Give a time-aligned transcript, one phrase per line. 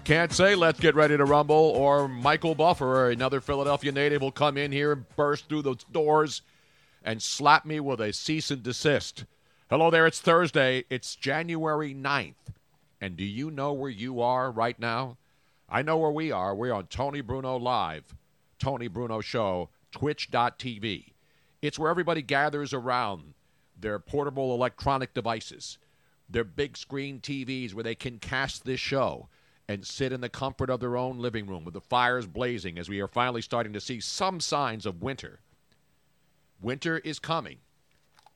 [0.00, 4.56] Can't say let's get ready to rumble or Michael Buffer, another Philadelphia native, will come
[4.56, 6.42] in here and burst through those doors
[7.04, 9.24] and slap me with a cease and desist.
[9.68, 10.84] Hello there, it's Thursday.
[10.90, 12.34] It's January 9th.
[13.00, 15.16] And do you know where you are right now?
[15.68, 16.54] I know where we are.
[16.54, 18.14] We're on Tony Bruno Live,
[18.58, 21.12] Tony Bruno Show, twitch.tv.
[21.62, 23.34] It's where everybody gathers around
[23.78, 25.78] their portable electronic devices,
[26.28, 29.28] their big screen TVs where they can cast this show
[29.70, 32.88] and sit in the comfort of their own living room with the fires blazing as
[32.88, 35.38] we are finally starting to see some signs of winter.
[36.60, 37.58] Winter is coming.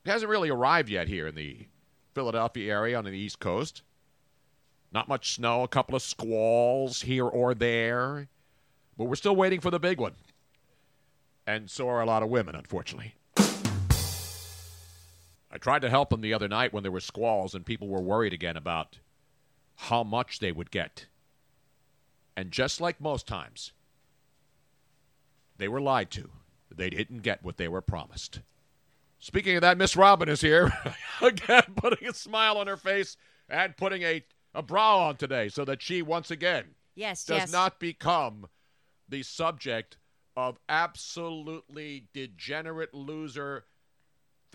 [0.05, 1.67] It hasn't really arrived yet here in the
[2.13, 3.81] Philadelphia area on the East Coast.
[4.93, 8.29] Not much snow, a couple of squalls here or there,
[8.97, 10.15] but we're still waiting for the big one.
[11.45, 13.15] And so are a lot of women, unfortunately.
[13.37, 13.43] I
[15.59, 18.31] tried to help them the other night when there were squalls and people were worried
[18.31, 18.99] again about
[19.75, 21.07] how much they would get.
[22.37, 23.71] And just like most times,
[25.57, 26.29] they were lied to.
[26.73, 28.41] They didn't get what they were promised.
[29.19, 30.71] Speaking of that, Miss Robin is here
[31.21, 33.15] again, putting a smile on her face
[33.49, 36.65] and putting a, a bra on today so that she once again
[36.95, 37.51] Yes, does yes.
[37.51, 38.47] not become
[39.07, 39.97] the subject
[40.37, 43.65] of absolutely degenerate loser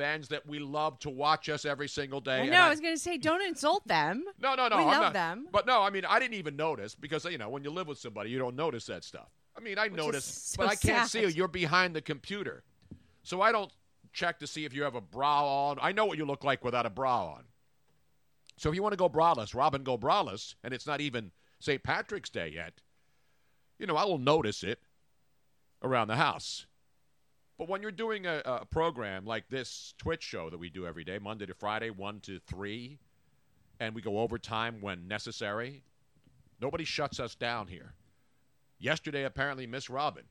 [0.00, 2.40] fans that we love to watch us every single day.
[2.40, 2.62] I know.
[2.62, 4.24] I was going to say, don't insult them.
[4.40, 4.76] no, no, no.
[4.78, 5.46] We I'm love not- them.
[5.52, 7.98] But no, I mean, I didn't even notice because you know when you live with
[7.98, 9.28] somebody, you don't notice that stuff.
[9.56, 11.08] I mean, I notice, so but I can't sad.
[11.10, 11.28] see you.
[11.28, 12.62] You're behind the computer,
[13.22, 13.70] so I don't
[14.12, 15.78] check to see if you have a bra on.
[15.82, 17.44] I know what you look like without a bra on.
[18.56, 21.82] So if you want to go braless, Robin, go braless, and it's not even St.
[21.82, 22.80] Patrick's Day yet.
[23.78, 24.80] You know, I will notice it
[25.82, 26.66] around the house.
[27.60, 31.04] But when you're doing a, a program like this Twitch show that we do every
[31.04, 32.98] day, Monday to Friday, 1 to 3,
[33.78, 35.82] and we go overtime when necessary,
[36.58, 37.92] nobody shuts us down here.
[38.78, 40.22] Yesterday, apparently, Miss Robin,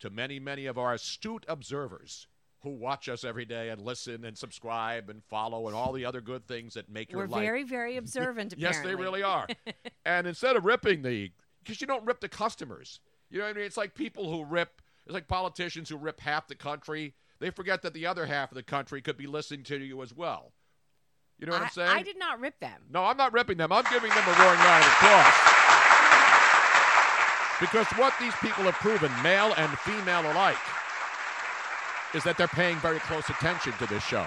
[0.00, 2.26] to many, many of our astute observers
[2.64, 6.20] who watch us every day and listen and subscribe and follow and all the other
[6.20, 7.42] good things that make your We're life.
[7.42, 8.52] very, very observant.
[8.58, 9.46] Yes, they really are.
[10.04, 11.30] and instead of ripping the,
[11.62, 12.98] because you don't rip the customers.
[13.30, 13.66] You know what I mean?
[13.66, 14.82] It's like people who rip.
[15.06, 17.14] It's like politicians who rip half the country.
[17.38, 20.12] They forget that the other half of the country could be listening to you as
[20.12, 20.52] well.
[21.38, 21.90] You know what I, am saying?
[21.90, 22.82] I did not rip them.
[22.90, 23.70] No, I'm not ripping them.
[23.70, 25.34] I'm giving them a roaring round of applause.
[27.60, 30.56] Because what these people have proven, male and female alike,
[32.14, 34.26] is that they're paying very close attention to this show.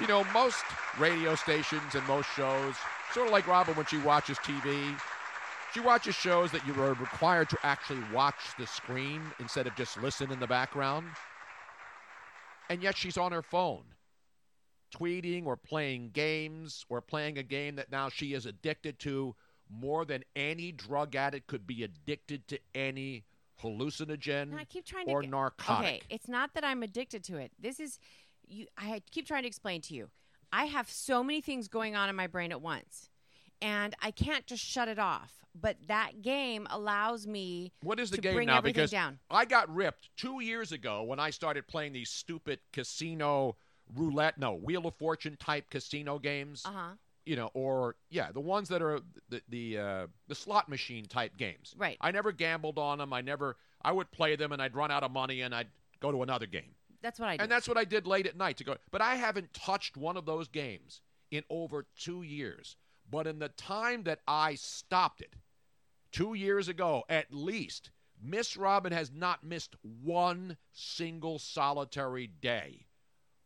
[0.00, 0.64] You know, most
[0.98, 2.76] radio stations and most shows,
[3.12, 4.98] sort of like Robin when she watches TV,
[5.78, 10.00] she watches shows that you are required to actually watch the screen instead of just
[10.02, 11.06] listen in the background.
[12.68, 13.84] And yet she's on her phone
[14.92, 19.36] tweeting or playing games or playing a game that now she is addicted to
[19.70, 23.24] more than any drug addict could be addicted to any
[23.62, 25.86] hallucinogen I keep trying to or get- narcotic.
[25.86, 27.52] Okay, it's not that I'm addicted to it.
[27.60, 27.98] This is
[28.48, 30.08] you I keep trying to explain to you.
[30.52, 33.10] I have so many things going on in my brain at once.
[33.60, 35.34] And I can't just shut it off.
[35.60, 38.58] But that game allows me What is the to game bring now?
[38.58, 39.18] everything Because down.
[39.30, 43.56] I got ripped two years ago when I started playing these stupid casino
[43.96, 46.62] roulette, no, Wheel of Fortune type casino games.
[46.64, 46.92] Uh-huh.
[47.26, 51.36] You know, or yeah, the ones that are the the uh, the slot machine type
[51.36, 51.74] games.
[51.76, 51.98] Right.
[52.00, 53.12] I never gambled on them.
[53.12, 53.56] I never.
[53.82, 55.68] I would play them and I'd run out of money and I'd
[56.00, 56.74] go to another game.
[57.02, 57.42] That's what I do.
[57.42, 58.76] And that's what I did late at night to go.
[58.90, 61.00] But I haven't touched one of those games
[61.30, 62.76] in over two years.
[63.10, 65.34] But in the time that I stopped it,
[66.12, 67.90] two years ago at least,
[68.22, 72.86] Miss Robin has not missed one single solitary day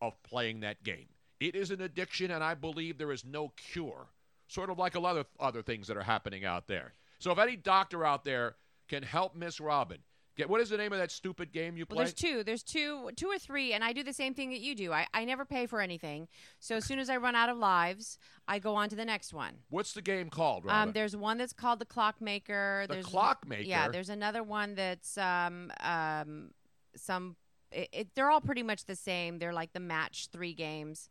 [0.00, 1.08] of playing that game.
[1.40, 4.08] It is an addiction, and I believe there is no cure.
[4.48, 6.94] Sort of like a lot of other things that are happening out there.
[7.18, 8.56] So if any doctor out there
[8.88, 9.98] can help Miss Robin,
[10.46, 12.04] what is the name of that stupid game you Well, play?
[12.04, 12.42] there's two.
[12.44, 14.92] There's two, two or three, and I do the same thing that you do.
[14.92, 16.28] I, I never pay for anything.
[16.58, 18.18] So as soon as I run out of lives,
[18.48, 19.54] I go on to the next one.
[19.68, 20.88] What's the game called, Robin?
[20.88, 22.86] Um, there's one that's called the Clockmaker.
[22.88, 23.62] The there's Clockmaker?
[23.62, 23.88] Yeah.
[23.88, 26.50] There's another one that's um um
[26.96, 27.36] some
[27.70, 29.38] it, it, they're all pretty much the same.
[29.38, 31.08] They're like the match three games,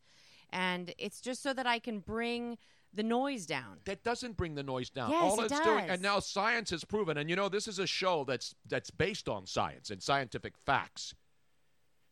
[0.51, 2.57] and it's just so that I can bring
[2.94, 3.78] the noise down.
[3.86, 5.12] that doesn't bring the noise down.
[5.12, 5.90] Yes, All it it's doing, does.
[5.92, 7.18] and now science has proven.
[7.18, 11.14] And you know, this is a show that's that's based on science and scientific facts.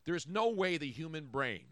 [0.06, 1.66] There's no way the human brain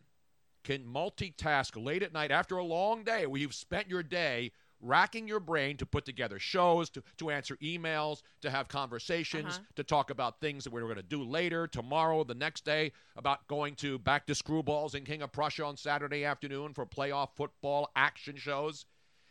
[0.64, 5.28] can multitask late at night after a long day where you've spent your day racking
[5.28, 9.66] your brain to put together shows, to, to answer emails, to have conversations, Uh-huh.
[9.76, 13.48] to talk about things that we're going to do later, tomorrow, the next day, about
[13.48, 17.90] going to back to screwballs in King of Prussia on Saturday afternoon for playoff football
[17.96, 18.86] action shows.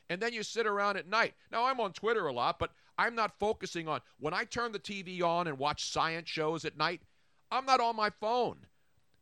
[0.09, 1.35] And then you sit around at night.
[1.51, 4.79] Now, I'm on Twitter a lot, but I'm not focusing on when I turn the
[4.79, 7.03] TV on and watch science shows at night,
[7.51, 8.67] I'm not on my phone.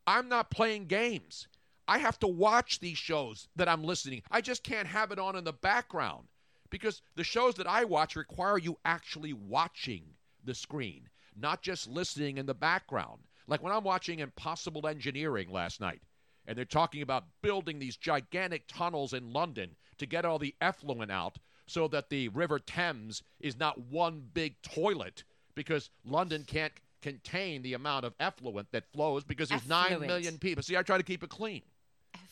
[0.07, 1.49] I'm not playing games.
[1.87, 4.23] I have to watch these shows that I'm listening.
[4.31, 6.29] I just can't have it on in the background
[6.71, 10.05] because the shows that I watch require you actually watching
[10.45, 13.21] the screen, not just listening in the background.
[13.47, 16.01] Like when I'm watching Impossible Engineering last night,
[16.47, 21.11] and they're talking about building these gigantic tunnels in London to get all the effluent
[21.11, 25.25] out so that the River Thames is not one big toilet
[25.55, 30.07] because London can't contain the amount of effluent that flows because there's 9 Effluent.
[30.07, 30.63] million people.
[30.63, 31.63] See, I try to keep it clean.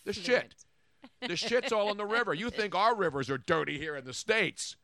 [0.04, 0.54] The shit.
[1.20, 2.32] The shit's all in the river.
[2.32, 4.76] You think our rivers are dirty here in the States.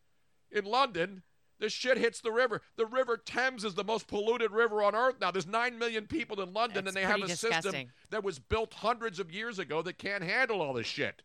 [0.50, 1.22] In London,
[1.60, 2.60] the shit hits the river.
[2.76, 5.30] The River Thames is the most polluted river on earth now.
[5.30, 7.74] There's 9 million people in London, That's and they have a pretty system
[8.10, 11.22] that was built hundreds of years ago that can't handle all this shit.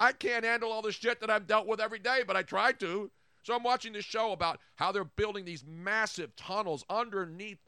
[0.00, 2.72] I can't handle all the shit that I've dealt with every day, but I try
[2.72, 3.10] to.
[3.42, 7.58] So I'm watching this show about how they're building these massive tunnels underneath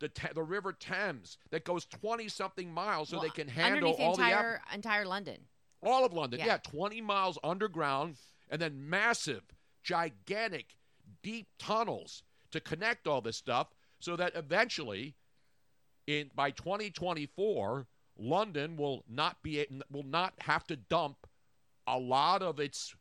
[0.00, 4.00] the, the River Thames that goes 20 something miles so Well, they can handle underneath
[4.00, 5.38] all the the entire entire London.
[5.82, 6.40] all of London.
[6.40, 6.46] Yeah.
[6.46, 6.58] Yeah.
[6.58, 8.16] 20 miles underground
[8.50, 9.42] and then massive,
[9.82, 10.76] gigantic,
[11.22, 13.68] deep tunnels to connect all this stuff
[14.00, 15.14] so that eventually
[16.06, 17.86] in by 2024
[18.18, 21.26] London will not be will not have to dump
[21.86, 22.94] a lot of its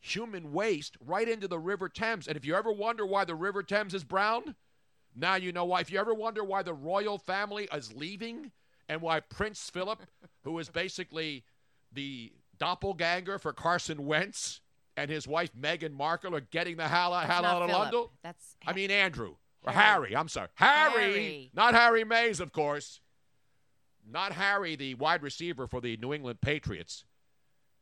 [0.00, 2.28] human waste right into the River Thames.
[2.28, 4.54] And if you ever wonder why the River Thames is brown,
[5.14, 5.80] now you know why.
[5.80, 8.52] If you ever wonder why the royal family is leaving
[8.88, 10.02] and why Prince Philip,
[10.44, 11.44] who is basically
[11.92, 14.60] the doppelganger for Carson Wentz
[14.96, 17.70] and his wife Meghan Markle are getting the hell, out of.
[17.70, 18.04] London.
[18.22, 20.08] That's I mean Andrew or Harry.
[20.08, 20.16] Harry.
[20.16, 21.50] I'm sorry, Harry, Harry.
[21.54, 23.00] not Harry Mays, of course.
[24.08, 27.04] Not Harry, the wide receiver for the New England Patriots.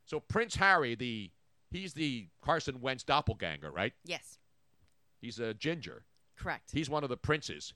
[0.05, 1.31] So Prince Harry, the
[1.71, 3.93] he's the Carson Wentz doppelganger, right?
[4.05, 4.37] yes,
[5.21, 6.05] He's a ginger.
[6.37, 6.69] correct.
[6.71, 7.73] He's one of the princes.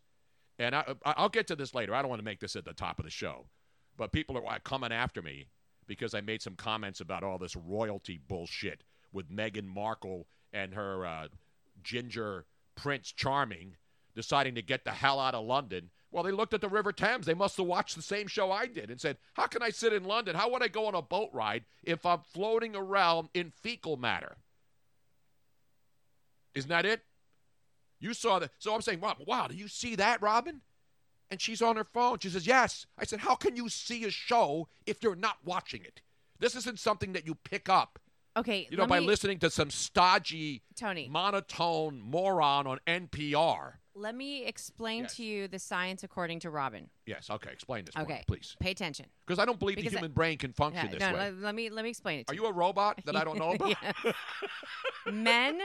[0.59, 1.95] And I, I- I'll get to this later.
[1.95, 3.47] I don't want to make this at the top of the show.
[3.97, 5.47] But people are coming after me
[5.87, 11.05] because I made some comments about all this royalty bullshit with Meghan Markle and her
[11.05, 11.27] uh,
[11.81, 13.75] ginger Prince Charming
[14.15, 15.89] deciding to get the hell out of London.
[16.11, 17.25] Well, they looked at the River Thames.
[17.25, 19.93] They must have watched the same show I did and said, How can I sit
[19.93, 20.35] in London?
[20.35, 24.37] How would I go on a boat ride if I'm floating around in fecal matter?
[26.55, 27.01] Isn't that it?
[27.99, 28.51] You saw that.
[28.59, 30.61] So I'm saying, wow, wow, do you see that, Robin?
[31.29, 32.19] And she's on her phone.
[32.19, 32.85] She says, yes.
[32.97, 36.01] I said, how can you see a show if you're not watching it?
[36.39, 37.99] This isn't something that you pick up,
[38.37, 41.09] Okay, you know, by me, listening to some stodgy, Tony.
[41.09, 43.73] monotone moron on NPR.
[43.99, 45.15] Let me explain Yes.
[45.17, 46.89] to you the science according to Robin.
[47.05, 48.55] Yes, okay, explain this, Okay, please.
[48.59, 49.07] Pay attention.
[49.27, 51.19] Because I don't believe Because the I- human brain can function Yeah, this no, way.
[51.31, 52.27] let, let me let me explain it.
[52.27, 52.41] To you.
[52.41, 53.75] Are you a robot that I don't know about?
[55.11, 55.59] Men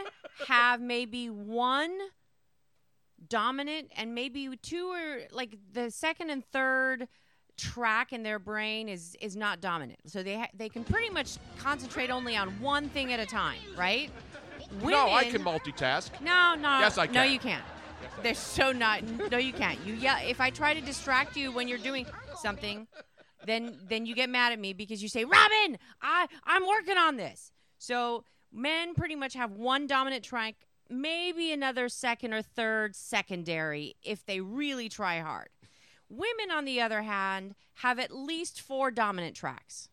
[0.49, 1.97] have maybe one
[3.29, 7.07] dominant and maybe two or like the second and third
[7.57, 10.01] track in their brain is is not dominant.
[10.07, 13.61] So they ha- they can pretty much concentrate only on one thing at a time,
[13.77, 14.11] right?
[14.83, 16.21] no, I can multitask.
[16.21, 16.81] No, no.
[16.81, 17.15] Yes, I can.
[17.15, 17.65] No, you can't.
[18.23, 19.03] They're so not.
[19.31, 19.79] No, you can't.
[19.87, 20.19] You yell.
[20.25, 22.07] If I try to distract you when you're doing
[22.41, 22.87] something,
[23.47, 27.17] then then you get mad at me because you say, "Robin, I I'm working on
[27.17, 30.55] this." So men pretty much have one dominant track,
[30.89, 35.49] maybe another second or third secondary if they really try hard.
[36.09, 39.89] Women, on the other hand, have at least four dominant tracks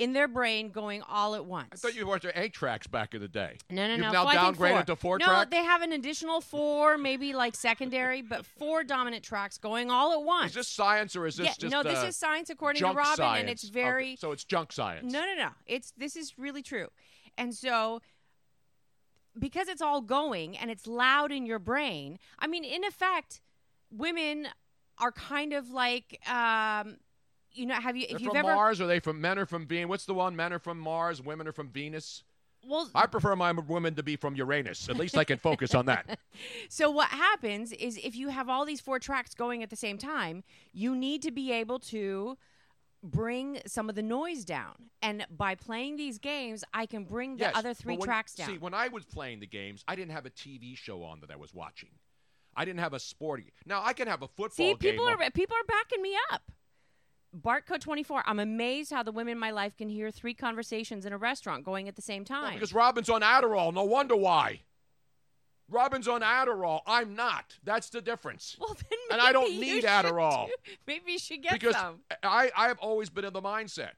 [0.00, 1.68] in their brain going all at once.
[1.72, 3.58] I thought you watched eight tracks back in the day.
[3.68, 3.92] No, no, no.
[3.92, 4.12] You've no.
[4.12, 4.82] now Well, downgraded four.
[4.84, 5.50] to four no, track?
[5.50, 10.22] they have an additional four, maybe like secondary, but four dominant tracks going all at
[10.22, 10.52] once.
[10.52, 13.14] Is this science or is this yeah, just no, this is science according to Robin,
[13.16, 13.40] science?
[13.40, 15.12] and it's Okay, very So it's junk science.
[15.12, 15.50] no, no, no.
[15.66, 16.88] It's this is really true,
[17.36, 18.00] and so
[19.38, 22.18] because it's all going and it's loud in your brain.
[22.38, 23.42] I mean, in effect,
[23.90, 24.48] women
[24.98, 26.96] are kind of like, um,
[27.52, 28.80] you know, have you They're if you've from ever Mars?
[28.80, 29.88] Are they from men are from Venus?
[29.88, 30.36] What's the one?
[30.36, 32.22] Men are from Mars, women are from Venus.
[32.66, 34.88] Well, I prefer my women to be from Uranus.
[34.90, 36.18] At least I can focus on that.
[36.68, 39.98] So what happens is if you have all these four tracks going at the same
[39.98, 40.42] time,
[40.72, 42.38] you need to be able to
[43.02, 44.74] bring some of the noise down.
[45.02, 48.46] And by playing these games, I can bring the yes, other three when- tracks down.
[48.48, 51.30] See, when I was playing the games, I didn't have a TV show on that
[51.30, 51.90] I was watching.
[52.56, 53.52] I didn't have a sporty.
[53.66, 54.78] Now I can have a football See, game.
[54.78, 56.42] people on- are people are backing me up.
[57.38, 58.24] Bartco 24.
[58.26, 61.64] I'm amazed how the women in my life can hear three conversations in a restaurant
[61.64, 62.54] going at the same Well, time.
[62.54, 63.72] because Robin's on Adderall.
[63.72, 64.60] No wonder why.
[65.68, 66.80] Robin's on Adderall.
[66.86, 67.56] I'm not.
[67.62, 68.56] That's the difference.
[68.60, 70.46] well, then And I don't need Adderall.
[70.46, 70.52] do-
[70.86, 72.00] Maybe you should get because some.
[72.22, 73.90] I, I've always been in the mindset.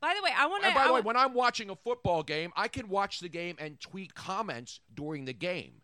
[0.00, 0.74] By the way, I want to.
[0.74, 3.78] By the way, when I'm watching a football game, I can watch the game and
[3.78, 5.74] tweet comments during the game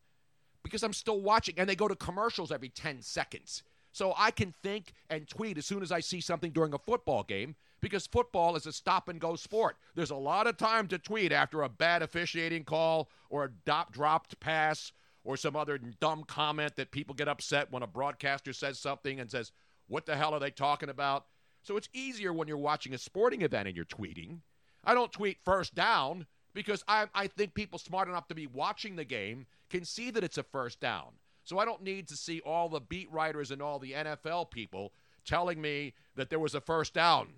[0.64, 3.62] because I'm still watching, and they go to commercials every 10 seconds.
[3.92, 7.23] So I can think and tweet as soon as I see something during a football
[7.23, 9.76] game because football is a stop and go sport.
[9.95, 13.92] There's a lot of time to tweet after a bad officiating call or a dop,
[13.92, 14.92] dropped pass
[15.25, 19.30] or some other dumb comment that people get upset when a broadcaster says something and
[19.30, 19.52] says,
[19.87, 21.26] What the hell are they talking about?
[21.62, 24.40] So it's easier when you're watching a sporting event and you're tweeting.
[24.85, 28.97] I don't tweet first down because I, I think people smart enough to be watching
[28.97, 31.12] the game can see that it's a first down.
[31.49, 34.93] So I don't need to see all the beat writers and all the NFL people
[35.25, 37.28] telling me that there was a first down.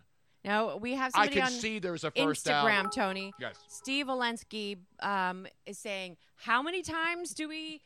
[0.44, 2.90] no, we have I can on see there's a first Instagram, down.
[2.90, 3.32] Tony.
[3.38, 3.54] Yes.
[3.68, 7.82] Steve Olensky um, is saying, "How many times do we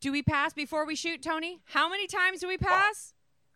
[0.00, 1.60] do we pass before we shoot, Tony?
[1.66, 3.12] How many times do we pass?"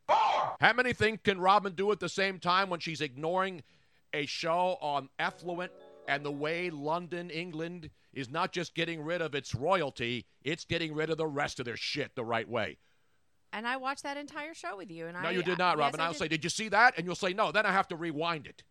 [0.07, 0.57] Four.
[0.61, 3.62] How many things can Robin do at the same time when she's ignoring
[4.12, 5.73] a show on effluent
[6.09, 10.95] and the way London, England is not just getting rid of its royalty, it's getting
[10.95, 12.79] rid of the rest of their shit the right way.
[13.53, 15.07] And I watched that entire show with you.
[15.07, 16.00] And No, I, you did not, yes, Robin.
[16.00, 16.19] I I'll did.
[16.19, 16.95] say, did you see that?
[16.97, 17.53] And you'll say, no.
[17.53, 18.62] Then I have to rewind it.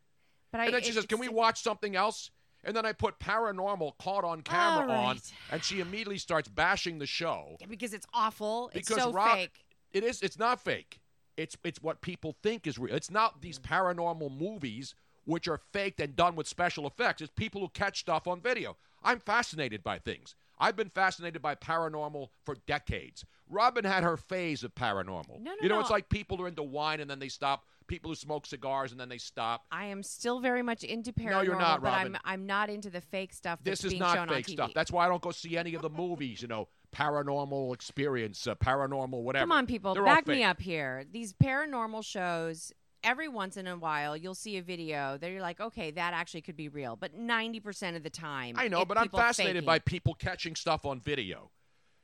[0.51, 2.32] But I, And then she it- says, can we watch something else?
[2.63, 5.20] And then I put paranormal caught on camera All on,
[5.51, 7.56] and she immediately starts bashing the show.
[7.70, 8.72] because it's awful.
[8.74, 9.63] It's Because so Rob- fake.
[9.91, 10.22] It is.
[10.22, 11.00] It's not fake.
[11.38, 12.94] It's it's what people think is real.
[12.96, 13.70] It's not these mm.
[13.70, 14.96] paranormal movies
[15.27, 17.22] which are faked and done with special effects.
[17.22, 18.77] It's people who catch stuff on video.
[19.03, 20.36] I'm fascinated by things.
[20.57, 23.25] I've been fascinated by paranormal for decades.
[23.50, 25.39] Robin had her phase of paranormal.
[25.41, 27.65] No, no, you know, it's like people are into wine and then they stop.
[27.88, 29.65] People who smoke cigars and then they stop.
[29.72, 32.15] I am still very much into paranormal, No, you're not, but Robin.
[32.15, 34.72] I'm I'm not into the fake stuff that's This is not fake stuff.
[34.74, 36.41] That's why I don't go see any of the movies.
[36.41, 39.43] You know, paranormal experience, uh, paranormal whatever.
[39.43, 41.05] Come on, people, They're back me up here.
[41.12, 42.72] These paranormal shows.
[43.07, 46.41] Every once in a while, you'll see a video that you're like, okay, that actually
[46.41, 46.97] could be real.
[46.97, 49.65] But 90% of the time, I know, but I'm fascinated faking.
[49.65, 51.51] by people catching stuff on video.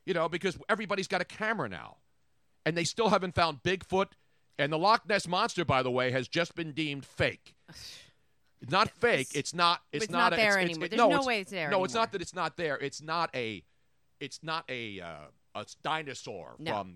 [0.05, 1.97] You know, because everybody's got a camera now.
[2.65, 4.07] And they still haven't found Bigfoot.
[4.57, 7.53] And the Loch Ness monster, by the way, has just been deemed fake.
[8.69, 9.27] Not fake.
[9.35, 9.81] It's not.
[9.91, 10.85] It's, It's not, not a- there it's- anymore.
[10.85, 12.77] it- There's no, no it's- way it's there No, it's not that it's not there.
[12.77, 13.61] It's not a.
[14.21, 15.07] It's not a uh,
[15.59, 16.71] a dinosaur No.
[16.71, 16.95] from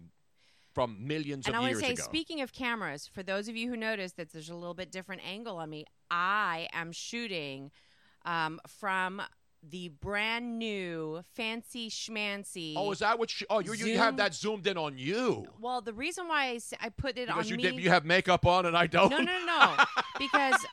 [0.77, 2.03] from millions And of I years say, ago.
[2.03, 5.23] speaking of cameras, for those of you who noticed that there's a little bit different
[5.27, 7.71] angle on me, I am shooting
[8.25, 9.23] um, from
[9.67, 12.75] the brand new fancy schmancy.
[12.77, 13.31] oh, is that what?
[13.31, 16.55] She, oh, you you have that zoomed in on you well, the reason why I,
[16.57, 17.63] s- I put it because on you me.
[17.63, 17.73] did.
[17.79, 19.09] You have makeup on and I don't.
[19.09, 19.75] no, no, no, no,
[20.19, 20.63] because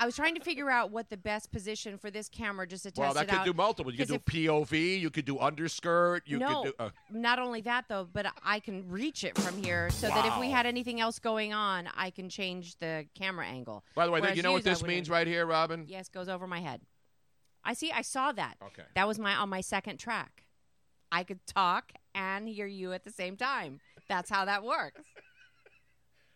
[0.00, 2.90] I was trying to figure out what the best position for this camera just to
[2.92, 3.44] test Well, that it could out.
[3.46, 3.90] do multiple.
[3.92, 5.00] You could do 'Cause POV.
[5.00, 6.22] You could do underskirt.
[6.26, 6.84] You no, could do.
[6.84, 10.38] Uh, not only that though, but I can reach it from here, so that if
[10.38, 13.84] we had anything else going on, I can change the camera angle.
[13.96, 15.84] by the way, Whereas you know what this means right here, Robin?
[15.88, 16.80] Yes, goes over my head.
[17.64, 17.90] I see.
[17.90, 18.56] I saw that.
[18.62, 18.84] Okay.
[18.94, 20.44] That was my on my second track.
[21.10, 23.80] I could talk and hear you at the same time.
[24.08, 25.02] That's how that works.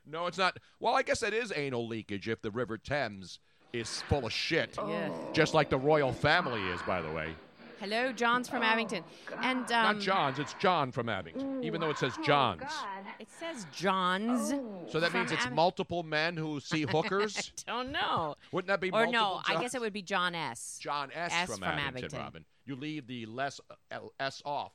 [0.04, 0.58] No, it's not.
[0.80, 3.38] Well, I guess that is anal leakage if the River Thames
[3.72, 4.76] is full of shit.
[4.76, 5.08] Yeah.
[5.32, 7.34] Just like the royal family is, by the way.
[7.80, 9.02] Hello, John's from Abington,
[9.40, 12.60] and um, Not John's, it's John from Abington, even though it says John's.
[12.60, 14.50] God, it says John's.
[14.92, 17.50] So that From means it's Abing- multiple men who see hookers?
[17.66, 18.36] I don't know.
[18.52, 19.60] Wouldn't that be Or multiple no, I Johns?
[19.62, 20.78] guess it would be John S.
[20.80, 22.18] John S, S from, from Abington, Abington.
[22.20, 22.44] Robin.
[22.66, 23.60] You leave the less
[23.90, 24.74] uh, S off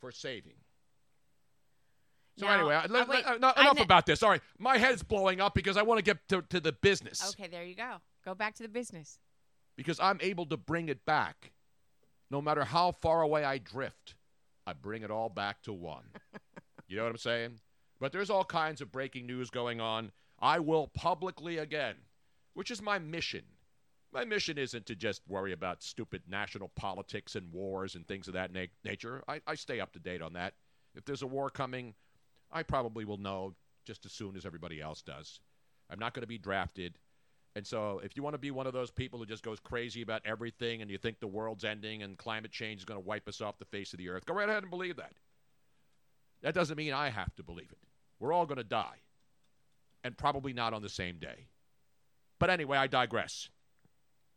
[0.00, 0.54] for saving.
[2.38, 4.22] So Now- anyway, I- uh, let- wait, let- no, I enough kn- about this.
[4.22, 7.34] All right, my head's blowing up because I want to get to, to the business.
[7.38, 7.96] Okay, there you go.
[8.26, 9.20] Go back to the business.
[9.76, 11.52] because I'm able to bring it back.
[12.28, 14.16] No matter how far away I drift,
[14.66, 16.02] I bring it all back to one.
[16.88, 17.60] you know what I'm saying?
[18.00, 20.10] But there's all kinds of breaking news going on.
[20.40, 21.94] I will publicly again,
[22.54, 23.44] which is my mission.
[24.12, 28.34] My mission isn't to just worry about stupid national politics and wars and things of
[28.34, 29.22] that na- nature.
[29.28, 30.54] I, I stay up to date on that.
[30.96, 31.94] If there's a war coming,
[32.50, 33.54] I probably will know
[33.84, 35.38] just as soon as everybody else does.
[35.88, 36.98] I'm not going to be drafted.
[37.56, 40.02] And so, if you want to be one of those people who just goes crazy
[40.02, 43.26] about everything and you think the world's ending and climate change is going to wipe
[43.26, 45.14] us off the face of the earth, go right ahead and believe that.
[46.42, 47.78] That doesn't mean I have to believe it.
[48.20, 49.00] We're all going to die,
[50.04, 51.46] and probably not on the same day.
[52.38, 53.48] But anyway, I digress.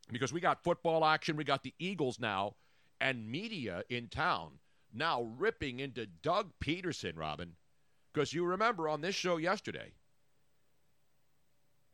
[0.09, 2.55] Because we got football action, we got the Eagles now,
[3.01, 4.59] and media in town
[4.93, 7.57] now ripping into Doug Pederson, Robin.
[8.13, 9.91] Because you remember on this show yesterday,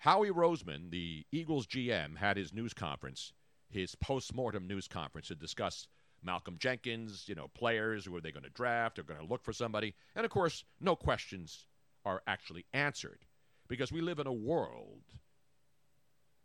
[0.05, 3.33] Howie Roseman, the Eagles GM, had his news conference,
[3.71, 5.87] his post-mortem news conference to discuss
[6.21, 9.43] Malcolm Jenkins, you know, players, who are they going to draft, are going to look
[9.43, 9.95] for somebody.
[10.15, 11.65] And of course, no questions
[12.05, 13.25] are actually answered
[13.67, 15.01] because we live in a world,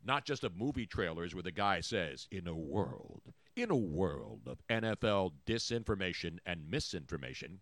[0.02, 3.21] not just of movie trailers where the guy says, in a world,
[3.57, 7.61] in a world of NFL disinformation and misinformation.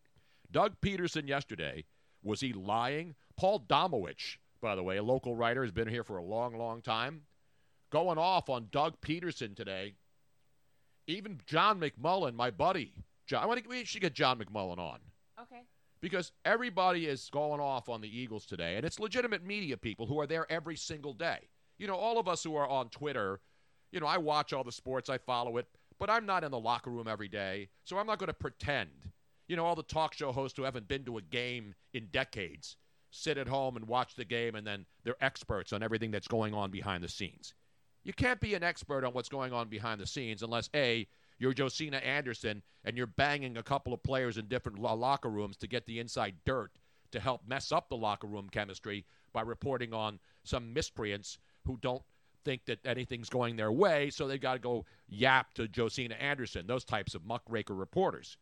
[0.48, 1.86] Doug Pederson yesterday,
[2.22, 3.16] was he lying?
[3.36, 6.82] Paul Domowitch, by the way, a local writer, has been here for a long, long
[6.82, 7.22] time,
[7.90, 9.94] going off on Doug Pederson today.
[11.06, 12.92] Even John McMullen, my buddy,
[13.26, 14.98] John, I want to, we should get John McMullen on
[15.40, 15.62] Okay.
[16.00, 20.20] because everybody is going off on the Eagles today, and it's legitimate media people who
[20.20, 21.48] are there every single day.
[21.78, 23.40] You know, all of us who are on Twitter,
[23.92, 25.66] you know, I watch all the sports, I follow it,
[25.98, 29.10] but I'm not in the locker room every day, so I'm not going to pretend.
[29.46, 32.76] You know, all the talk show hosts who haven't been to a game in decades
[33.10, 36.54] sit at home and watch the game, and then they're experts on everything that's going
[36.54, 37.54] on behind the scenes.
[38.04, 41.06] You can't be an expert on what's going on behind the scenes unless A,
[41.38, 45.56] you're Josina Anderson and you're banging a couple of players in different lo- locker rooms
[45.58, 46.70] to get the inside dirt
[47.12, 52.02] to help mess up the locker room chemistry by reporting on some miscreants who don't
[52.44, 56.66] think that anything's going their way, so they've got to go yap to Josina Anderson,
[56.66, 58.36] those types of muckraker reporters.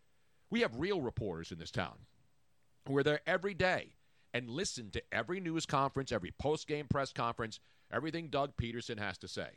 [0.50, 1.96] We have real reporters in this town
[2.88, 3.95] We're there every day
[4.36, 7.58] and listen to every news conference, every post game press conference,
[7.92, 9.48] everything Doug Pederson has to say.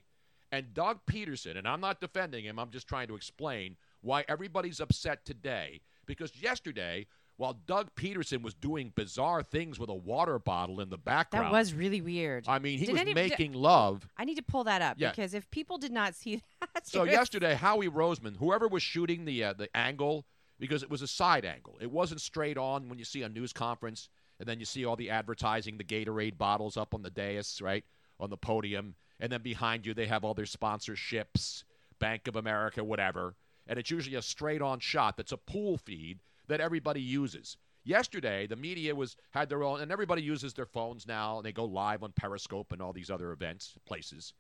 [0.52, 4.80] And Doug Pederson, and I'm not defending him, I'm just trying to explain why everybody's
[4.80, 5.82] upset today.
[6.06, 7.06] Because yesterday,
[7.38, 11.52] while Doug Pederson was doing bizarre things with a water bottle in the background, That
[11.52, 12.46] was really weird.
[12.48, 14.08] I mean, he Did was any- did- making love.
[14.18, 15.12] I need to pull that up Yeah.
[15.12, 16.42] because if people did not see
[16.74, 20.26] that, So yesterday, Howie Roseman, whoever was shooting the uh, the angle,
[20.60, 23.54] because it was a side angle, it wasn't straight on when you see a news
[23.54, 27.62] conference, and then you see all the advertising, the Gatorade bottles up on the dais,
[27.62, 27.84] right
[28.20, 31.64] on the podium, and then behind you they have all their sponsorships,
[32.00, 33.36] Bank of America, whatever,
[33.68, 37.58] and it's usually a straight on shot that's a pool feed that everybody uses.
[37.84, 41.52] Yesterday, the media was had their own, and everybody uses their phones now, and they
[41.52, 44.34] go live on Periscope and all these other events places.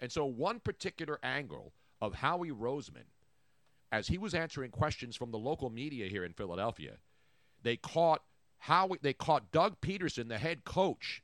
[0.00, 3.06] And so, one particular angle of Howie Roseman,
[3.92, 6.96] as he was answering questions from the local media here in Philadelphia,
[7.62, 8.22] they caught
[8.66, 11.22] Howie, they caught Doug Pederson, the head coach,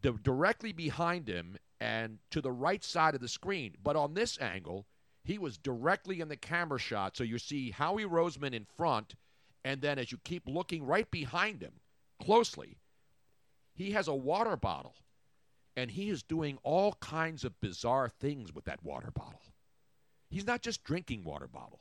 [0.00, 3.74] di- directly behind him and to the right side of the screen.
[3.82, 4.86] But on this angle,
[5.24, 9.16] he was directly in the camera shot, so you see Howie Roseman in front,
[9.64, 11.80] and then as you keep looking right behind him
[12.22, 12.78] closely,
[13.74, 14.94] he has a water bottle
[15.76, 19.42] and he is doing all kinds of bizarre things with that water bottle.
[20.28, 21.80] He's not just drinking water bottle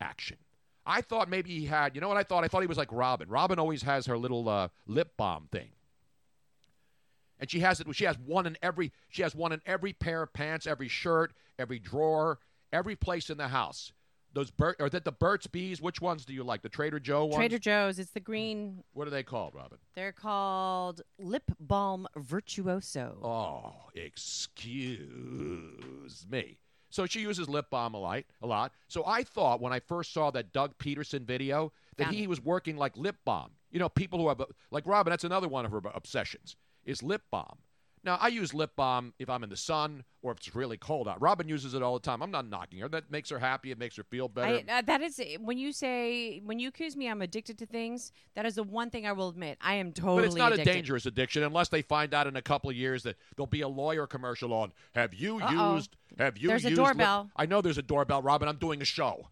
[0.00, 0.38] action.
[0.88, 2.44] I thought maybe he had, you know what I thought?
[2.44, 3.28] I thought he was like Robin.
[3.28, 5.68] Robin always has her little uh, lip balm thing.
[7.38, 10.22] And she has it she has one in every she has one in every pair
[10.22, 12.40] of pants, every shirt, every drawer,
[12.72, 13.92] every place in the house.
[14.32, 16.62] Those Burt or that the Burt's Bees, which ones do you like?
[16.62, 17.36] The Trader Joe ones?
[17.36, 18.82] Trader Joe's, it's the green.
[18.92, 19.78] what are they called, Robin?
[19.94, 23.18] They're called Lip Balm Virtuoso.
[23.22, 24.96] Oh, excuse
[26.28, 26.58] me.
[26.90, 28.72] So she uses lip balm a lot, a lot.
[28.88, 32.28] So I thought when I first saw that Doug Pederson video that Found he it.
[32.28, 33.50] was working like lip balm.
[33.70, 35.10] You know, people who have like Robin.
[35.10, 37.58] That's another one of her obsessions is lip balm.
[38.08, 41.06] Now I use lip balm if I'm in the sun or if it's really cold
[41.06, 41.20] out.
[41.20, 42.22] Robin uses it all the time.
[42.22, 42.88] I'm not knocking her.
[42.88, 43.70] That makes her happy.
[43.70, 44.62] It makes her feel better.
[44.66, 48.10] I, uh, that is when you say when you accuse me I'm addicted to things.
[48.34, 49.58] That is the one thing I will admit.
[49.60, 50.22] I am totally.
[50.22, 50.70] But it's not addicted.
[50.70, 53.60] a dangerous addiction unless they find out in a couple of years that there'll be
[53.60, 54.72] a lawyer commercial on.
[54.94, 55.74] Have you Uh-oh.
[55.74, 55.94] used?
[56.18, 56.80] Have you There's a used?
[56.80, 57.30] lip-" doorbell.
[57.36, 58.48] I know there's a doorbell, Robin.
[58.48, 59.28] I'm doing a show.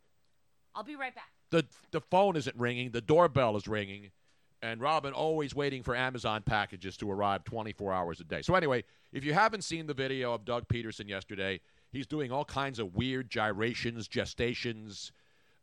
[0.75, 1.31] I'll be right back.
[1.49, 2.91] the The phone isn't ringing.
[2.91, 4.11] The doorbell is ringing,
[4.63, 8.43] and Robin always waiting for Amazon packages to arrive 24 hours a day.
[8.43, 11.61] So anyway, if you haven't seen the video of Doug Pederson yesterday,
[11.93, 15.11] he's doing all kinds of weird gyrations, gestations,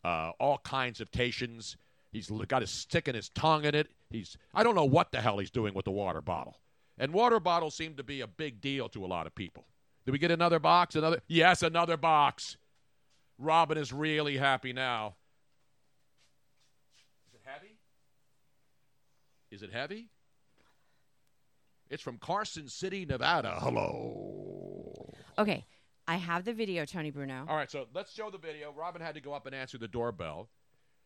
[0.04, 1.76] uh, all kinds of tations.
[2.12, 3.90] He's got his stick in his tongue in it.
[4.10, 6.60] He's I don't know what the hell he's doing with the water bottle.
[6.98, 9.66] And water bottles seem to be a big deal to a lot of people.
[10.06, 10.96] Did we get another box?
[10.96, 12.58] Another Yes, another box.
[13.40, 15.16] Robin is really happy now.
[17.28, 17.78] Is it heavy?
[19.54, 20.08] Is it heavy?
[21.92, 23.60] It's from Carson City, Nevada.
[23.60, 25.14] Hello.
[25.38, 25.64] Okay,
[26.08, 27.46] I have the video, Tony Bruno.
[27.48, 28.74] All right, so let's show the video.
[28.76, 30.50] Robin had to go up and answer the doorbell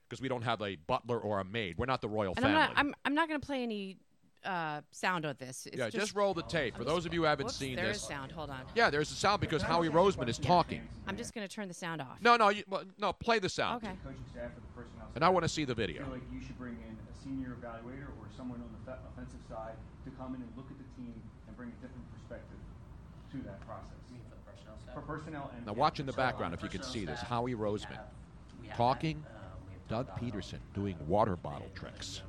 [0.08, 1.78] because we don't have a butler or a maid.
[1.78, 2.56] We're not the royal and family.
[2.56, 2.78] I'm not.
[2.78, 3.98] I'm, I'm not going to play any
[4.46, 5.66] uh, sound of this.
[5.66, 6.78] It's yeah, just, roll the tape.
[6.78, 8.32] For those of you who haven't Whoops, seen there is this, sound.
[8.32, 8.62] Hold on.
[8.76, 10.88] yeah, there's a sound because Howie Roseman is talking.
[11.06, 12.20] I'm just going to turn the sound off.
[12.22, 13.12] No, no, you, well, no.
[13.12, 13.84] Play the sound.
[13.84, 13.94] Okay.
[14.06, 16.04] coaching staff or the personnel And I want to see the I video.
[16.04, 19.44] feel like you should bring in a senior evaluator or someone on the fe- offensive
[19.52, 19.76] side
[20.08, 21.14] to come in and look at the team
[21.48, 22.60] and bring a different perspective
[23.36, 23.92] to that process.
[24.94, 27.20] For personnel and Now, watch in the background if you can see this.
[27.20, 28.00] Howie Roseman
[28.76, 29.24] talking.
[29.88, 32.22] Doug Pederson doing water bottle tricks.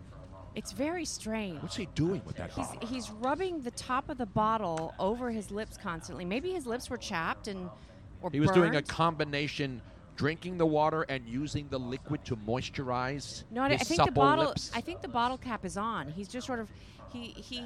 [0.54, 1.60] It's very strange.
[1.62, 2.88] What's he doing with that He's, bottle?
[2.88, 6.24] he's rubbing the top of the bottle over his lips constantly.
[6.24, 7.68] Maybe his lips were chapped and
[8.22, 9.80] or He was doing a combination,
[10.18, 14.04] drinking the water and using the liquid to moisturize No, I, his I think the
[14.06, 14.44] supple bottle.
[14.46, 14.70] lips.
[14.74, 16.08] I think the bottle cap is on.
[16.08, 16.68] He's just sort of
[17.12, 17.64] he he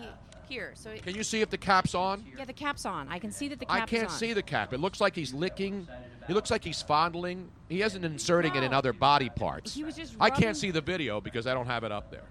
[0.48, 0.72] here.
[0.74, 2.22] So Can you see if the cap's on?
[2.38, 3.08] yeah, the cap's on.
[3.08, 3.82] I can see that the cap.
[3.82, 4.18] I can't is on.
[4.18, 4.72] see the cap.
[4.74, 5.88] It looks like he's licking.
[6.28, 7.48] He looks like he's fondling.
[7.68, 9.74] He isn't inserting it in other body parts.
[9.74, 12.22] He was just I can't see the video because I don't have it up there.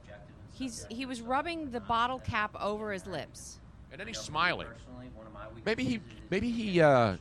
[0.54, 3.58] He's he was rubbing the bottle cap over his lips.
[3.92, 4.68] And then he's smiling.
[5.66, 7.18] Maybe he, maybe he, uh,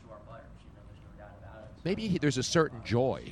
[1.84, 3.30] maybe he, there's a certain joy.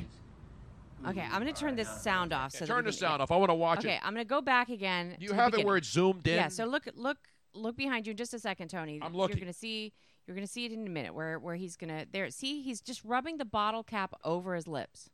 [1.06, 2.52] Okay, I'm gonna turn this sound off.
[2.52, 3.30] So that Turn we the can- sound off.
[3.30, 3.86] I want to watch it.
[3.88, 4.00] Okay, it.
[4.02, 5.16] I'm gonna go back again.
[5.20, 5.66] You to the have it beginning.
[5.68, 6.34] where it's zoomed in.
[6.34, 6.48] Yeah.
[6.48, 7.18] So look look
[7.54, 8.98] look behind you in just a second, Tony.
[9.00, 9.36] I'm looking.
[9.36, 9.92] You're gonna see
[10.26, 12.28] you're gonna see it in a minute where where he's gonna there.
[12.30, 15.08] See, he's just rubbing the bottle cap over his lips.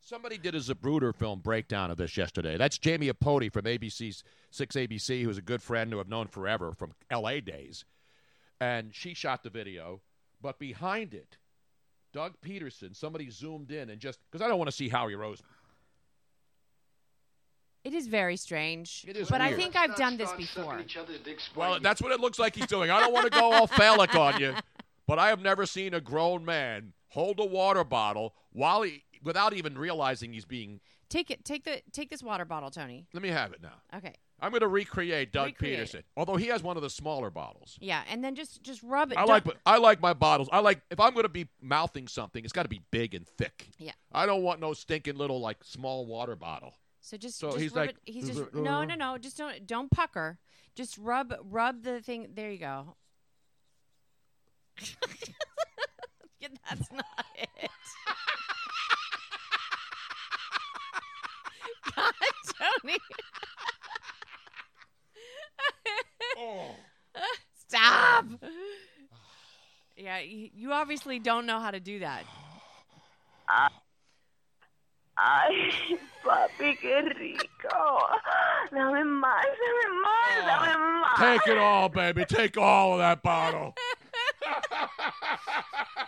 [0.00, 2.58] Somebody did a Zapruder film breakdown of this yesterday.
[2.58, 6.92] That's Jamie Apody from ABC's 6ABC, who's a good friend who I've known forever from
[7.10, 7.86] LA days.
[8.60, 10.02] And she shot the video,
[10.44, 11.38] but behind it,
[12.12, 15.40] Doug Pederson, somebody zoomed in and just, because I don't want to see Howie Roseman.
[17.82, 19.06] It is very strange.
[19.08, 19.60] It is but I weird.
[19.60, 20.82] think I've done this before.
[21.56, 22.90] Well, that's what it looks like he's doing.
[22.90, 24.54] I don't want to go all phallic on you,
[25.06, 29.54] but I have never seen a grown man hold a water bottle while he, without
[29.54, 30.80] even realizing he's being.
[31.08, 31.42] Take it.
[31.44, 33.06] Take the take this water bottle, Tony.
[33.14, 33.80] Let me have it now.
[33.96, 34.14] Okay.
[34.40, 35.78] I'm going to recreate Doug Recreate.
[35.78, 37.78] Pederson, although he has one of the smaller bottles.
[37.80, 39.18] Yeah, and then just just rub it.
[39.18, 40.48] I Don't- like I like my bottles.
[40.52, 43.26] I like if I'm going to be mouthing something, it's got to be big and
[43.26, 43.68] thick.
[43.78, 43.92] Yeah.
[44.12, 46.74] I don't want no stinking little like small water bottle.
[47.00, 48.12] So just, So just he's rub like, it.
[48.12, 49.18] He's just no, no, no.
[49.18, 50.38] Just don't don't pucker.
[50.74, 52.28] Just rub rub the thing.
[52.34, 52.96] There you go.
[56.68, 57.04] that's not
[57.36, 57.48] it.
[61.94, 62.12] God,
[62.82, 62.98] Tony.
[66.36, 66.76] Oh.
[67.68, 68.26] Stop.
[69.96, 72.24] Yeah, you obviously don't know how to do that.
[75.16, 75.70] Ay,
[76.24, 77.98] papi, qué rico.
[78.72, 80.46] Dame más, dame más, oh.
[80.46, 81.16] dame más.
[81.16, 82.24] Take it all, baby.
[82.24, 83.74] Take all of that bottle.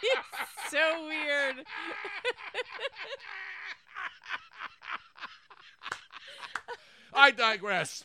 [0.03, 1.65] It's so weird.
[7.15, 8.05] I digress.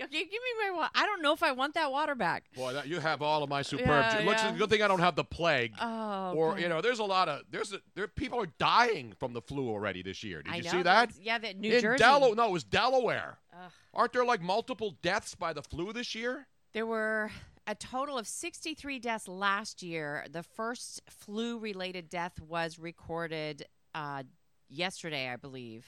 [0.00, 0.90] Okay, give me my water.
[0.94, 2.44] I don't know if I want that water back.
[2.54, 3.88] Boy, that, you have all of my superb.
[3.88, 4.54] Yeah, Looks yeah.
[4.56, 5.74] good thing I don't have the plague.
[5.80, 9.32] Oh, or you know, there's a lot of there's a, there people are dying from
[9.32, 10.42] the flu already this year.
[10.42, 11.12] Did I you know, see that?
[11.20, 11.98] Yeah, that New In Jersey.
[11.98, 13.38] Delaware, no, it was Delaware.
[13.52, 13.70] Ugh.
[13.94, 16.46] Aren't there like multiple deaths by the flu this year?
[16.72, 17.30] There were
[17.66, 20.24] a total of 63 deaths last year.
[20.30, 24.22] The first flu-related death was recorded uh,
[24.68, 25.86] yesterday, I believe.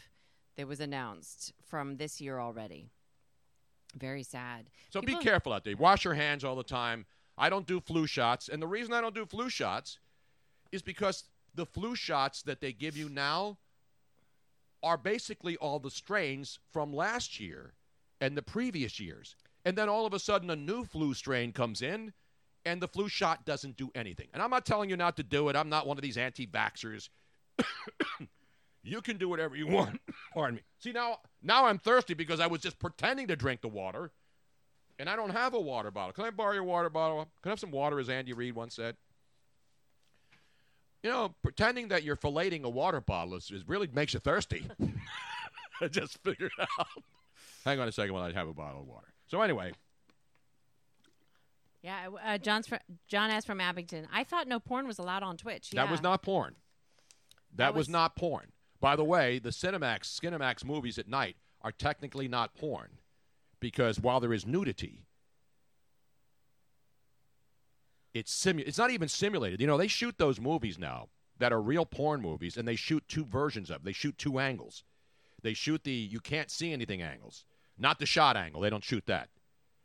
[0.57, 2.91] That was announced from this year already.
[3.97, 4.71] Very sad.
[4.91, 5.77] So People- be careful out there.
[5.77, 7.07] Wash your hands all the time.
[7.37, 9.99] I don't do flu shots, and the reason I don't do flu shots
[10.73, 11.25] is because
[11.55, 13.59] the flu shots that they give you now
[14.83, 17.75] are basically all the strains from last year
[18.21, 19.37] and the previous years.
[19.65, 22.13] And then all of a sudden a new flu strain comes in
[22.65, 24.29] and the flu shot doesn't do anything.
[24.33, 25.57] And I'm not telling you not to do it.
[25.57, 27.09] I'm not one of these anti-vaxxers.
[28.83, 30.01] You can do whatever you want.
[30.35, 30.63] Pardon me.
[30.79, 34.11] See now now I'm thirsty because I was just pretending to drink the water.
[34.99, 36.13] And I don't have a water bottle.
[36.13, 37.27] Can I borrow your water bottle?
[37.43, 38.97] Can I have some water, as Andy Reid once said?
[41.03, 44.67] You know, pretending that you're filleting a water bottle is, is really makes you thirsty.
[45.81, 46.87] I just figured out.
[47.65, 49.07] Hang on a second while I have a bottle of water.
[49.29, 49.73] So anyway,
[51.83, 52.75] Yeah, uh, John's fr-
[53.09, 53.47] John S.
[53.47, 54.07] from Abington.
[54.13, 55.71] I thought no porn was allowed on Twitch.
[55.71, 56.57] that was not porn.
[57.53, 58.53] That, That was, was- not porn.
[58.81, 62.99] By the way, the Cinemax, Skinemax movies at night are technically not porn
[63.61, 65.05] because while there is nudity,
[68.13, 69.61] it's simu- It's not even simulated.
[69.61, 73.05] You know, they shoot those movies now that are real porn movies, and they shoot
[73.09, 73.77] two versions of.
[73.77, 73.85] Them.
[73.85, 74.83] They shoot two angles.
[75.43, 77.45] They shoot the you can't see anything angles,
[77.79, 78.61] not the shot angle.
[78.61, 79.29] They don't shoot that.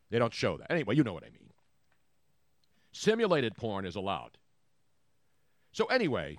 [0.10, 0.72] They don't show that.
[0.72, 1.52] Anyway, you know what I mean.
[2.92, 4.38] Simulated porn is allowed.
[5.72, 6.38] So, anyway,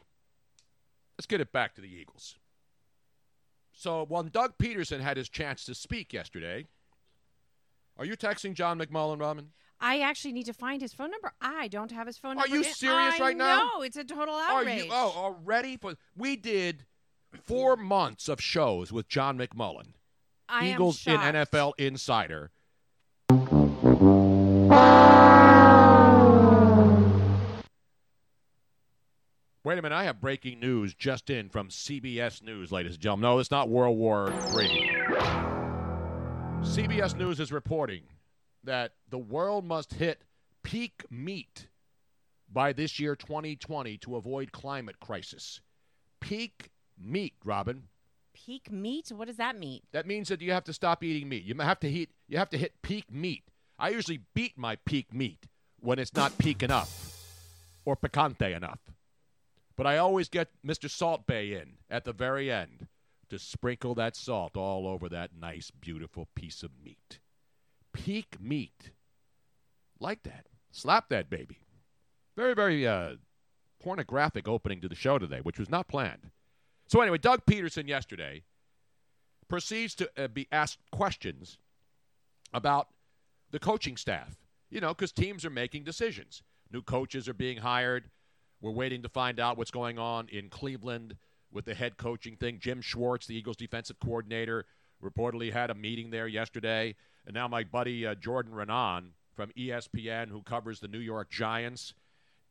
[1.19, 2.37] let's get it back to the Eagles.
[3.79, 6.67] So, when Doug Pederson had his chance to speak yesterday,
[7.99, 9.51] are you texting John McMullen, Robin?
[9.79, 11.31] I actually need to find his phone number.
[11.43, 12.55] I don't have his phone Are number.
[12.55, 13.73] Are you serious I right now?
[13.75, 14.81] No, it's a total outrage.
[14.81, 14.91] Are you?
[14.91, 15.77] Oh, already?
[15.77, 16.87] For, we did
[17.45, 19.93] four months of shows with John McMullen,
[20.49, 21.19] I am Eagles in.
[21.19, 22.53] NFL Insider.
[29.67, 33.23] Wait a minute, I have breaking news just in from CBS News, ladies and gentlemen.
[33.23, 34.69] No, it's not World War III.
[36.61, 38.05] CBS News is reporting
[38.63, 40.23] that the world must hit
[40.63, 41.67] peak meat
[42.49, 45.61] by this year 2020 to avoid climate crisis.
[46.21, 47.89] Peak meat, Robin.
[48.35, 49.11] Peak meat?
[49.11, 49.81] What does that mean?
[49.91, 51.43] That means that you have to stop eating meat.
[51.43, 53.43] You have to hit you have to hit peak meat.
[53.81, 55.49] I usually beat my peak meat
[55.81, 57.17] when it's not peak enough
[57.85, 58.79] or picante enough.
[59.77, 60.91] But I always get Mr.
[60.91, 62.89] Salt Bae in at the very end
[63.29, 67.19] to sprinkle that salt all over that nice, beautiful piece of meat.
[67.93, 68.91] Peak meat.
[70.01, 70.47] Like that.
[70.71, 71.59] Slap that baby.
[72.37, 73.17] Very, very uh,
[73.83, 76.31] pornographic opening to the show today, which was not planned.
[76.87, 78.45] So, anyway, Doug Pederson yesterday
[79.49, 81.59] proceeds to uh, be asked questions
[82.53, 82.89] about
[83.51, 84.37] the coaching staff.
[84.71, 86.43] You know, because teams are making decisions.
[86.73, 88.11] New coaches are being hired.
[88.61, 91.17] We're waiting to find out what's going on in Cleveland
[91.53, 92.59] with the head coaching thing.
[92.59, 94.65] Jim Schwartz, the Eagles defensive coordinator,
[95.03, 96.95] reportedly had a meeting there yesterday.
[97.27, 101.95] And now my buddy uh, Jordan Raanan from ESPN, who covers the New York Giants,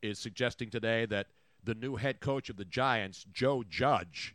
[0.02, 1.26] is suggesting today that
[1.64, 4.34] the new head coach of the Giants, Joe Judge,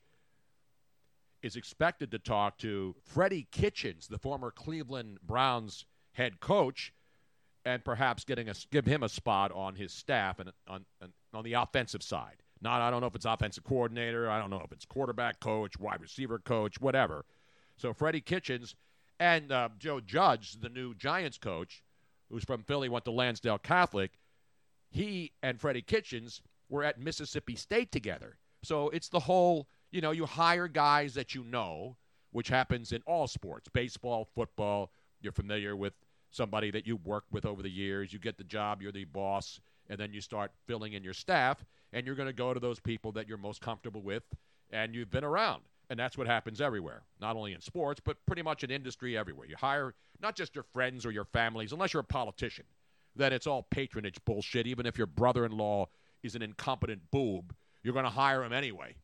[1.42, 6.94] is expected to talk to Freddie Kitchens, the former Cleveland Browns head coach,
[7.66, 10.86] and perhaps getting a give him a spot on his staff and on
[11.34, 12.44] on, the offensive side.
[12.62, 15.80] Not I don't know if it's offensive coordinator, I don't know if it's quarterback coach,
[15.80, 17.26] wide receiver coach, whatever.
[17.78, 18.76] So Freddie Kitchens
[19.20, 21.84] and uh, Joe Judge, the new Giants coach,
[22.30, 24.12] who's from Philly, went to Lansdale Catholic.
[24.90, 28.38] He and Freddie Kitchens were at Mississippi State together.
[28.64, 31.98] So it's the whole, you know, you hire guys that you know,
[32.32, 34.92] which happens in all sports baseball, football.
[35.22, 35.94] You're familiar with
[36.32, 38.12] somebody that you worked with over the years.
[38.12, 41.64] You get the job, you're the boss, and then you start filling in your staff,
[41.94, 44.24] and you're going to go to those people that you're most comfortable with
[44.72, 45.64] and you've been around.
[45.90, 49.46] And that's what happens everywhere, not only in sports, but pretty much in industry everywhere.
[49.48, 52.64] You hire not just your friends or your families, unless you're a politician,
[53.14, 54.68] then it's all patronage bullshit.
[54.68, 55.90] Even if your brother in law
[56.24, 58.96] is an incompetent boob, you're going to hire him anyway.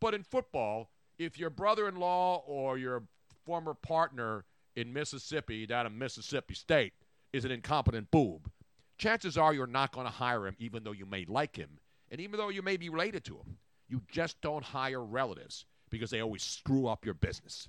[0.00, 3.02] But in football, if your brother in law or your
[3.44, 4.44] former partner
[4.76, 6.92] in Mississippi, down in Mississippi State,
[7.32, 8.50] is an incompetent boob,
[8.98, 11.78] chances are you're not going to hire him, even though you may like him.
[12.10, 13.56] And even though you may be related to him,
[13.88, 17.68] you just don't hire relatives because they always screw up your business.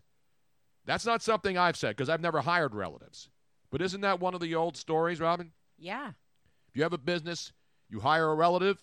[0.85, 3.29] That's not something I've said because I've never hired relatives.
[3.71, 5.51] But isn't that one of the old stories, Robin?
[5.77, 6.09] Yeah.
[6.69, 7.51] If you have a business,
[7.89, 8.77] you hire a relative,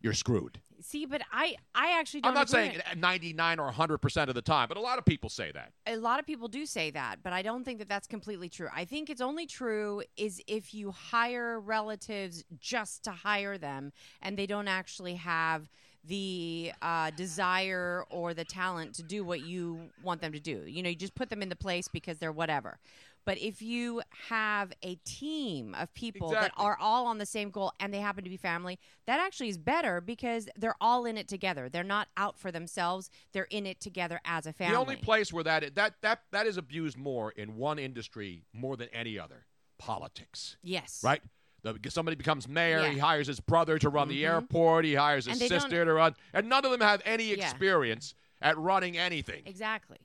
[0.00, 0.60] you're screwed.
[0.82, 2.30] See, but I, I actually don't.
[2.30, 5.52] I'm not saying 99 or 100% of the time, but a lot of people say
[5.52, 5.72] that.
[5.86, 8.68] a lot of people do say that, but I don't think that that's completely true.
[8.74, 14.38] I think it's only true is if you hire relatives just to hire them and
[14.38, 15.68] they don't actually have
[16.04, 20.62] the uh, desire or the talent to do what you want them to do.
[20.66, 22.78] You know, you just put them in the place because they're whatever.
[23.24, 27.72] But if you have a team of people that are all on the same goal
[27.78, 31.28] and they happen to be family, that actually is better because they're all in it
[31.28, 31.68] together.
[31.68, 33.10] They're not out for themselves.
[33.32, 34.74] They're in it together as a family.
[34.74, 38.76] The only place where that that that that is abused more in one industry more
[38.76, 39.46] than any other,
[39.78, 40.56] politics.
[40.62, 41.02] Yes.
[41.04, 41.22] Right?
[41.62, 42.90] The, somebody becomes mayor, Yeah.
[42.90, 44.28] he hires his brother to run the Mhm.
[44.28, 47.44] airport, he hires his don't- sister to run, and none of them have any Yeah.
[47.50, 49.42] experience at running anything.
[49.44, 49.98] Exactly.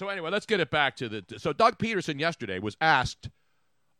[0.00, 1.22] So anyway, let's get it back to the.
[1.36, 3.28] So Doug Pederson yesterday was asked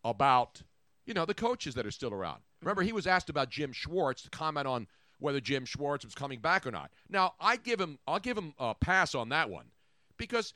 [0.03, 0.63] about,
[1.05, 2.41] you know, the coaches that are still around.
[2.63, 4.87] Remember, he was asked about Jim Schwartz to comment on
[5.19, 6.91] whether Jim Schwartz was coming back or not.
[7.11, 9.67] Now, I give him, I'll give him a pass on that one,
[10.17, 10.55] because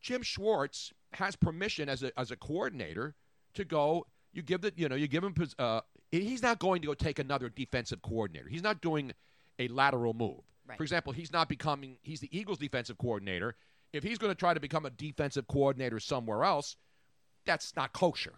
[0.00, 3.14] Jim Schwartz has permission as a as a coordinator
[3.54, 4.08] to go.
[4.32, 5.36] You give the, you know, you give him.
[5.56, 8.48] Uh, he's not going to go take another defensive coordinator.
[8.48, 9.12] He's not doing
[9.60, 10.40] a lateral move.
[10.66, 10.76] Right.
[10.76, 11.98] For example, he's not becoming.
[12.02, 13.54] He's the Eagles' defensive coordinator.
[13.94, 16.76] If he's going to try to become a defensive coordinator somewhere else,
[17.46, 18.34] that's not kosher.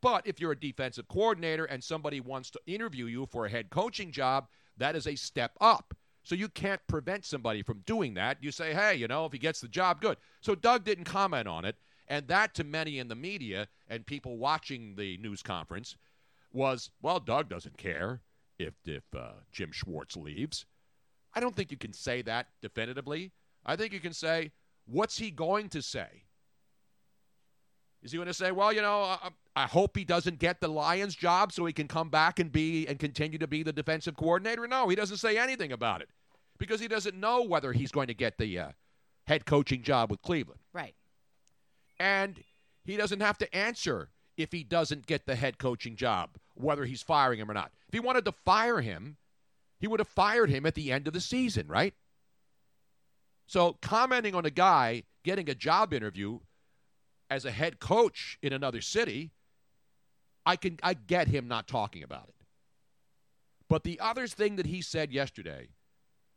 [0.00, 3.70] But if you're a defensive coordinator and somebody wants to interview you for a head
[3.70, 5.94] coaching job, that is a step up.
[6.24, 8.38] So you can't prevent somebody from doing that.
[8.40, 10.16] You say, hey, you know, if he gets the job, good.
[10.40, 11.76] So Doug didn't comment on it.
[12.08, 15.96] And that to many in the media and people watching the news conference
[16.52, 18.20] was, well, Doug doesn't care
[18.58, 20.66] if if uh, Jim Schwartz leaves.
[21.34, 23.30] I don't think you can say that definitively.
[23.64, 24.50] I think you can say,
[24.86, 26.24] what's he going to say?
[28.02, 30.68] Is he going to say, well, you know, I, I hope he doesn't get the
[30.68, 34.16] Lions job so he can come back and be and continue to be the defensive
[34.16, 34.66] coordinator?
[34.66, 36.08] No, he doesn't say anything about it
[36.58, 38.68] because he doesn't know whether he's going to get the uh,
[39.26, 40.60] head coaching job with Cleveland.
[40.72, 40.94] Right.
[42.00, 42.42] And
[42.84, 47.02] he doesn't have to answer if he doesn't get the head coaching job, whether he's
[47.02, 47.70] firing him or not.
[47.86, 49.16] If he wanted to fire him,
[49.78, 51.94] he would have fired him at the end of the season, right?
[53.52, 56.38] So commenting on a guy getting a job interview
[57.28, 59.30] as a head coach in another city,
[60.46, 62.46] I can I get him not talking about it.
[63.68, 65.68] But the other thing that he said yesterday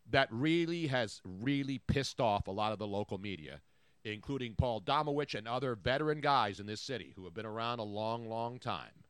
[0.10, 3.62] that really has really pissed off a lot of the local media,
[4.04, 7.84] including Paul Domowitch and other veteran guys in this city who have been around a
[7.84, 9.06] long, long time,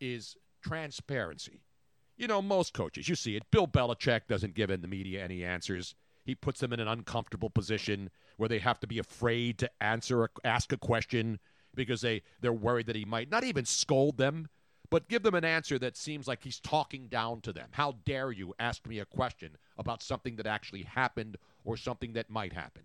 [0.00, 0.34] is
[0.64, 1.60] transparency.
[2.16, 3.42] You know, most coaches, you see it.
[3.50, 5.94] Bill Belichick doesn't give in the media any answers.
[6.28, 10.24] He puts them in an uncomfortable position where they have to be afraid to answer,
[10.24, 11.38] a, ask a question
[11.74, 14.48] because they, they're worried that he might not even scold them,
[14.90, 17.68] but give them an answer that seems like he's talking down to them.
[17.70, 22.28] How dare you ask me a question about something that actually happened or something that
[22.28, 22.82] might happen?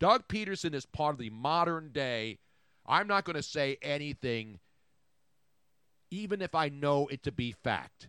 [0.00, 2.38] Doug Pederson is part of the modern day.
[2.84, 4.58] I'm not going to say anything,
[6.10, 8.08] even if I know it to be fact.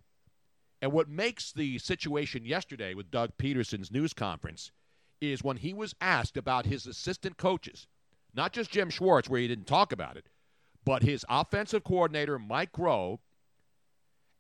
[0.86, 4.70] And what makes the situation yesterday with Doug Pederson's news conference
[5.20, 7.88] is when he was asked about his assistant coaches,
[8.36, 10.30] not just Jim Schwartz, where he didn't talk about it,
[10.86, 13.18] but his offensive coordinator, Mike Groh,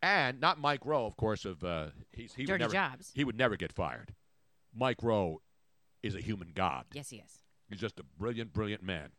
[0.03, 3.10] and not Mike Groh, of course, of uh, he's, he would Dirty never, jobs.
[3.15, 4.13] He would never get fired.
[4.71, 5.38] Mike Groh
[6.03, 6.86] is a human god.
[6.93, 7.39] Yes, he is.
[7.69, 9.10] He's just a brilliant, brilliant man.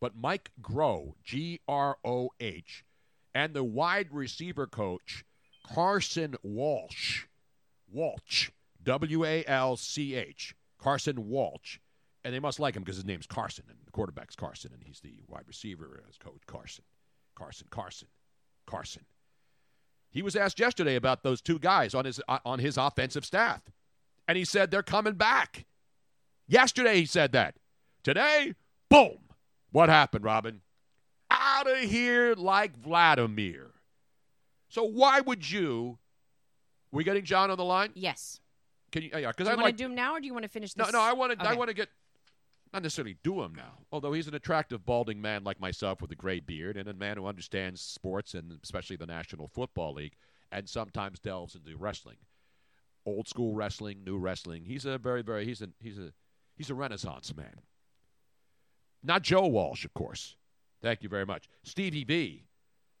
[0.00, 2.84] But Mike Groh, G R O H,
[3.34, 5.24] and the wide receiver coach,
[5.74, 7.26] Carson Walch,
[7.94, 8.50] Walch,
[8.82, 11.78] W A L C H, Carson Walch.
[12.24, 14.98] And they must like him because his name's Carson, and the quarterback's Carson, and he's
[14.98, 16.84] the wide receiver as coach Carson.
[17.36, 18.08] Carson, Carson,
[18.66, 19.04] Carson.
[20.10, 23.62] He was asked yesterday about those two guys on his uh, on his offensive staff,
[24.26, 25.66] and he said they're coming back.
[26.48, 27.56] Yesterday he said that.
[28.02, 28.54] Today,
[28.88, 29.18] boom.
[29.70, 30.62] What happened, Robin?
[31.30, 33.72] Out of here like Vladimir.
[34.76, 35.96] So why would you?
[36.92, 37.92] We getting John on the line?
[37.94, 38.40] Yes.
[38.92, 39.10] Can you?
[39.14, 39.78] Uh, yeah, because I want like.
[39.78, 40.92] to do him now, or do you want to finish no, this?
[40.92, 41.00] no.
[41.00, 41.48] I want to.
[41.48, 41.88] I want to get.
[42.74, 46.14] Not necessarily do him now, although he's an attractive balding man like myself with a
[46.14, 50.16] gray beard and a man who understands sports and especially the National Football League
[50.52, 52.18] and sometimes delves into wrestling,
[53.06, 54.66] old school wrestling, new wrestling.
[54.66, 55.46] He's a very, very.
[55.46, 56.12] He's a he's a
[56.54, 57.62] he's a renaissance man.
[59.02, 60.36] Not Joe Walsh, of course.
[60.82, 62.44] Thank you very much, Stevie B.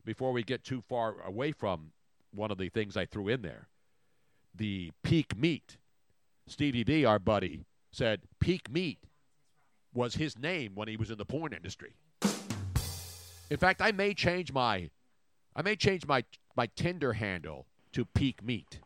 [0.06, 1.90] Before we get too far away from
[2.32, 3.66] one of the things I threw in there,
[4.54, 5.76] the peak meat.
[6.46, 9.00] Stevie B, our buddy, said peak meat
[9.92, 11.94] was his name when he was in the porn industry.
[13.50, 14.90] In fact, I may change my
[15.56, 16.22] I may change my
[16.56, 18.80] my Tinder handle to Peak Meat.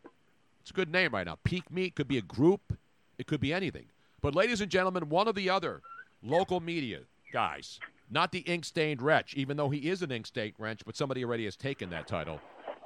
[0.63, 1.37] It's a good name right now.
[1.45, 2.79] Peak Meat could be a group,
[3.19, 3.87] it could be anything.
[4.23, 5.83] But ladies and gentlemen, one of the other
[6.23, 7.01] local media
[7.33, 7.79] guys,
[8.11, 11.25] not the ink stained wretch, even though he is an ink stained wretch, but somebody
[11.25, 12.41] already has taken that title.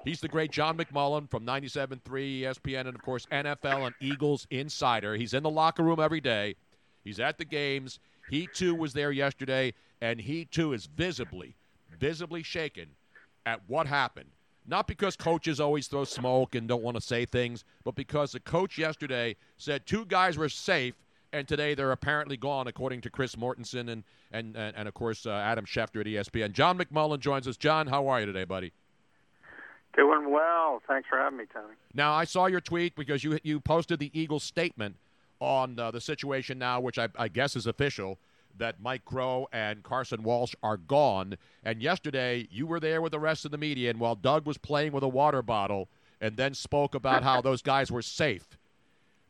[0.05, 2.01] He's the great John McMullen from 97.3
[2.43, 5.15] ESPN and, of course, NFL and Eagles insider.
[5.15, 6.57] He's in the locker room every day.
[7.03, 8.01] He's at the games.
[8.29, 11.57] He, too, was there yesterday, and he, too, is visibly,
[11.99, 12.89] visibly shaken
[13.47, 14.31] at what happened.
[14.67, 18.41] Not because coaches always throw smoke and don't want to say things, but because the
[18.41, 20.95] coach yesterday said two guys were safe,
[21.35, 25.27] and today they're apparently gone, according to Chris Mortensen and, and, and, and of course,
[25.27, 26.53] uh, Adam Schefter at ESPN.
[26.53, 27.57] John McMullen joins us.
[27.57, 28.73] John, how are you today, buddy?
[29.97, 30.81] Doing well.
[30.87, 31.75] Thanks for having me, Tony.
[31.92, 34.97] Now, I saw your tweet because you you posted the Eagles statement
[35.40, 38.19] on uh, the situation now, which I, I guess is official,
[38.56, 41.37] that Mike Groh and Carson Walch are gone.
[41.65, 44.59] And yesterday, you were there with the rest of the media, and while Doug was
[44.59, 45.88] playing with a water bottle
[46.21, 48.56] and then spoke about how those guys were safe,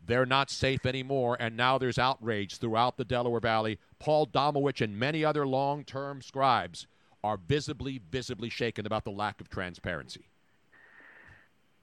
[0.07, 3.79] they're not safe anymore, and now there's outrage throughout the Delaware Valley.
[3.99, 6.87] Paul Domowitch and many other long term scribes
[7.23, 10.29] are visibly, visibly shaken about the lack of transparency.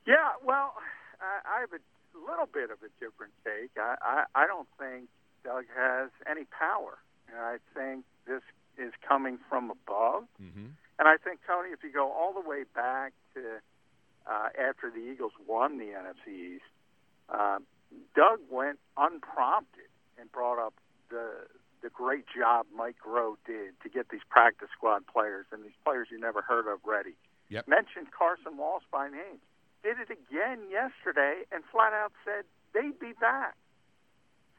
[0.06, 0.76] Yeah, well,
[1.20, 3.72] I, I have a little bit of a different take.
[3.78, 5.10] I, I, I don't think
[5.44, 7.00] Doug has any power.
[7.36, 8.42] I think this
[8.78, 10.24] is coming from above.
[10.42, 10.68] Mm-hmm.
[11.00, 13.42] And I think, Tony, if you go all the way back to
[14.30, 16.64] uh, after the Eagles won the NFC East,
[17.30, 17.58] uh,
[18.16, 19.90] Doug went unprompted
[20.20, 20.74] and brought up
[21.10, 21.48] the
[21.82, 26.10] the great job Mike Groh did to get these practice squad players and these players
[26.12, 27.18] you never heard of ready.
[27.50, 27.68] Yep.
[27.68, 29.42] Mentioned Carson Walch by name.
[29.84, 33.58] Did it again yesterday and flat out said they'd be back.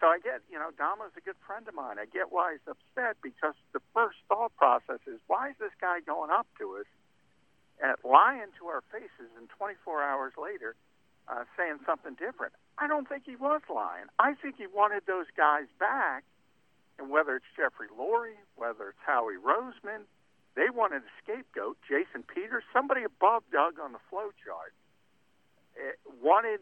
[0.01, 2.03] So I get, you know, Damo's a good friend of mine.
[2.03, 6.03] I get why he's upset because the first thought process is why is this guy
[6.03, 6.91] going up to us
[7.78, 10.74] and lying to our faces and 24 hours later
[11.30, 12.53] uh, saying something different?
[12.79, 14.07] I don't think he was lying.
[14.18, 16.25] I think he wanted those guys back,
[16.99, 20.05] and whether it's Jeffrey Lurie, whether it's Howie Roseman,
[20.55, 21.79] they wanted a scapegoat.
[21.89, 24.75] Jason Peters, somebody above Doug on the flow chart,
[25.77, 25.93] eh,
[26.23, 26.61] wanted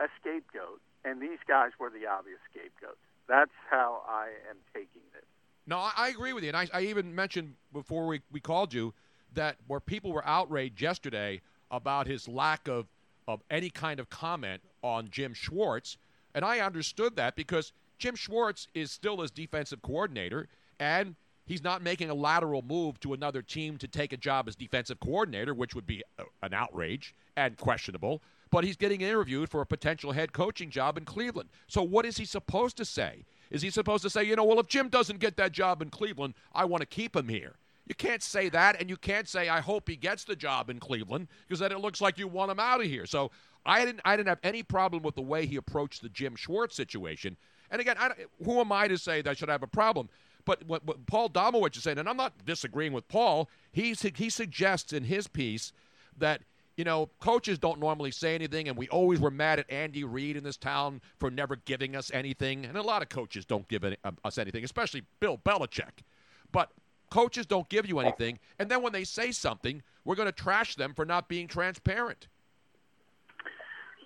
[0.00, 2.98] a scapegoat, and these guys were the obvious scapegoats.
[3.28, 5.24] That's how I am taking this.
[5.66, 6.48] No, I, I agree with you.
[6.48, 8.92] And I, I even mentioned before we, we called you
[9.34, 11.40] that where people were outraged yesterday
[11.70, 12.86] about his lack of,
[13.28, 15.96] of any kind of comment on Jim Schwartz.
[16.34, 20.48] And I understood that because Jim Schwartz is still his defensive coordinator,
[20.78, 21.14] and
[21.46, 25.00] he's not making a lateral move to another team to take a job as defensive
[25.00, 28.22] coordinator, which would be a, an outrage and questionable.
[28.50, 31.50] But he's getting interviewed for a potential head coaching job in Cleveland.
[31.68, 33.24] So what is he supposed to say?
[33.50, 35.90] Is he supposed to say, you know, well, if Jim doesn't get that job in
[35.90, 37.54] Cleveland, I want to keep him here?
[37.90, 40.78] You can't say that, and you can't say, I hope he gets the job in
[40.78, 43.04] Cleveland, because then it looks like you want him out of here.
[43.04, 43.32] So
[43.66, 46.76] I didn't, I didn't have any problem with the way he approached the Jim Schwartz
[46.76, 47.36] situation.
[47.68, 47.96] And again,
[48.44, 50.08] who am I to say that I should have a problem?
[50.44, 54.30] But what, what Paul Domowitch is saying, and I'm not disagreeing with Paul, he, he
[54.30, 55.72] suggests in his piece
[56.16, 56.42] that
[56.76, 60.36] you know, coaches don't normally say anything, and we always were mad at Andy Reid
[60.36, 62.64] in this town for never giving us anything.
[62.64, 66.04] And a lot of coaches don't give any, uh, us anything, especially Bill Belichick.
[66.52, 66.70] But
[67.10, 70.76] coaches don't give you anything, and then when they say something, we're going to trash
[70.76, 72.28] them for not being transparent.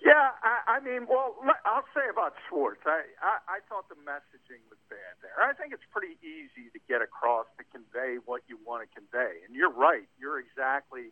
[0.05, 1.33] Yeah, I, I mean, well,
[1.65, 2.85] I'll say about Schwartz.
[2.85, 5.33] I, I I thought the messaging was bad there.
[5.41, 9.41] I think it's pretty easy to get across to convey what you want to convey,
[9.41, 10.05] and you're right.
[10.21, 11.09] You're exactly,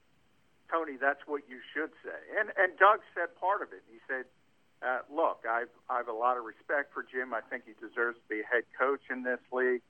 [0.70, 1.02] Tony.
[1.02, 2.22] That's what you should say.
[2.38, 3.82] And and Doug said part of it.
[3.90, 4.30] He said,
[4.86, 7.34] uh, "Look, I've I've a lot of respect for Jim.
[7.34, 9.82] I think he deserves to be head coach in this league."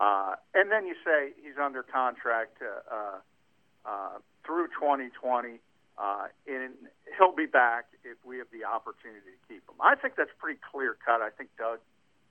[0.00, 3.20] Uh, and then you say he's under contract uh,
[3.84, 5.60] uh, through 2020.
[6.00, 6.72] Uh, and
[7.18, 9.76] he'll be back if we have the opportunity to keep him.
[9.84, 11.20] I think that's pretty clear cut.
[11.20, 11.84] I think Doug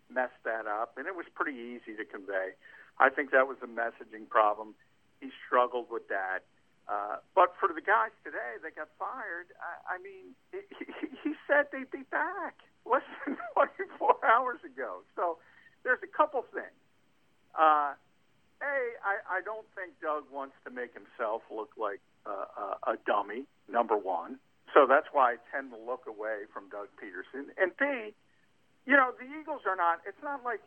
[0.10, 2.58] messed that up, and it was pretty easy to convey.
[2.98, 4.74] I think that was a messaging problem.
[5.22, 6.50] He struggled with that.
[6.90, 11.70] Uh, but for the guys today that got fired, I, I mean, he, he said
[11.70, 15.06] they'd be back less than 24 hours ago.
[15.16, 15.38] So
[15.86, 16.74] there's a couple things.
[17.58, 17.94] Uh,
[18.62, 22.96] a, I, I don't think Doug wants to make himself look like uh, a, a
[23.06, 24.40] dummy, number one.
[24.74, 27.50] So that's why I tend to look away from Doug Pederson.
[27.58, 28.14] And B,
[28.86, 30.62] you know, the Eagles are not, it's not like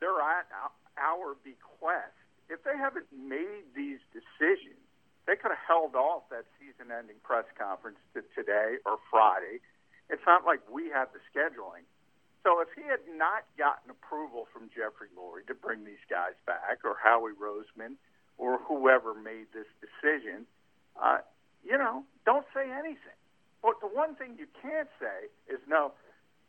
[0.00, 0.50] they're at
[0.98, 2.14] our bequest.
[2.50, 4.82] If they haven't made these decisions,
[5.26, 9.64] they could have held off that season ending press conference to today or Friday.
[10.10, 11.88] It's not like we have the scheduling.
[12.44, 16.84] So if he had not gotten approval from Jeffrey Lurie to bring these guys back,
[16.84, 17.96] or Howie Roseman,
[18.36, 20.44] or whoever made this decision,
[21.00, 21.24] uh,
[21.64, 23.16] you know, don't say anything.
[23.64, 25.96] But the one thing you can't say is no,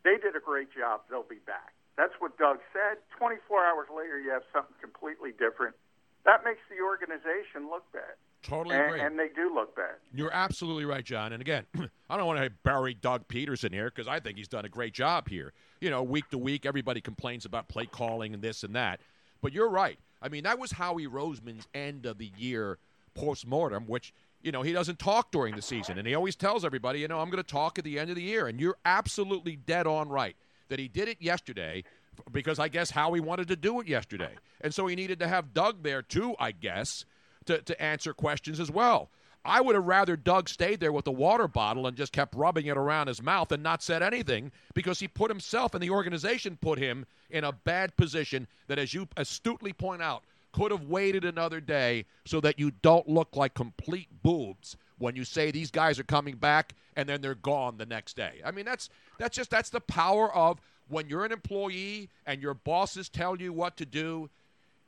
[0.04, 1.08] they did a great job.
[1.10, 1.72] They'll be back.
[1.96, 3.00] That's what Doug said.
[3.16, 5.80] 24 hours later, you have something completely different.
[6.28, 8.20] That makes the organization look bad.
[8.46, 9.02] Totally and, agree.
[9.02, 9.96] And they do look bad.
[10.14, 11.34] You're absolutely right, John.
[11.34, 11.66] And again,
[12.10, 14.94] I don't want to bury Doug Pederson here because I think he's done a great
[14.94, 15.54] job here.
[15.82, 19.00] You know, week to week, everybody complains about play calling and this and that.
[19.42, 19.98] But you're right.
[20.22, 22.78] I mean, that was Howie Roseman's end of the year
[23.16, 24.14] post mortem, which
[24.46, 25.98] you know, he doesn't talk during the season.
[25.98, 28.16] And he always tells everybody, you know, I'm going to talk at the end of
[28.16, 28.46] the year.
[28.46, 30.36] And you're absolutely dead on right
[30.70, 31.84] that he did it yesterday
[32.32, 34.36] because I guess Howie wanted to do it yesterday.
[34.62, 37.06] And so he needed to have Doug there too, I guess,
[37.46, 39.10] to, to answer questions as well.
[39.46, 42.66] I would have rather Doug stayed there with the water bottle and just kept rubbing
[42.66, 46.58] it around his mouth and not said anything because he put himself and the organization
[46.60, 51.26] put him in a bad position that, as you astutely point out, could have waited
[51.26, 56.00] another day so that you don't look like complete boobs when you say these guys
[56.00, 58.42] are coming back and then they're gone the next day.
[58.44, 58.90] I mean, that's
[59.20, 63.52] that's just that's the power of when you're an employee and your bosses tell you
[63.52, 64.30] what to do,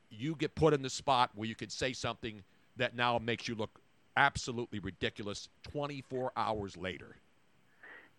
[0.10, 2.44] you get put in the spot where you can say something
[2.78, 3.80] that now makes you look
[4.16, 7.18] absolutely ridiculous 24 hours later.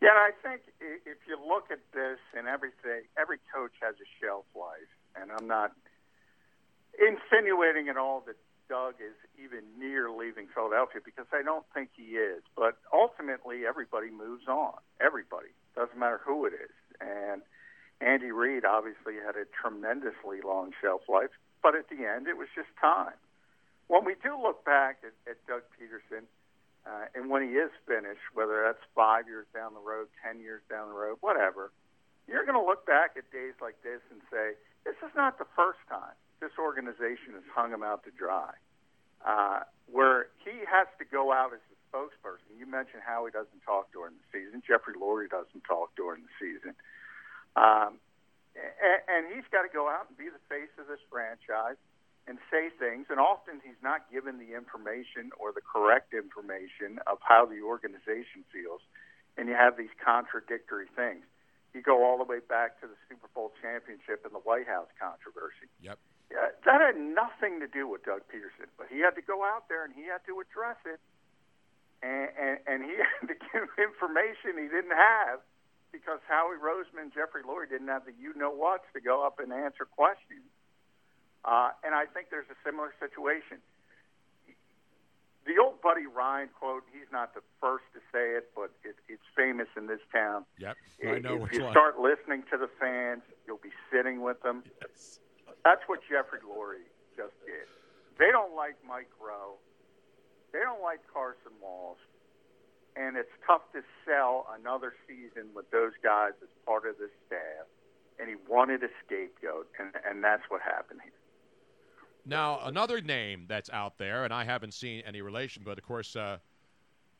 [0.01, 4.45] Yeah, I think if you look at this and everything, every coach has a shelf
[4.55, 5.73] life, and I'm not
[6.99, 8.37] insinuating at all that
[8.69, 12.43] Doug is even near leaving Philadelphia because I don't think he is.
[12.55, 14.75] But ultimately, everybody moves on.
[15.01, 16.75] Everybody doesn't matter who it is.
[17.01, 17.43] And
[18.01, 21.31] Andy Reid obviously had a tremendously long shelf life,
[21.63, 23.17] but at the end, it was just time.
[23.89, 26.25] When we do look back at, at Doug Pederson,
[26.87, 30.63] uh, and when he is finished, whether that's five years down the road, ten years
[30.71, 31.73] down the road, whatever,
[32.29, 35.49] you're going to look back at days like this and say, this is not the
[35.57, 38.55] first time this organization has hung him out to dry.
[39.25, 42.55] Uh, where he has to go out as a spokesperson.
[42.57, 44.63] You mentioned how he doesn't talk during the season.
[44.63, 46.75] Jeffrey Lurie doesn't talk during the season.
[47.57, 47.99] Um,
[48.59, 51.79] and, and he's got to go out and be the face of this franchise
[52.27, 53.07] and say things.
[53.09, 58.45] And often he's not given the information or the correct information of how the organization
[58.53, 58.85] feels.
[59.37, 61.25] And you have these contradictory things.
[61.73, 64.89] You go all the way back to the Super Bowl championship and the White House
[64.99, 65.71] controversy.
[65.81, 65.99] Yep.
[66.29, 69.69] Yeah, that had nothing to do with Doug Pederson, but he had to go out
[69.73, 71.01] there and he had to address it,
[72.05, 75.41] and and, and he had to give information he didn't have
[75.93, 79.53] because Howie Roseman, Jeffrey Lurie didn't have the you know whats to go up and
[79.53, 80.47] answer questions.
[81.45, 83.59] Uh, and I think there's a similar situation.
[85.47, 89.25] The old Buddy Ryan quote, he's not the first to say it, but it, it's
[89.33, 90.45] famous in this town.
[90.59, 90.77] Yep,
[91.09, 91.73] I know if you one.
[91.73, 94.63] start listening to the fans, you'll be sitting with them.
[94.83, 95.21] Yes.
[95.65, 96.85] That's what Jeffrey Lurie
[97.17, 97.65] just did.
[98.19, 99.57] They don't like Mike Groh.
[100.53, 101.97] They don't like Carson Walch.
[102.99, 107.67] And it's tough to sell another season with those guys as part of the staff.
[108.19, 111.13] And he wanted a scapegoat, and, and that's what happened here.
[112.27, 116.17] Now, another name that's out there, and I haven't seen any relation, but of course,
[116.17, 116.39] uh,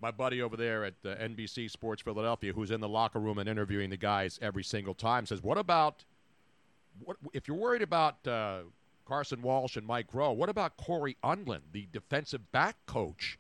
[0.01, 3.49] my buddy over there at uh, NBC Sports Philadelphia, who's in the locker room and
[3.49, 6.05] interviewing the guys every single time, says, "What about
[7.05, 8.61] what if you're worried about uh,
[9.07, 10.35] Carson Walch and Mike Groh?
[10.35, 13.39] What about Cory Undlin, the defensive back coach?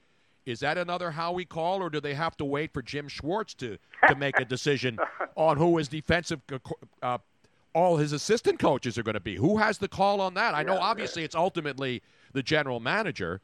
[0.48, 3.76] Is that another Howie call, or do they have to wait for Jim Schwartz to
[4.08, 4.98] to make a decision
[5.36, 6.40] on who his defensive
[7.02, 7.18] uh,
[7.74, 9.36] all his assistant coaches are going to be.
[9.36, 10.54] Who has the call on that?
[10.54, 13.42] I know obviously it's ultimately the general manager,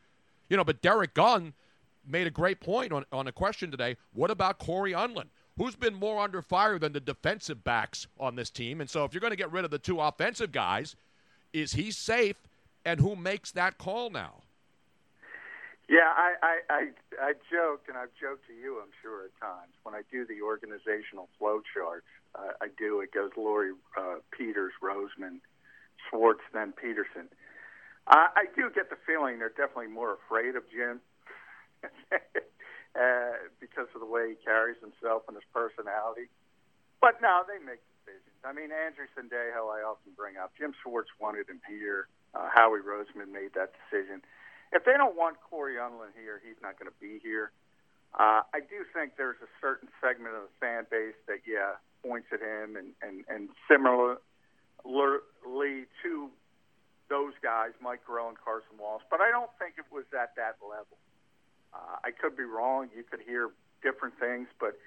[0.49, 1.53] you know, but Derrick Gunn
[2.07, 3.97] made a great point on, on a question today.
[4.15, 5.27] What about Cory Undlin?
[5.59, 8.81] Who's been more under fire than the defensive backs on this team?
[8.81, 10.97] And so if you're going to get rid of the two offensive guys,
[11.53, 12.49] is he safe?
[12.83, 14.43] And who makes that call now?
[15.95, 16.82] Yeah, I, I, I,
[17.22, 19.78] I joked, and I've joked to you, I'm sure, at times.
[19.86, 22.03] When I do the organizational flow chart,
[22.34, 25.38] uh, I do, it goes Lurie, uh, Peters, Roseman,
[26.11, 27.30] Schwartz, then Pederson.
[28.11, 30.99] Uh, I do get the feeling they're definitely more afraid of Jim
[31.86, 36.26] uh, because of the way he carries himself and his personality.
[36.99, 38.34] But no, they make decisions.
[38.42, 40.59] I mean, Andrew Sendejo, I often bring up.
[40.59, 42.11] Jim Schwartz wanted him here.
[42.34, 44.26] Uh, Howie Roseman made that decision
[44.73, 47.53] if they don't want Cory Undlin here, he's not going to be here.
[48.15, 52.29] Uh, I do think there's a certain segment of the fan base that, yeah, points
[52.33, 54.21] at him, and and and similarly
[56.05, 56.29] to
[57.09, 59.03] those guys, Mike Groh and Carson Walch.
[59.11, 60.97] But I don't think it was at that level.
[61.73, 62.89] Uh, I could be wrong.
[62.95, 63.51] You could hear
[63.83, 64.79] different things, but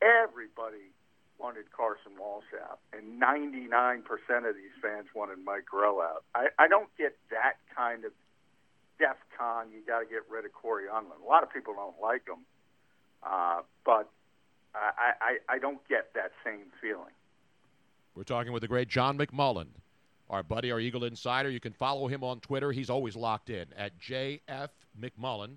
[0.00, 0.90] everybody
[1.38, 4.04] wanted Carson Walch out, and 99%
[4.48, 6.24] of these fans wanted Mike Groh out.
[6.34, 8.12] I, I don't get that kind of
[9.02, 11.24] DEF CON, you got to get rid of Cory Undlin.
[11.24, 12.44] A lot of people don't like him,
[13.24, 14.08] uh, but
[14.74, 17.12] I, I, I don't get that same feeling.
[18.14, 19.66] We're talking with the great John McMullen,
[20.30, 21.50] our buddy, our Eagle Insider.
[21.50, 22.70] You can follow him on Twitter.
[22.70, 24.68] He's always locked in at JF
[25.00, 25.56] McMullen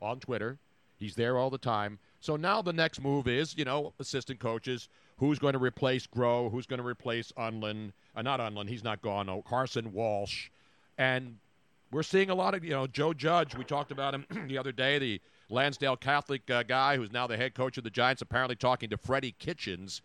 [0.00, 0.58] on Twitter.
[0.98, 1.98] He's there all the time.
[2.18, 4.88] So now the next move is, you know, assistant coaches.
[5.18, 6.50] Who's going to replace Groh?
[6.50, 7.92] Who's going to replace Undlin?
[8.16, 8.68] Uh, not Undlin.
[8.68, 9.26] He's not gone.
[9.26, 10.50] No, Carson Walch.
[10.98, 11.36] And
[11.90, 13.56] we're seeing a lot of, you know, Joe Judge.
[13.56, 17.36] We talked about him the other day, the Lansdale Catholic uh, guy who's now the
[17.36, 20.00] head coach of the Giants, apparently talking to Freddie Kitchens,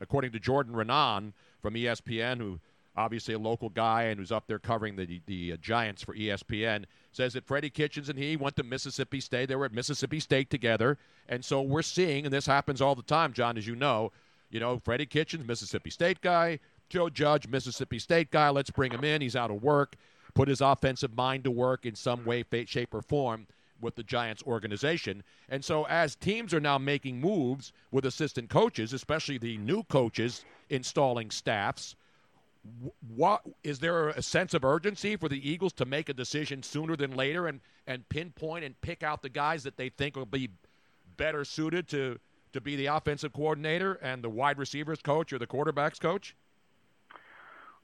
[0.00, 2.60] according to Jordan Raanan from ESPN, who
[2.96, 6.84] obviously a local guy and who's up there covering the the uh, Giants for ESPN,
[7.12, 9.48] says that Freddie Kitchens and he went to Mississippi State.
[9.48, 13.02] They were at Mississippi State together, and so we're seeing, and this happens all the
[13.02, 14.12] time, John, as you know,
[14.50, 18.50] you know, Freddie Kitchens, Mississippi State guy, Joe Judge, Mississippi State guy.
[18.50, 19.22] Let's bring him in.
[19.22, 19.96] He's out of work.
[20.34, 23.46] Put his offensive mind to work in some way, shape, or form
[23.80, 25.22] with the Giants organization.
[25.48, 30.44] And so, as teams are now making moves with assistant coaches, especially the new coaches
[30.68, 31.96] installing staffs,
[32.84, 36.62] wh- what is there a sense of urgency for the Eagles to make a decision
[36.62, 40.26] sooner than later and, and pinpoint and pick out the guys that they think will
[40.26, 40.50] be
[41.16, 42.18] better suited to
[42.52, 46.34] to be the offensive coordinator and the wide receivers coach or the quarterbacks coach?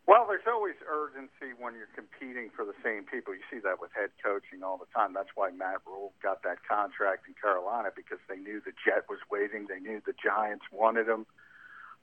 [0.07, 3.34] Well, there's always urgency when you're competing for the same people.
[3.34, 5.12] You see that with head coaching all the time.
[5.12, 9.18] That's why Matt Rhule got that contract in Carolina because they knew the Jet was
[9.30, 9.66] waiting.
[9.66, 11.26] They knew the Giants wanted him,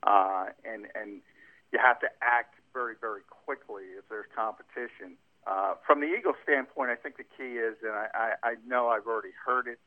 [0.04, 1.24] uh, and and
[1.72, 5.16] you have to act very, very quickly if there's competition.
[5.48, 8.88] Uh, from the Eagles standpoint, I think the key is, and I, I, I know
[8.90, 9.80] I've already heard it.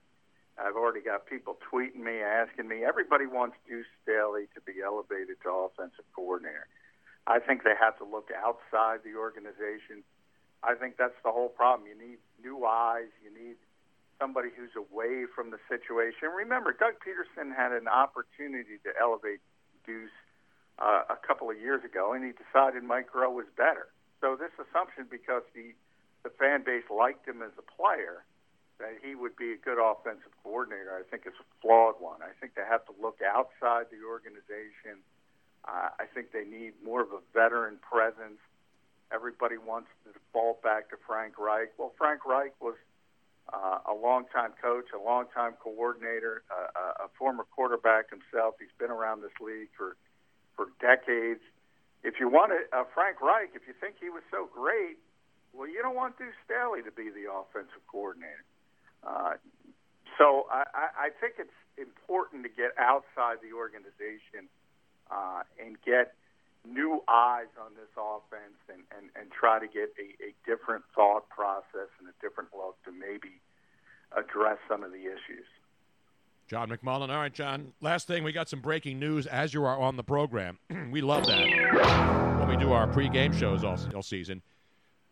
[0.58, 2.84] I've already got people tweeting me, asking me.
[2.84, 6.66] Everybody wants Deuce Staley to be elevated to offensive coordinator.
[7.26, 10.06] I think they have to look outside the organization.
[10.62, 11.88] I think that's the whole problem.
[11.88, 13.10] You need new eyes.
[13.22, 13.56] You need
[14.18, 16.30] somebody who's away from the situation.
[16.34, 19.40] Remember, Doug Pederson had an opportunity to elevate
[19.84, 20.14] Deuce
[20.78, 23.88] uh, a couple of years ago, and he decided Mike Groh was better.
[24.20, 25.74] So this assumption, because the
[26.24, 28.26] the fan base liked him as a player,
[28.82, 32.18] that he would be a good offensive coordinator, I think is a flawed one.
[32.18, 35.06] I think they have to look outside the organization.
[35.66, 38.38] Uh, I think they need more of a veteran presence.
[39.12, 41.72] Everybody wants to default back to Frank Reich.
[41.78, 42.76] Well, Frank Reich was
[43.52, 48.54] uh, a longtime coach, a longtime coordinator, uh, a former quarterback himself.
[48.58, 49.96] He's been around this league for
[50.56, 51.42] for decades.
[52.02, 54.98] If you want a, uh, Frank Reich, if you think he was so great,
[55.52, 58.44] well, you don't want Deuce Staley to be the offensive coordinator.
[59.04, 59.34] Uh,
[60.18, 60.64] so I,
[60.96, 64.48] I think it's important to get outside the organization
[65.10, 66.14] uh, and get
[66.68, 71.28] new eyes on this offense and, and, and try to get a, a different thought
[71.28, 73.40] process and a different look to maybe
[74.16, 75.46] address some of the issues.
[76.48, 77.10] John McMullen.
[77.10, 77.72] All right, John.
[77.80, 80.58] Last thing, we got some breaking news as you are on the program.
[80.90, 84.42] we love that when we do our pre-game shows all, all season.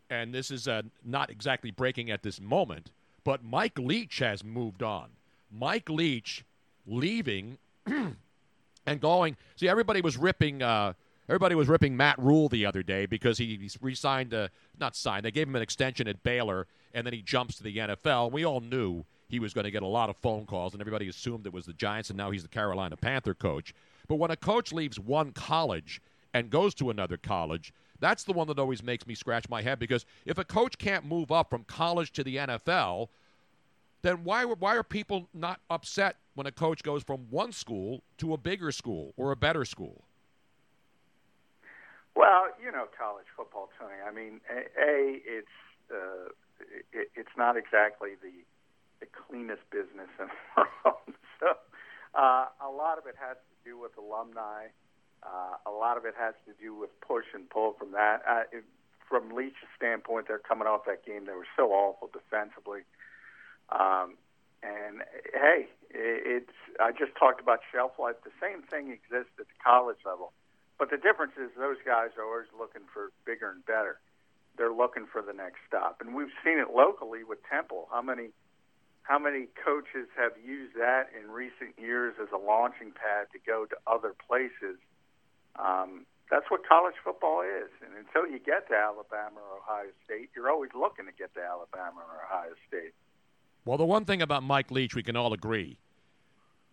[0.09, 2.91] And this is uh, not exactly breaking at this moment,
[3.23, 5.09] but Mike Leach has moved on.
[5.51, 6.45] Mike Leach
[6.85, 7.57] leaving
[8.85, 9.37] and going.
[9.55, 10.61] See, everybody was ripping.
[10.61, 10.93] Uh,
[11.27, 14.35] everybody was ripping Matt Rhule the other day because he, re-signed.
[14.79, 15.25] Not signed.
[15.25, 18.31] They gave him an extension at Baylor, and then he jumps to the NFL.
[18.31, 21.07] We all knew he was going to get a lot of phone calls, and everybody
[21.09, 23.73] assumed it was the Giants, and now he's the Carolina Panther coach.
[24.07, 26.01] But when a coach leaves one college
[26.33, 29.79] and goes to another college, that's the one that always makes me scratch my head
[29.79, 33.07] because if a coach can't move up from college to the NFL,
[34.05, 38.33] then why why are people not upset when a coach goes from one school to
[38.33, 40.03] a bigger school or a better school?
[42.15, 43.95] Well, you know, college football, Tony.
[44.07, 45.47] I mean, a, it's
[45.91, 46.29] uh,
[46.93, 48.31] it, it's not exactly the
[48.99, 51.15] the cleanest business in the world.
[51.39, 51.57] so
[52.13, 54.67] uh, a lot of it has to do with alumni.
[55.23, 58.21] Uh, a lot of it has to do with push and pull from that.
[58.29, 58.63] Uh, it,
[59.09, 61.25] from Leach's standpoint, they're coming off that game.
[61.25, 62.81] They were so awful defensively.
[63.69, 64.17] Um,
[64.63, 65.01] and
[65.33, 68.15] hey, it's I just talked about shelf life.
[68.23, 70.33] The same thing exists at the college level,
[70.77, 73.99] but the difference is those guys are always looking for bigger and better.
[74.57, 77.87] They're looking for the next stop, and we've seen it locally with Temple.
[77.91, 78.31] How many
[79.03, 83.65] how many coaches have used that in recent years as a launching pad to go
[83.69, 84.81] to other places?
[85.55, 87.69] Um, that's what college football is.
[87.85, 91.41] And until you get to Alabama or Ohio State, you're always looking to get to
[91.41, 92.97] Alabama or Ohio State.
[93.65, 95.77] Well, the one thing about Mike Leach, we can all agree,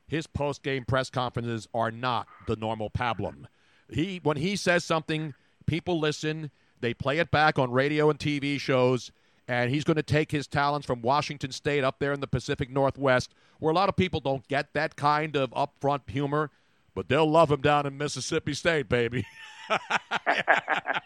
[0.07, 3.47] his post-game press conferences are not the normal pablum.
[3.91, 5.35] He, when he says something,
[5.67, 6.51] people listen.
[6.81, 9.11] They play it back on radio and TV shows
[9.49, 12.71] and he's going to take his talents from Washington State up there in the Pacific
[12.71, 16.51] Northwest, where a lot of people don't get that kind of upfront humor,
[16.95, 19.27] but they'll love him down in Mississippi State, baby.
[19.69, 21.01] I,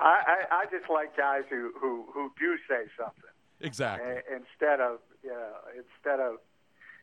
[0.00, 3.31] I, I just like guys who, who, who do say something.
[3.62, 4.22] Exactly.
[4.30, 6.38] instead of know, instead of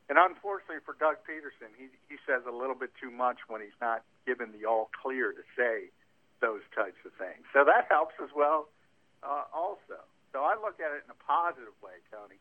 [0.09, 3.77] and unfortunately for Doug Pederson, he he says a little bit too much when he's
[3.81, 5.89] not given the all clear to say
[6.41, 7.45] those types of things.
[7.53, 8.69] So that helps as well,
[9.23, 9.99] uh, also.
[10.31, 12.39] So I look at it in a positive way, Tony.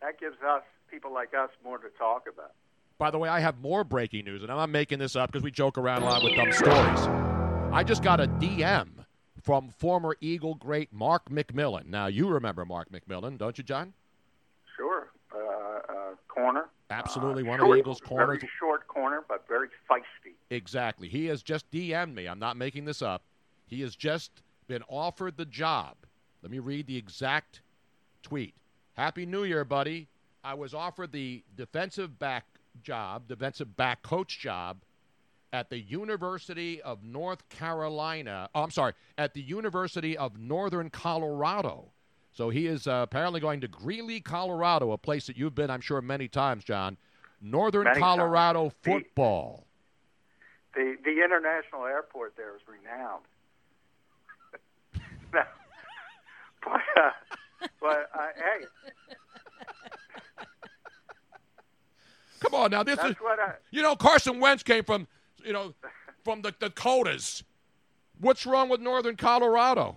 [0.00, 2.52] That gives us, people like us, more to talk about.
[2.98, 5.42] By the way, I have more breaking news, and I'm not making this up because
[5.42, 7.00] we joke around a lot with dumb stories.
[7.72, 8.88] I just got a DM
[9.44, 11.86] from former Eagle great Mark McMillian.
[11.86, 13.92] Now, you remember Mark McMillian, don't you, John?
[14.76, 15.10] Sure.
[15.32, 16.66] Uh, uh, corner.
[16.90, 18.40] Absolutely, uh, one short, of the Eagles' corners.
[18.40, 20.32] Very short corner, but very feisty.
[20.50, 21.08] Exactly.
[21.08, 22.26] He has just DM'd me.
[22.26, 23.22] I'm not making this up.
[23.66, 24.30] He has just
[24.66, 25.96] been offered the job
[26.44, 27.62] let me read the exact
[28.22, 28.52] tweet.
[28.92, 30.08] Happy New Year, buddy.
[30.44, 32.44] I was offered the defensive back
[32.82, 34.76] job, defensive back coach job
[35.54, 38.48] at the University of North Carolina.
[38.56, 41.92] Oh, I'm sorry, at the University of Northern Colorado.
[42.32, 45.80] So he is uh, apparently going to Greeley, Colorado, a place that you've been, I'm
[45.80, 46.96] sure, many times, John.
[47.40, 48.74] Northern many Colorado times.
[48.82, 49.64] football.
[50.74, 53.22] The, the the international airport there is renowned.
[55.32, 55.44] now,
[56.64, 57.10] but, uh,
[57.80, 58.66] but uh, hey.
[62.40, 65.06] Come on now, this That's is what I, you know Carson Wentz came from
[65.44, 65.74] you know
[66.24, 67.42] from the Dakotas.
[68.20, 69.96] What's wrong with Northern Colorado?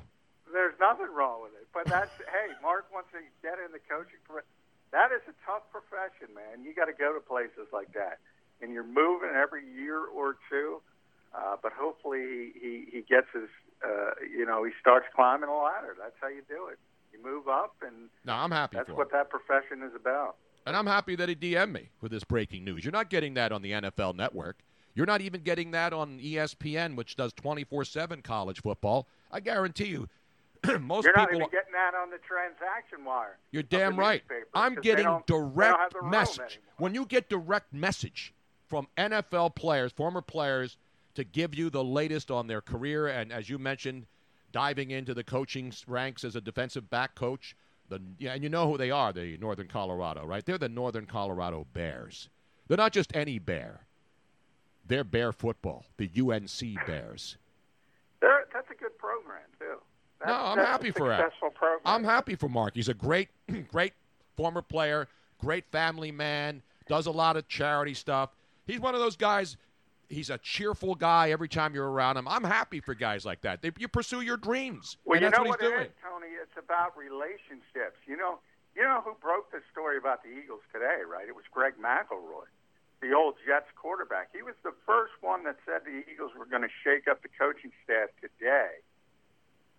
[0.51, 1.67] There's nothing wrong with it.
[1.73, 4.17] But that's hey, Mark wants to get in the coaching.
[4.91, 6.63] That is a tough profession, man.
[6.65, 8.19] You got to go to places like that,
[8.61, 10.81] and you're moving every year or two.
[11.35, 13.49] Uh, but hopefully he, he gets his
[13.85, 15.95] uh, you know he starts climbing a ladder.
[15.99, 16.79] That's how you do it.
[17.13, 19.13] You move up, and No, I'm happy that's what him.
[19.13, 20.35] that profession is about.
[20.65, 22.83] And I'm happy that he DM'd me with this breaking news.
[22.83, 24.57] You're not getting that on the NFL network.
[24.97, 29.07] You're not even getting that on ESPN, which does 24 7 college football.
[29.31, 30.09] I guarantee you,
[30.79, 31.41] most You're not people.
[31.41, 33.37] even getting that on the transaction wire.
[33.51, 34.23] You're damn right.
[34.55, 36.59] I'm getting don't- they don't have direct message.
[36.77, 38.33] When you get direct message
[38.65, 40.77] from NFL players, former players,
[41.13, 44.07] to give you the latest on their career, and as you mentioned,
[44.51, 47.55] diving into the coaching ranks as a defensive back coach,
[47.89, 50.43] the yeah, and you know who they are, the Northern Colorado, right?
[50.43, 52.29] They're the Northern Colorado Bears.
[52.67, 53.81] They're not just any bear.
[54.87, 57.37] They're Bear football, the UNC Bears.
[58.21, 59.75] They're, that's a good program too.
[60.19, 61.31] That's, No, I'm happy for that.
[61.39, 61.79] program.
[61.85, 62.73] I'm happy for Mark.
[62.75, 63.29] He's a great,
[63.71, 63.93] great
[64.35, 65.07] former player,
[65.39, 68.31] great family man, does a lot of charity stuff.
[68.65, 69.57] He's one of those guys.
[70.09, 72.27] He's a cheerful guy every time you're around him.
[72.29, 73.61] I'm happy for guys like that.
[73.61, 74.95] They, you pursue your dreams.
[75.03, 76.27] Well, you that's know what what it is, Tony?
[76.41, 77.99] It's about relationships.
[78.07, 78.39] You know,
[78.73, 81.27] you know who broke the story about the Eagles today, right?
[81.27, 82.47] It was Greg McElroy,
[83.01, 84.29] the old Jets quarterback.
[84.33, 87.29] He was the first one that said the Eagles were going to shake up the
[87.29, 88.81] coaching staff today,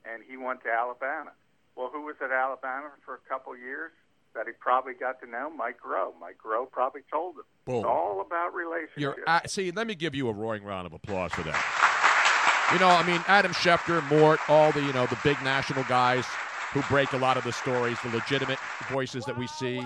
[0.05, 1.33] and he went to Alabama.
[1.77, 3.93] Well, who was at Alabama for a couple years
[4.35, 5.51] that he probably got to know?
[5.51, 6.13] Mike Groh.
[6.21, 7.45] Mike Groh probably told him.
[7.67, 7.77] Boom.
[7.77, 8.97] It's all about relationships.
[8.97, 9.71] You're at, see.
[9.71, 12.69] Let me give you a roaring round of applause for that.
[12.73, 16.27] You know, I mean, Adam Schefter, Mort, all the you know the big national guys
[16.73, 18.59] who break a lot of the stories, the legitimate
[18.91, 19.81] voices that we see.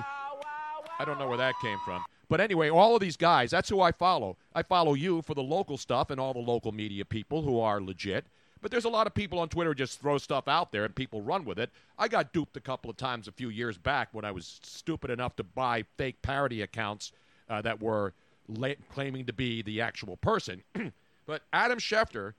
[0.99, 2.05] I don't know where that came from.
[2.33, 4.39] But anyway, all of these guys, that's who I follow.
[4.55, 7.79] I follow you for the local stuff and all the local media people who are
[7.79, 8.25] legit.
[8.63, 11.21] But there's a lot of people on Twitter just throw stuff out there and people
[11.21, 11.69] run with it.
[11.99, 15.11] I got duped a couple of times a few years back when I was stupid
[15.11, 17.13] enough to buy fake parody accounts
[17.51, 18.15] uh, that were
[18.49, 20.63] la- claiming to be the actual person.
[21.27, 22.33] but Adam Schefter,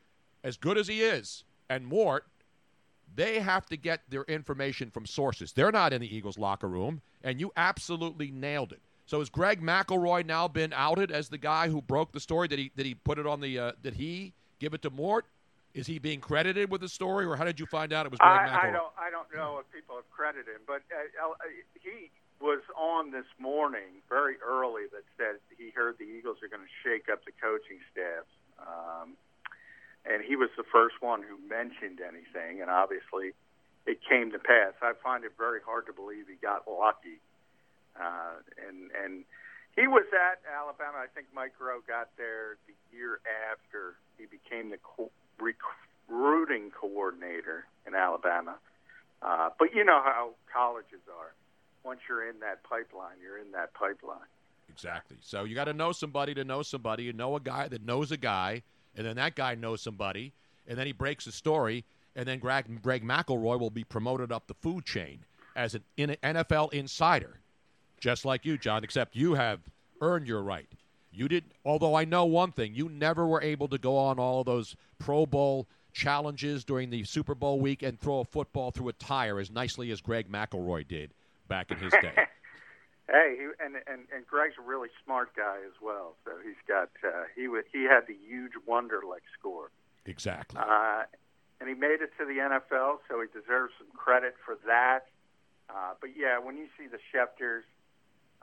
[0.44, 2.26] as good as he is, and Mort,
[3.16, 5.52] they have to get their information from sources.
[5.52, 8.82] They're not in the Eagles locker room, and you absolutely nailed it.
[9.06, 12.48] So has Greg McElroy now been outed as the guy who broke the story?
[12.48, 15.26] Did he did he put it on the uh, did he give it to Mort?
[15.74, 18.20] Is he being credited with the story, or how did you find out it was
[18.20, 18.70] Greg I, McElroy?
[18.70, 18.94] I don't.
[18.98, 21.34] I don't know if people have credited him, but uh, uh,
[21.82, 26.62] he was on this morning very early that said he heard the Eagles are going
[26.62, 28.28] to shake up the coaching staff,
[28.60, 29.16] um,
[30.06, 33.34] and he was the first one who mentioned anything, and obviously
[33.86, 34.74] it came to pass.
[34.82, 37.20] I find it very hard to believe he got lucky,
[38.00, 39.26] uh, and and.
[39.76, 41.02] He was at Alabama.
[41.02, 43.18] I think Mike Groh got there the year
[43.50, 45.10] after he became the co-
[45.42, 48.56] recruiting coordinator in Alabama.
[49.24, 51.34] Uh, but you know how colleges are.
[51.84, 54.30] Once you're in that pipeline, you're in that pipeline.
[54.70, 55.18] Exactly.
[55.22, 57.04] So you got to know somebody to know somebody.
[57.04, 58.64] You know a guy that knows a guy,
[58.96, 60.34] and then that guy knows somebody,
[60.68, 61.84] and then he breaks a story,
[62.16, 65.20] and then Greg, Greg McElroy will be promoted up the food chain
[65.56, 67.40] as an NFL insider,
[68.04, 68.84] just like you, John.
[68.84, 69.62] Except you have
[70.02, 70.68] earned your right.
[71.12, 71.46] You did.
[71.64, 74.76] Although I know one thing, you never were able to go on all of those
[75.00, 79.40] Pro Bowl challenges during the Super Bowl week and throw a football through a tire
[79.40, 81.14] as nicely as Greg McElroy did
[81.48, 82.14] back in his day.
[83.10, 86.16] Hey, he, and and and Greg's a really smart guy as well.
[86.24, 89.72] So he's got uh, he he had the huge Wonderlic score,
[90.06, 90.58] exactly.
[90.58, 91.04] uh,
[91.60, 95.08] and he made it to the NFL, so he deserves some credit for that.
[95.70, 97.64] Uh, but yeah, when you see the Schefters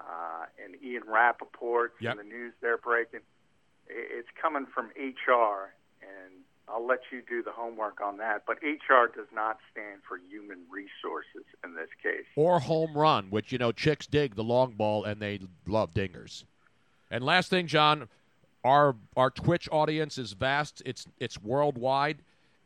[0.00, 2.10] uh, and Ian Rapoport Yep.
[2.12, 3.20] and the news they're breaking.
[3.88, 5.72] It's coming from HR,
[6.02, 6.32] and
[6.68, 8.44] I'll let you do the homework on that.
[8.46, 12.24] But HR does not stand for human resources in this case.
[12.36, 16.44] or home run, which you know chicks dig the long ball and they love dingers.
[17.10, 18.08] And last thing, John,
[18.64, 20.82] our our Twitch audience is vast.
[20.86, 22.18] It's it's worldwide,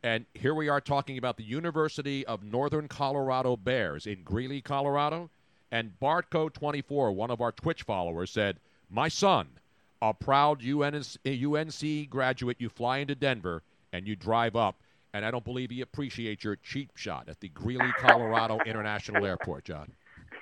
[0.03, 5.31] and here we are talking about the University of Northern Colorado Bears in Greeley, Colorado.
[5.71, 8.59] And Bartco24, one of our Twitch followers, said,
[8.89, 9.59] "My son,
[10.01, 14.81] a proud UNS, UNC graduate, you fly into Denver and you drive up."
[15.13, 19.65] And I don't believe he appreciates your cheap shot at the Greeley, Colorado International Airport,
[19.65, 19.93] John.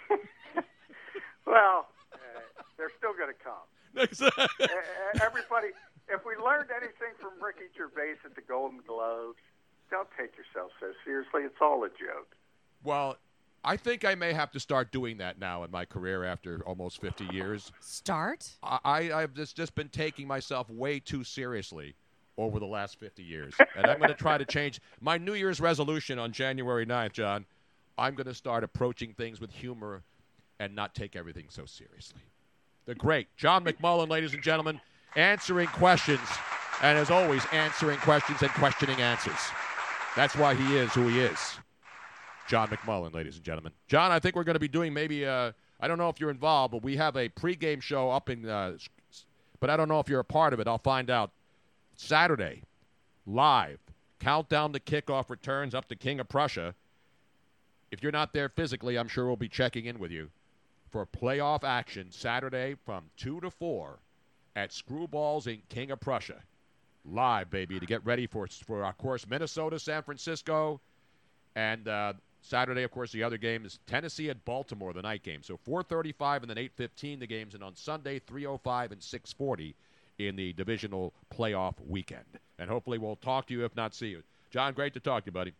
[1.45, 2.17] Well, uh,
[2.77, 3.67] they're still going to come.
[5.21, 5.67] Everybody,
[6.09, 9.37] if we learned anything from Ricky Gervais at the Golden Globes,
[9.91, 11.43] don't take yourself so seriously.
[11.43, 12.35] It's all a joke.
[12.83, 13.17] Well,
[13.65, 16.99] I think I may have to start doing that now in my career after almost
[16.99, 17.71] 50 years.
[17.79, 18.49] Start?
[18.61, 21.95] I, I, I've just, just been taking myself way too seriously
[22.37, 23.53] over the last 50 years.
[23.75, 27.45] And I'm going to try to change my New Year's resolution on January 9th, John.
[27.97, 30.03] I'm going to start approaching things with humor
[30.59, 32.21] and not take everything so seriously.
[32.85, 34.81] The great John McMullen, ladies and gentlemen,
[35.15, 36.27] answering questions,
[36.81, 39.39] and as always, answering questions and questioning answers.
[40.15, 41.39] That's why he is who he is.
[42.47, 43.71] John McMullen, ladies and gentlemen.
[43.87, 46.29] John, I think we're going to be doing maybe, uh, I don't know if you're
[46.29, 48.77] involved, but we have a pregame show up in, uh,
[49.59, 50.67] but I don't know if you're a part of it.
[50.67, 51.31] I'll find out.
[51.95, 52.63] Saturday,
[53.25, 53.79] live,
[54.19, 56.73] countdown to kickoff returns up to King of Prussia.
[57.91, 60.29] If you're not there physically, I'm sure we'll be checking in with you
[60.91, 63.99] for playoff action Saturday from 2 to 4
[64.55, 66.41] at Screwballs in King of Prussia.
[67.05, 70.79] Live, baby, to get ready for, for of course, Minnesota, San Francisco,
[71.55, 72.13] and uh,
[72.43, 75.41] Saturday, of course, the other game is Tennessee at Baltimore, the night game.
[75.43, 79.73] So 4:35 and then 8:15 the games, and on Sunday 3:05 and 6:40
[80.19, 82.39] in the divisional playoff weekend.
[82.59, 84.23] And hopefully we'll talk to you, if not see you.
[84.51, 85.53] John, great to talk to you, buddy.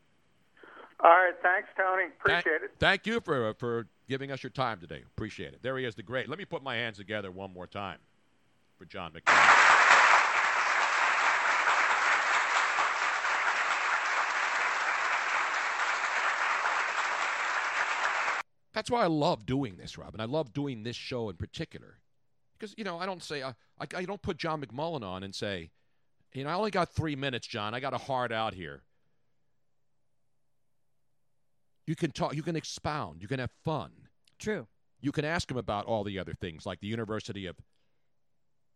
[0.99, 2.05] All right, thanks, Tony.
[2.19, 2.71] Appreciate Thank- it.
[2.79, 5.03] Thank you for uh, for giving us your time today.
[5.15, 5.61] Appreciate it.
[5.61, 6.27] There he is, the great.
[6.29, 7.99] Let me put my hands together one more time
[8.77, 9.82] for John McDonald.
[18.73, 20.19] That's why I love doing this, Robin.
[20.19, 21.99] I love doing this show in particular.
[22.57, 25.33] Because, you know, I don't say, I, I, I don't put John McMullen on and
[25.33, 25.69] say,
[26.33, 27.73] you know, I only got three minutes, John.
[27.73, 28.81] I got a hard out here.
[31.85, 33.91] You can talk, you can expound, you can have fun.
[34.39, 34.67] True.
[35.01, 37.57] You can ask him about all the other things, like the University of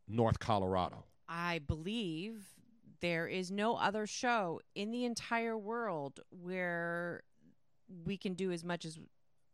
[0.07, 1.05] North Colorado.
[1.29, 2.45] I believe
[2.99, 7.23] there is no other show in the entire world where
[8.05, 8.99] we can do as much as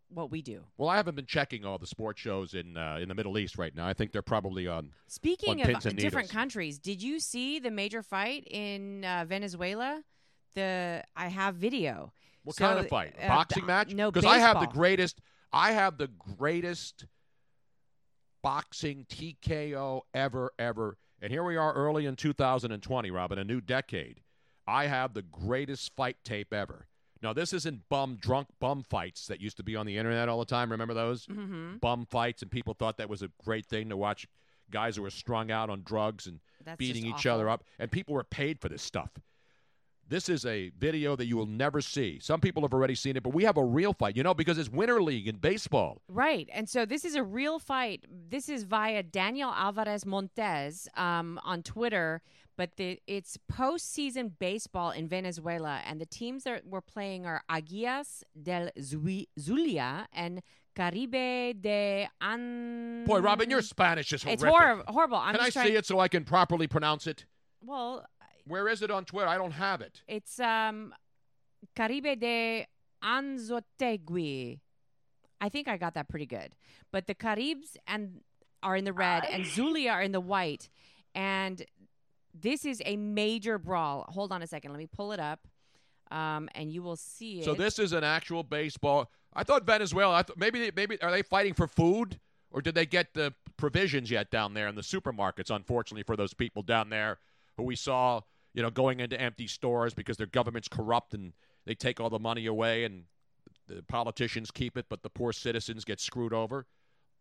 [0.10, 0.64] what we do.
[0.78, 3.58] Well, I haven't been checking all the sports shows in uh, in the Middle East
[3.58, 3.88] right now.
[3.88, 4.91] I think they're probably on.
[5.08, 10.04] Speaking on of different countries, did you see the major fight in uh, Venezuela?
[10.56, 12.14] The I have video.
[12.43, 13.16] What So, kind of fight?
[13.20, 13.93] A uh, boxing b- match?
[13.93, 15.20] No, because I have the greatest.
[15.51, 17.06] I have the greatest
[18.41, 20.97] boxing TKO ever, ever.
[21.22, 24.20] And here we are, early in 2020, Robin, a new decade.
[24.68, 26.88] I have the greatest fight tape ever.
[27.24, 30.39] Now, this isn't bum, drunk bum fights that used to be on the internet all
[30.39, 30.69] the time.
[30.69, 31.80] Remember those Mhm.
[31.80, 32.41] bum fights?
[32.41, 34.28] And people thought that was a great thing to watch
[34.69, 37.63] guys who were strung out on drugs and That's beating each other up.
[37.80, 39.11] And people were paid for this stuff.
[40.05, 42.19] This is a video that you will never see.
[42.19, 44.57] Some people have already seen it, but we have a real fight, you know, because
[44.57, 46.01] it's Winter League in baseball.
[46.09, 46.49] Right.
[46.51, 48.05] And so this is a real fight.
[48.09, 52.21] This is via Daniel Alvarez Montes um, on Twitter,
[52.58, 55.82] but the, it's postseason baseball in Venezuela.
[55.86, 58.70] And the teams that we're playing are Águilas del
[59.39, 60.41] Zulia and
[60.76, 63.04] Caribe de An.
[63.06, 64.86] Boy, Robin, your Spanish is It's horrific.
[64.86, 65.18] hor- horrible.
[65.18, 67.26] I'm Can I just see it so I can properly pronounce it?
[67.66, 68.06] Well,
[68.45, 69.28] Where is it on Twitter?
[69.28, 70.01] I don't have it.
[70.08, 70.93] it's um,
[71.76, 72.68] Caribe de
[73.04, 74.60] Anzoátegui.
[75.41, 76.56] I think I got that pretty good.
[76.91, 78.22] But the Caribs and
[78.62, 80.70] are in the red and Zulia are in the white.
[81.16, 81.64] And
[82.34, 84.05] this is a major brawl.
[84.09, 84.71] Hold on a second.
[84.71, 85.47] Let me pull it up.
[86.11, 87.45] Um, and you will see it.
[87.45, 89.09] So this is an actual baseball.
[89.34, 90.15] I thought Venezuela.
[90.15, 92.19] I thought maybe they, maybe are they fighting for food
[92.51, 95.53] or did they get the provisions yet down there in the supermarkets?
[95.53, 97.17] Unfortunately for those people down there
[97.57, 98.21] who we saw,
[98.53, 101.34] you know, going into empty stores because their government's corrupt and
[101.65, 103.05] they take all the money away and
[103.67, 106.67] the politicians keep it, but the poor citizens get screwed over.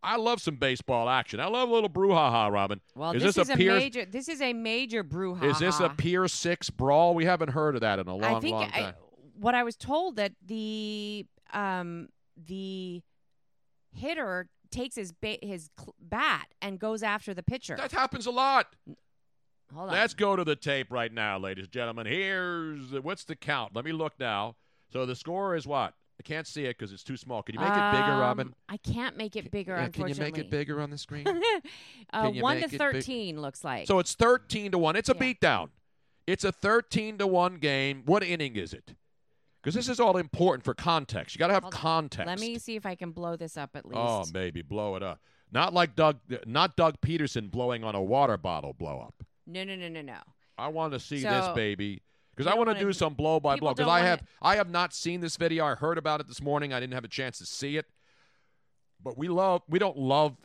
[0.03, 1.39] I love some baseball action.
[1.41, 2.81] I love a little brouhaha, Robin.
[2.95, 3.77] well, is this, this, is a Pier?
[3.77, 4.05] major.
[4.05, 5.45] This is a major brouhaha.
[5.45, 7.15] Is this a Pier Six brawl?
[7.15, 8.37] We haven't heard of that in a long, time.
[8.37, 8.95] I think long I-
[9.39, 13.03] what I was told that the um the
[13.95, 17.77] hitter takes his ba- his cl- bat and goes after the pitcher.
[17.77, 18.75] That happens a lot.
[19.75, 19.95] Hold on.
[19.95, 22.07] Let's go to the tape right now, ladies and gentlemen.
[22.07, 23.75] Here's what's the count?
[23.75, 24.57] Let me look now.
[24.93, 25.95] So the score is what?
[26.25, 27.43] I can't see it because it's too small.
[27.43, 28.55] Can you make it bigger, Um, Robin?
[28.69, 29.75] I can't make it bigger.
[29.75, 31.27] Yeah, can you make it bigger on the screen?
[32.13, 33.89] uh, one to thirteen looks like.
[33.89, 34.95] so it's thirteen to one.
[34.95, 35.21] It's a Yeah.
[35.35, 35.71] beatdown.
[36.29, 38.03] It's a thirteen to one game.
[38.07, 38.95] What inning is it?
[39.61, 41.35] Because this is all important for context.
[41.35, 41.81] You got to have Hold on.
[41.81, 42.27] context.
[42.29, 43.99] Let me see if I can blow this up at least.
[43.99, 45.21] Oh, maybe blow it up.
[45.51, 46.19] Not like Doug.
[46.47, 49.25] Not Doug Pederson blowing on a water bottle blow up.
[49.47, 50.19] no, no, no, no, no.
[50.57, 52.03] I want to see So, this baby
[52.37, 54.71] because I want to do some blow by blow because I wanna- have I have
[54.71, 55.65] not seen this video.
[55.67, 56.73] I heard about it this morning.
[56.73, 57.87] I didn't have a chance to see it,
[59.03, 60.37] but we love we don't love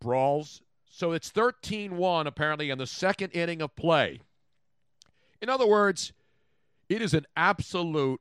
[0.00, 0.62] brawls.
[0.90, 4.20] So it's 13-1 apparently in the second inning of play.
[5.40, 6.12] In other words,
[6.88, 8.20] it is an absolute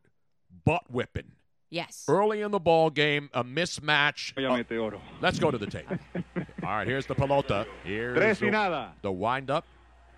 [0.65, 1.31] butt whipping.
[1.69, 2.05] Yes.
[2.07, 4.33] Early in the ball game, a mismatch.
[4.37, 5.87] Uh, let's go to the tape.
[6.63, 7.65] All right, here's the pelota.
[7.83, 8.93] Here's Tres y the, nada.
[9.01, 9.65] the wind up.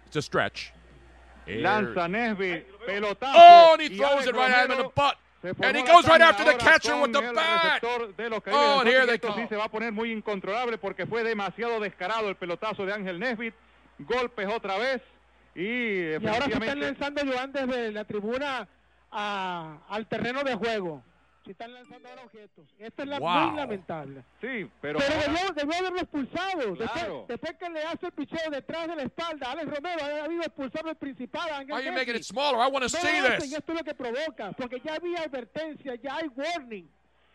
[0.06, 0.74] It's a stretch.
[1.58, 3.34] Lanza Nesby, pelotazo.
[3.36, 5.16] Oh, and he y throws it right at him in the butt.
[5.42, 7.82] And he goes right after the catcher with the bat.
[8.52, 9.34] Oh, and here they come.
[9.42, 13.20] sí se va a poner muy incontrolable porque fue demasiado descarado el pelotazo de Ángel
[13.20, 13.54] Nesbitt.
[14.00, 15.02] Golpes otra vez
[15.56, 18.68] y Y ahora se están efectivamente lanzando Joan desde la tribuna
[19.12, 21.04] a- al terreno de juego.
[21.50, 22.68] Se están lanzando ahora objetos.
[22.78, 23.30] Esto es la- Wow.
[23.48, 24.24] muy lamentable.
[24.40, 26.60] Sí, pero, Pero debió, debió haberlo expulsado.
[26.76, 27.26] Después, Claro.
[27.28, 30.90] después que le hace el picheo detrás de la espalda, Alex Romero ha habido expulsado
[30.92, 31.50] el principal.
[31.68, 32.60] Why are you making it smaller?
[32.60, 33.00] I wanna No see
[33.40, 33.52] this.
[33.52, 36.88] y esto es lo que provoca, porque ya había advertencia, ya hay warning.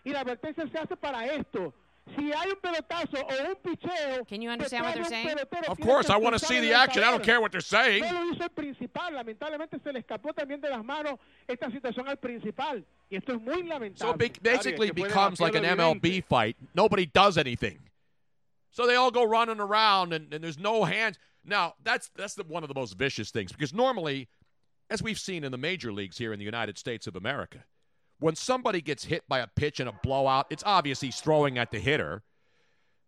[0.05, 1.75] Y la advertencia se hace para esto.
[2.17, 5.27] Si hay un pelotazo o un picheo, Can you understand what they're saying?
[5.67, 7.03] Of course, I want to see the action.
[7.03, 8.05] I don't care what they're saying.
[8.05, 9.12] No lo hizo el principal.
[9.12, 12.85] Lamentablemente se le escapó también de las manos esta situación al principal.
[13.11, 13.98] Y esto es muy lamentable.
[13.98, 16.57] So it be- basically becomes like an MLB fight.
[16.74, 17.78] Nobody does anything.
[18.70, 21.16] So they all go running around and, and there's no hands.
[21.44, 24.28] Now, that's that's the, one of the most vicious things because normally,
[24.90, 27.64] as we've seen in the major leagues here in the United States of America,
[28.18, 31.70] when somebody gets hit by a pitch in a blowout, it's obvious he's throwing at
[31.70, 32.22] the hitter.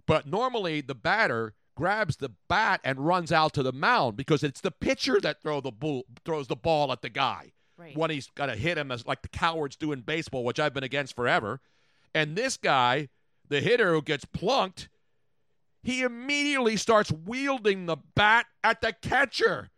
[0.07, 4.61] But normally the batter grabs the bat and runs out to the mound because it's
[4.61, 7.97] the pitcher that throw the bull, throws the ball at the guy Right.
[7.97, 10.73] when he's got to hit him as like the cowards do in baseball, which I've
[10.73, 11.61] been against forever.
[12.15, 13.09] And this guy,
[13.49, 14.89] the hitter who gets plunked,
[15.83, 19.71] he immediately starts wielding the bat at the catcher.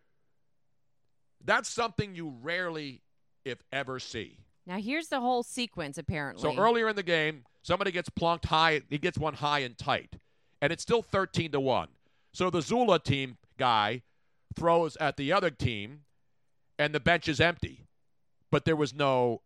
[1.43, 3.01] That's something you rarely,
[3.45, 4.37] if ever, see.
[4.65, 5.97] Now here's the whole sequence.
[5.97, 8.81] Apparently, So earlier in the game, somebody gets plunked high.
[8.89, 10.15] He gets one high and tight,
[10.61, 11.89] and it's still thirteen to one.
[12.33, 14.03] So the Zulia team guy
[14.55, 16.01] throws at the other team,
[16.77, 17.87] and the bench is empty,
[18.51, 19.41] but there was no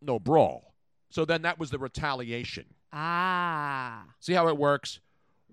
[0.00, 0.74] no brawl.
[1.10, 2.66] So then that was the retaliation.
[2.92, 5.00] ah, See how it works?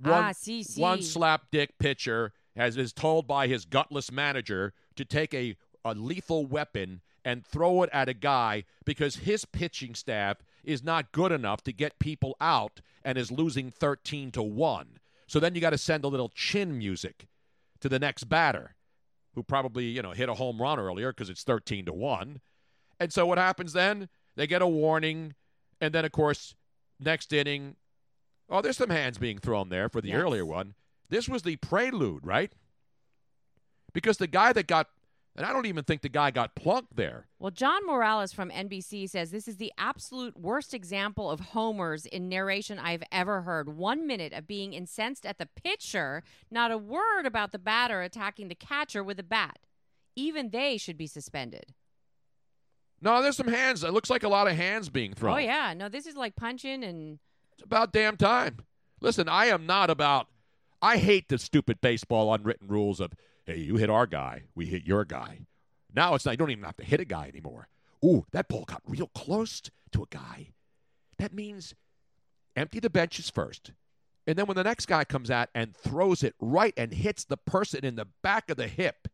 [0.02, 1.20] One, Ah, see, one see.
[1.20, 7.02] slapdick pitcher has is told by his gutless manager to take a, a lethal weapon
[7.24, 11.72] and throw it at a guy because his pitching staff is not good enough to
[11.72, 15.00] get people out and is losing 13 to 1.
[15.28, 17.28] So then you got to send a little chin music
[17.80, 18.76] to the next batter
[19.36, 22.42] who probably, you know, hit a home run earlier because it's 13 to 1.
[23.02, 24.10] And so what happens then?
[24.36, 25.34] They get a warning
[25.82, 26.54] and then of course
[27.00, 27.76] next inning
[28.48, 30.18] Oh, there's some hands being thrown there for the Yes.
[30.18, 30.76] earlier one.
[31.08, 32.52] This was the prelude, right?
[33.94, 34.88] Because the guy that got,
[35.38, 37.28] and I don't even think the guy got plunked there.
[37.40, 42.28] Well, John Morales from NBC says this is the absolute worst example of homers in
[42.28, 43.70] narration I've ever heard.
[43.78, 46.22] One minute of being incensed at the pitcher,
[46.52, 49.60] not a word about the batter attacking the catcher with a bat.
[50.18, 51.74] Even they should be suspended.
[53.02, 53.84] No, there's some hands.
[53.84, 55.36] It looks like a lot of hands being thrown.
[55.36, 57.20] Oh yeah, no, this is like punching and
[57.54, 58.60] It's about damn time.
[59.02, 60.28] Listen, I am not about.
[60.82, 63.14] I hate the stupid baseball unwritten rules of,
[63.46, 65.42] hey, you hit our guy, we hit your guy.
[65.94, 66.32] Now it's not.
[66.32, 67.68] You don't even have to hit a guy anymore.
[68.04, 70.50] Ooh, that ball got real close to a guy.
[71.18, 71.76] That means
[72.56, 73.74] empty the benches first.
[74.28, 77.38] And then when the next guy comes out and throws it right and hits the
[77.38, 79.08] person in the back of the hip,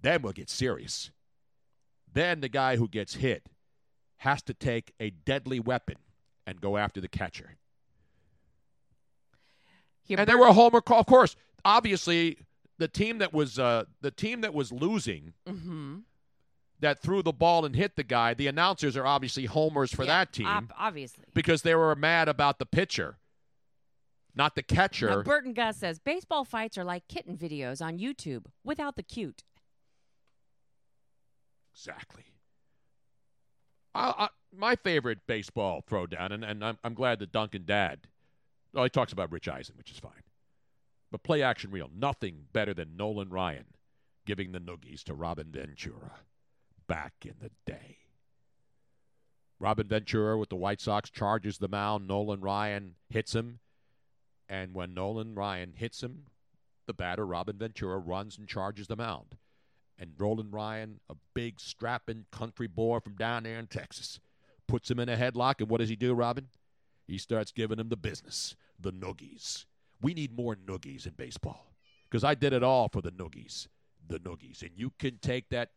[0.00, 1.10] then we'll get serious.
[2.18, 3.48] Then the guy who gets hit
[4.16, 5.94] has to take a deadly weapon
[6.48, 7.54] and go after the catcher.
[10.02, 10.98] Here, and there were a homer call.
[10.98, 12.38] Of course, obviously,
[12.78, 16.02] the team that was uh, the team that was losing Mhm.
[16.80, 18.34] that threw the ball and hit the guy.
[18.34, 21.24] The announcers are obviously homers for that team ob- obviously.
[21.34, 23.18] because they were mad about the pitcher,
[24.34, 25.08] not the catcher.
[25.08, 29.44] Now, Burton Gus says baseball fights are like kitten videos on YouTube without the cute.
[31.78, 32.24] Exactly.
[33.94, 38.00] I, I, my favorite baseball throwdown, and, and I'm, I'm glad that Duncan Dad,
[38.72, 40.24] well, he talks about Rich Eisen, which is fine.
[41.12, 41.88] But play action real.
[41.96, 43.66] Nothing better than Nolan Ryan
[44.26, 46.20] giving the noogies to Robin Ventura
[46.88, 47.98] back in the day.
[49.60, 52.08] Robin Ventura with the White Sox charges the mound.
[52.08, 53.60] Nolan Ryan hits him.
[54.48, 56.24] And when Nolan Ryan hits him,
[56.86, 59.36] the batter, Robin Ventura, runs and charges the mound
[59.98, 64.20] and Roland Ryan, a big strapping country boy from down there in Texas,
[64.66, 65.56] puts him in a headlock.
[65.60, 66.48] And what does he do, Robin?
[67.06, 69.64] He starts giving him the business, the noogies.
[70.00, 71.72] We need more noogies in baseball
[72.08, 73.66] because I did it all for the noogies,
[74.06, 74.62] the noogies.
[74.62, 75.70] And you can take that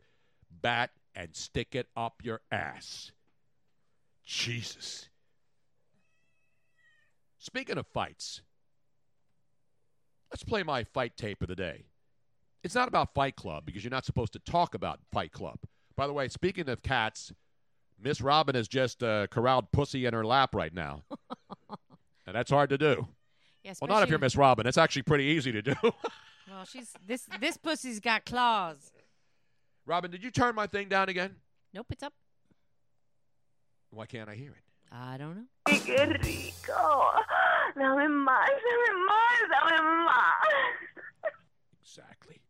[0.61, 3.11] bat and stick it up your ass.
[4.26, 5.09] Jesus.
[7.38, 8.41] Speaking of fights,
[10.32, 11.86] let's play my fight tape of the day.
[12.64, 15.57] It's not about Fight Club because you're not supposed to talk about Fight Club.
[15.95, 17.34] By the way, speaking of cats,
[18.01, 21.03] Miss Robin has just uh, corralled Pussy in her lap right now.
[22.28, 23.07] and that's hard to do.
[23.64, 24.66] Yeah, well, not if you're Miss Robin.
[24.66, 25.74] It's actually pretty easy to do.
[26.49, 28.91] Well, she's this this pussy's got claws.
[29.86, 31.36] Robin, did you turn my thing down again?
[31.74, 32.14] Nope, it's up.
[33.89, 34.64] Why can't I hear it?
[34.91, 35.43] I don't know.
[35.70, 37.09] Qué rico.
[37.76, 41.32] Dame más, dame más, dame más.
[41.82, 42.41] Exactly.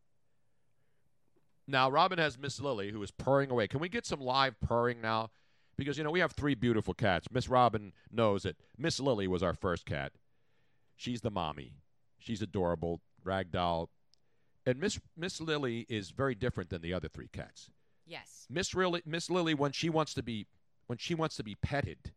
[1.72, 3.68] Now, Robin has Miss Lily, who is purring away.
[3.68, 5.32] Can we get some live purring now?
[5.78, 7.28] Because, you know, we have three beautiful cats.
[7.32, 10.12] Miss Robin knows that Miss Lily was our first cat.
[10.98, 11.74] She's the mommy.
[12.20, 13.88] She's adorable, ragdoll.
[14.66, 17.72] And Miss Miss Lily is very different than the other three cats.
[18.06, 18.46] Yes.
[18.50, 20.46] Miss Lily, Miss Lily, when she wants to be
[20.88, 22.12] when she wants to be petted,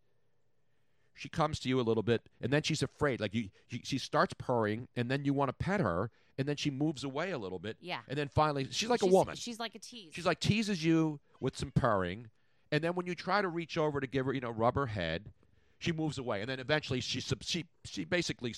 [1.15, 3.21] she comes to you a little bit, and then she's afraid.
[3.21, 6.57] Like you, she, she starts purring, and then you want to pet her, and then
[6.57, 7.77] she moves away a little bit.
[7.81, 8.01] Yeah.
[8.09, 9.37] And then finally, she's like a woman.
[9.37, 10.13] She's like a tease.
[10.13, 12.29] She's like teases you with some purring,
[12.73, 14.87] and then when you try to reach over to give her, you know, rub her
[14.87, 15.33] head,
[15.79, 18.55] she moves away, and then eventually she she she basically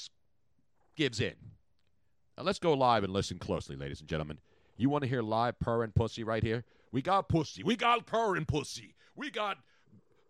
[0.96, 1.34] gives in.
[2.36, 4.38] Now let's go live and listen closely, ladies and gentlemen.
[4.76, 6.64] You want to hear live purring pussy right here?
[6.92, 7.62] We got pussy.
[7.62, 8.94] We got purring pussy.
[9.14, 9.58] We got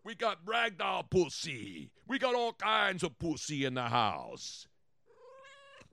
[0.05, 1.91] we got ragdoll pussy.
[2.07, 4.67] We got all kinds of pussy in the house.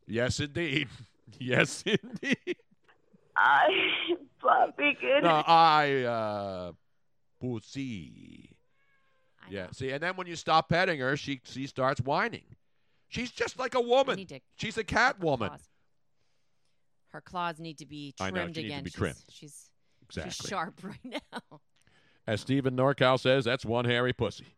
[0.07, 0.87] Yes, indeed.
[1.39, 2.55] Yes, indeed.
[3.35, 3.69] Ay,
[4.43, 5.43] papi, qué No.
[5.47, 6.71] I uh
[7.41, 8.55] pussy.
[9.49, 9.67] Yeah.
[9.71, 12.43] See, and then when you stop petting her, she she starts whining.
[13.09, 14.25] She's just like a woman.
[14.25, 15.49] to- She's a cat woman.
[15.49, 15.69] claws.
[17.09, 19.15] Her claws need to be trimmed I trimmed know, she needs to be She's- trimmed.
[19.29, 19.69] She's,
[20.11, 20.49] she's Exactly.
[20.49, 21.59] sharp right now.
[22.25, 24.55] As Stephen Norcal says, that's one hairy pussy.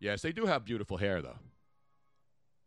[0.00, 1.38] Yes, they do have beautiful hair though.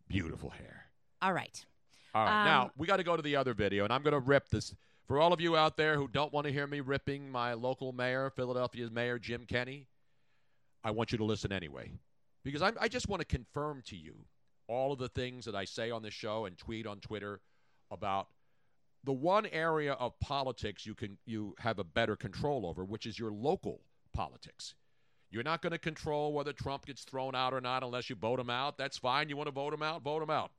[0.08, 0.86] Beautiful hair.
[1.22, 1.66] All right.
[2.14, 4.14] All right, Um, now we got to go to the other video, and I'm going
[4.14, 4.76] to rip this
[5.08, 7.92] for all of you out there who don't want to hear me ripping my local
[7.92, 9.88] mayor, Philadelphia's mayor Jim Kenney.
[10.84, 11.92] I want you to listen anyway,
[12.44, 14.16] because I'm, I just want to confirm to you
[14.68, 17.42] all of the things that I say on this show and tweet on Twitter
[17.92, 18.28] about
[19.04, 23.20] the one area of politics you can you have a better control over, which is
[23.20, 23.82] your local
[24.14, 24.76] politics.
[25.30, 28.40] You're not going to control whether Trump gets thrown out or not unless you vote
[28.40, 28.78] him out.
[28.78, 29.30] That's fine.
[29.30, 30.52] You want to vote him out, vote him out.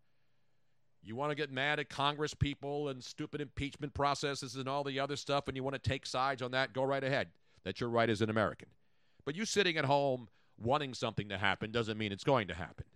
[1.04, 4.98] You want to get mad at Congress people and stupid impeachment processes and all the
[4.98, 7.28] other stuff, and you want to take sides on that, go right ahead.
[7.64, 8.68] That's your right as an American.
[9.24, 10.28] But you sitting at home
[10.58, 12.86] wanting something to happen doesn't mean it's going to happen.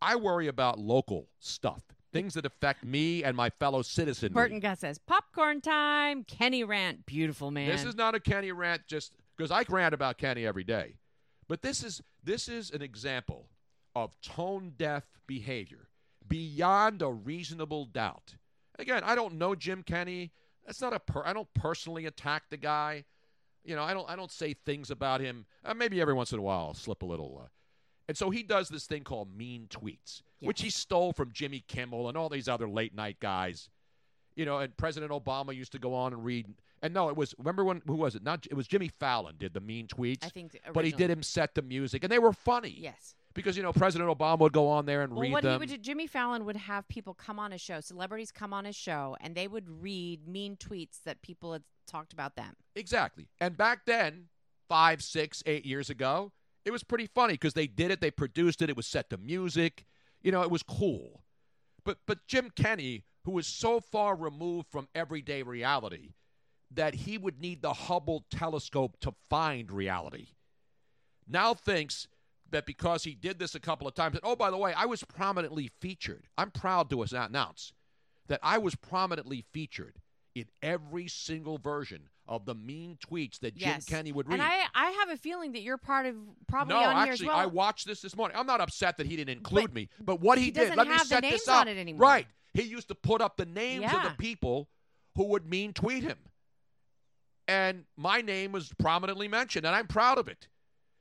[0.00, 1.82] I worry about local stuff,
[2.12, 4.34] things that affect me and my fellow citizenry.
[4.34, 6.24] Burton Gus says, popcorn time.
[6.24, 7.04] Kenney rant.
[7.04, 7.68] Beautiful, man.
[7.68, 10.94] This is not a Kenney rant just because I rant about Kenney every day.
[11.48, 13.48] But this is this is an example
[13.96, 15.87] of tone deaf behavior
[16.28, 18.36] beyond a reasonable doubt.
[18.78, 20.32] Again, I don't know Jim Kenney.
[20.66, 23.04] That's not a per- I don't personally attack the guy.
[23.64, 25.46] You know, I don't I don't say things about him.
[25.64, 27.48] Uh, maybe every once in a while I'll slip a little uh,
[28.08, 32.08] and so he does this thing called mean tweets, which he stole from Jimmy Kimmel
[32.08, 33.68] and all these other late night guys.
[34.34, 36.46] You know, and President Obama used to go on and read.
[36.80, 38.22] And no, it was remember when who was it?
[38.22, 40.24] Not it was Jimmy Fallon did the mean tweets.
[40.24, 42.74] I think but he did him set the music, and they were funny.
[42.78, 43.14] Yes.
[43.38, 45.52] Because you know President Obama would go on there and Well, read what them.
[45.52, 48.64] he would do, Jimmy Fallon would have people come on his show, celebrities come on
[48.64, 52.56] his show, and they would read mean tweets that people had talked about them.
[52.74, 53.28] Exactly.
[53.40, 54.24] And back then,
[54.68, 56.32] five, six, eight years ago,
[56.64, 59.16] it was pretty funny because they did it, they produced it, it was set to
[59.16, 59.86] music.
[60.20, 61.22] You know, it was cool.
[61.84, 66.14] But but Jim Kenney, who was so far removed from everyday reality
[66.72, 70.26] that he would need the Hubble telescope to find reality,
[71.28, 72.08] now thinks
[72.50, 74.86] that because he did this a couple of times, and oh, by the way, I
[74.86, 76.26] was prominently featured.
[76.36, 77.72] I'm proud to announce
[78.28, 79.96] that I was prominently featured
[80.34, 83.86] in every single version of the mean tweets that yes.
[83.86, 84.34] Jim Kenney would read.
[84.34, 86.14] And I, I have a feeling that you're part of
[86.46, 87.36] probably no, on actually, here as well.
[87.36, 88.36] I watched this this morning.
[88.38, 90.86] I'm not upset that he didn't include But me, but what he, he did, let
[90.86, 91.62] me set this up.
[91.62, 92.06] on it anymore.
[92.06, 94.68] Right, he used to put up the names of the people
[95.16, 96.18] who would mean tweet him,
[97.48, 100.48] and my name was prominently mentioned, and I'm proud of it.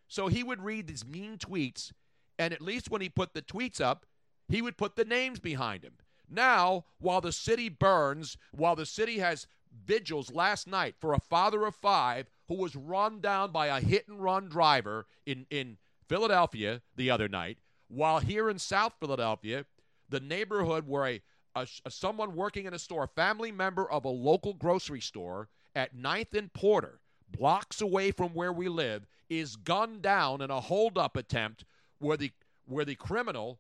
[0.08, 1.92] So he would read these mean tweets,
[2.40, 4.06] and at least when he put the tweets up,
[4.48, 5.94] he would put the names behind him.
[6.30, 9.48] Now, while the city burns, while the city has
[9.86, 14.08] vigils last night for a father of five who was run down by a hit
[14.08, 15.78] and run driver in, in
[16.08, 17.58] Philadelphia the other night,
[17.88, 19.66] while here in South Philadelphia,
[20.10, 21.22] the neighborhood where a,
[21.56, 25.50] a, a someone working in a store, a family member of a local grocery store
[25.76, 30.62] at 9th and Porter, blocks away from where we live, is gunned down in a
[30.62, 31.66] holdup attempt
[32.00, 32.32] where the
[32.66, 33.60] where the criminal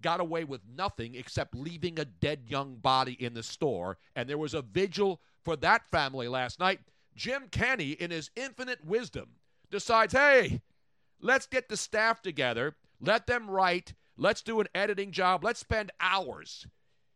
[0.00, 3.98] got away with nothing except leaving a dead young body in the store.
[4.14, 6.80] And there was a vigil for that family last night.
[7.14, 9.30] Jim Kenney, in his infinite wisdom,
[9.70, 10.60] decides, hey,
[11.20, 15.90] let's get the staff together, let them write, let's do an editing job, let's spend
[15.98, 16.66] hours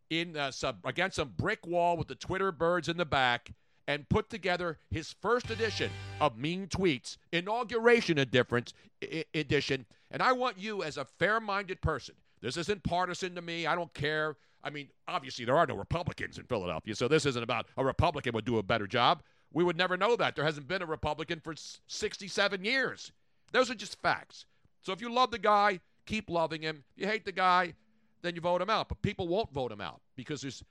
[0.09, 3.53] in uh, some, against some brick wall with the Twitter birds in the back
[3.87, 9.85] and put together his first edition of Mean Tweets, inauguration difference, I- edition.
[10.11, 13.65] And I want you, as a fair minded person, this isn't partisan to me.
[13.65, 14.37] I don't care.
[14.63, 18.33] I mean, obviously, there are no Republicans in Philadelphia, so this isn't about a Republican
[18.33, 19.23] would do a better job.
[19.53, 20.35] We would never know that.
[20.35, 21.53] There hasn't been a Republican for
[21.87, 23.11] 67 years.
[23.51, 24.45] Those are just facts.
[24.81, 26.83] So if you love the guy, keep loving him.
[26.95, 27.73] If you hate the guy,
[28.21, 28.87] then you vote him out.
[28.89, 30.63] But people won't vote him out because there's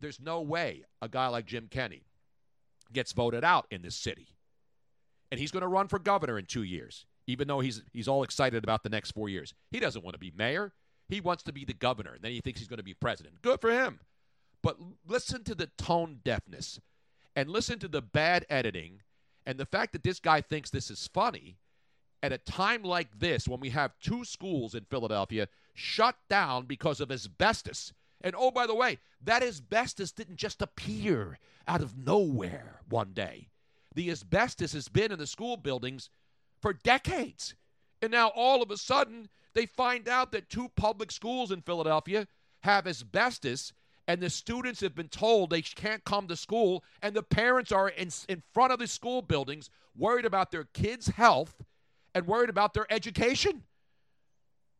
[0.00, 2.02] there's no way a guy like Jim Kenney
[2.92, 4.28] gets voted out in this city.
[5.30, 8.22] And he's going to run for governor in 2 years, even though he's he's all
[8.22, 9.54] excited about the next 4 years.
[9.70, 10.72] He doesn't want to be mayor.
[11.08, 13.42] He wants to be the governor, and then he thinks he's going to be president.
[13.42, 14.00] Good for him.
[14.62, 16.80] But listen to the tone deafness
[17.36, 19.02] and listen to the bad editing
[19.44, 21.58] and the fact that this guy thinks this is funny
[22.22, 27.00] at a time like this when we have two schools in Philadelphia shut down because
[27.00, 27.92] of asbestos.
[28.24, 31.38] And oh, by the way, that asbestos didn't just appear
[31.68, 33.50] out of nowhere one day.
[33.94, 36.08] The asbestos has been in the school buildings
[36.60, 37.54] for decades.
[38.00, 42.26] And now all of a sudden, they find out that two public schools in Philadelphia
[42.62, 43.74] have asbestos,
[44.08, 47.90] and the students have been told they can't come to school, and the parents are
[47.90, 51.62] in, in front of the school buildings worried about their kids' health
[52.14, 53.64] and worried about their education.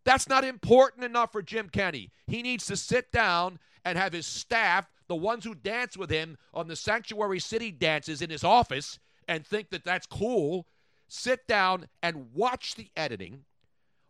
[0.04, 2.10] That's not important enough for Jim Kenney.
[2.26, 6.36] He needs to sit down and have his staff, the ones who dance with him
[6.52, 8.98] on the Sanctuary City dances in his office,
[9.28, 10.66] and think that that's cool,
[11.08, 13.44] sit down and watch the editing,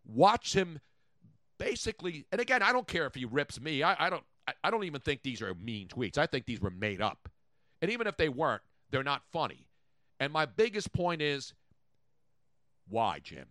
[0.04, 0.80] watch him
[1.58, 2.26] basically.
[2.32, 3.82] And again, I don't care if he rips me.
[3.82, 4.24] I, I don't.
[4.46, 6.18] I, I don't even think these are mean tweets.
[6.18, 7.28] I think these were made up.
[7.80, 9.66] And even if they weren't, they're not funny.
[10.20, 11.54] And my biggest point is
[12.88, 13.46] why, Jim?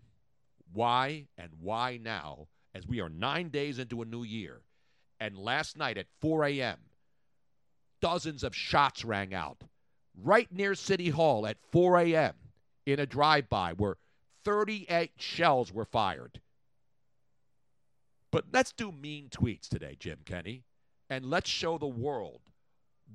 [0.74, 4.62] Why and why now, as we are nine days into a new year?
[5.20, 6.78] And last night at 4 a.m.,
[8.02, 9.64] dozens of shots rang out
[10.22, 12.34] right near City Hall at 4 a.m.
[12.86, 13.98] in a drive by where
[14.44, 16.42] 38 shells were fired.
[18.32, 20.64] But let's do mean tweets today, Jim Kenney,
[21.10, 22.42] and let's show the world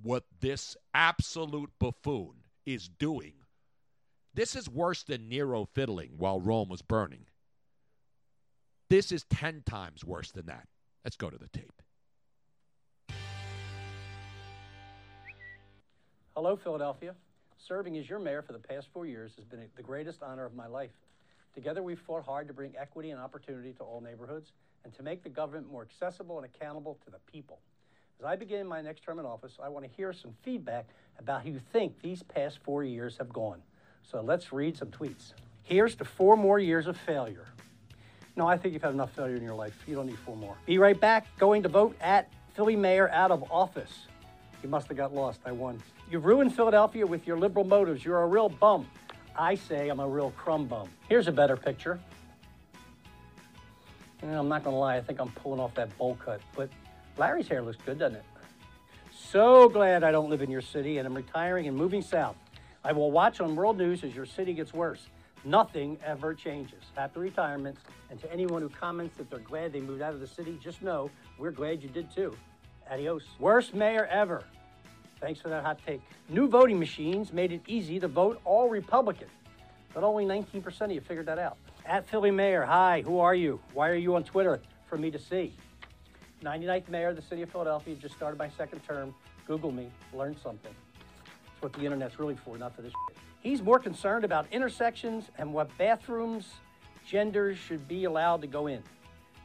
[0.02, 3.34] what this absolute buffoon is doing.
[4.32, 7.26] This is worse than Nero fiddling while Rome was burning.
[8.90, 10.66] This is 10 times worse than that.
[11.04, 11.82] Let's go to the tape.
[16.34, 17.14] Hello, Philadelphia.
[17.58, 20.54] Serving as your mayor for the past four years has been the greatest honor of
[20.54, 20.92] my life.
[21.54, 24.52] Together, we've fought hard to bring equity and opportunity to all neighborhoods
[24.84, 27.58] and to make the government more accessible and accountable to the people.
[28.20, 30.88] As I begin my next term in office, I want to hear some feedback
[31.18, 33.60] about how you think these past four years have gone.
[34.02, 35.34] So let's read some tweets.
[35.62, 37.46] Here's to four more years of failure.
[38.38, 39.74] No, I think you've had enough failure in your life.
[39.84, 40.56] You don't need four more.
[40.64, 41.26] Be right back.
[41.40, 44.06] Going to vote at Philly Mayor out of office.
[44.62, 45.40] You must have got lost.
[45.44, 45.82] I won.
[46.08, 48.04] You've ruined Philadelphia with your liberal motives.
[48.04, 48.86] You're a real bum.
[49.36, 50.88] I say I'm a real crumb bum.
[51.08, 51.98] Here's a better picture.
[54.22, 54.96] Know, I'm not going to lie.
[54.96, 56.40] I think I'm pulling off that bowl cut.
[56.54, 56.70] But
[57.16, 58.24] Larry's hair looks good, doesn't it?
[59.12, 62.36] So glad I don't live in your city and I'm retiring and moving south.
[62.84, 65.08] I will watch on World News as your city gets worse.
[65.44, 66.82] Nothing ever changes.
[66.96, 67.78] Happy retirement.
[68.10, 70.82] And to anyone who comments that they're glad they moved out of the city, just
[70.82, 72.36] know we're glad you did too.
[72.90, 73.24] Adios.
[73.38, 74.44] Worst mayor ever.
[75.20, 76.00] Thanks for that hot take.
[76.28, 79.28] New voting machines made it easy to vote all Republican,
[79.92, 81.56] but only 19% of you figured that out.
[81.84, 83.60] At Philly Mayor, hi, who are you?
[83.72, 85.54] Why are you on Twitter for me to see?
[86.42, 89.14] 99th Mayor of the City of Philadelphia, just started my second term.
[89.46, 90.74] Google me, learn something.
[90.94, 93.27] That's what the internet's really for, not for this shit.
[93.40, 96.46] He's more concerned about intersections and what bathrooms
[97.06, 98.82] genders should be allowed to go in.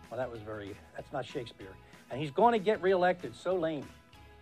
[0.09, 1.73] Well, that was very, that's not Shakespeare.
[2.11, 3.35] And he's going to get reelected.
[3.35, 3.85] So lame.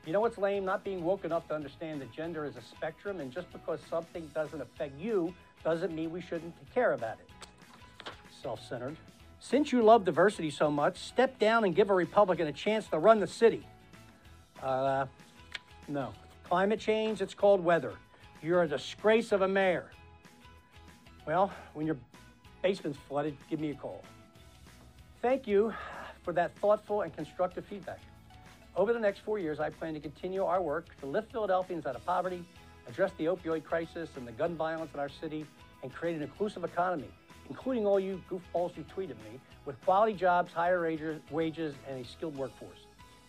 [0.06, 0.65] You know what's lame?
[0.65, 4.30] Not being woke enough to understand that gender is a spectrum, and just because something
[4.34, 5.34] doesn't affect you
[5.64, 8.11] doesn't mean we shouldn't care about it.
[8.41, 8.98] Self centered.
[9.40, 12.98] Since you love diversity so much, step down and give a Republican a chance to
[12.98, 13.65] run the city.
[14.61, 15.06] Uh,
[15.88, 16.14] no.
[16.44, 17.94] Climate change, it's called weather.
[18.44, 19.92] You're a disgrace of a mayor.
[21.28, 21.98] Well, when your
[22.64, 24.04] basement's flooded, give me a call.
[25.22, 25.74] Thank you
[26.24, 28.00] for that thoughtful and constructive feedback.
[28.76, 31.96] Over the next four years, I plan to continue our work to lift Philadelphians out
[31.96, 32.44] of poverty,
[32.88, 35.46] address the opioid crisis and the gun violence in our city,
[35.84, 37.10] and create an inclusive economy,
[37.50, 40.82] including all you goofballs who tweeted me, with quality jobs, higher
[41.30, 42.80] wages, and a skilled workforce.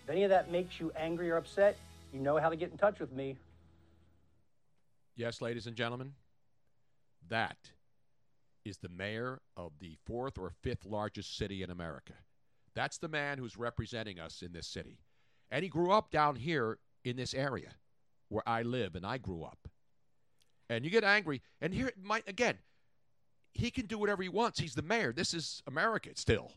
[0.05, 1.77] If any of that makes you angry or upset,
[2.15, 3.37] you know how to get in touch with me.
[5.15, 6.13] Yes, ladies and gentlemen,
[7.29, 7.59] that
[8.65, 12.15] is the mayor of the fourth or fifth largest city in America.
[12.75, 14.99] That's the man who's representing us in this city.
[15.51, 17.73] And he grew up down here in this area
[18.29, 19.69] where I live and I grew up.
[20.71, 21.43] And you get angry.
[21.61, 22.57] And here, my, again,
[23.53, 24.59] he can do whatever he wants.
[24.59, 25.13] He's the mayor.
[25.13, 26.53] This is America still.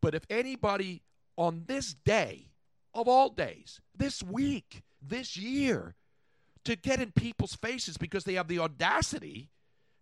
[0.00, 1.02] But if anybody
[1.36, 2.46] on this day,
[2.94, 5.94] of all days, this week, this year,
[6.64, 9.50] to get in people's faces because they have the audacity,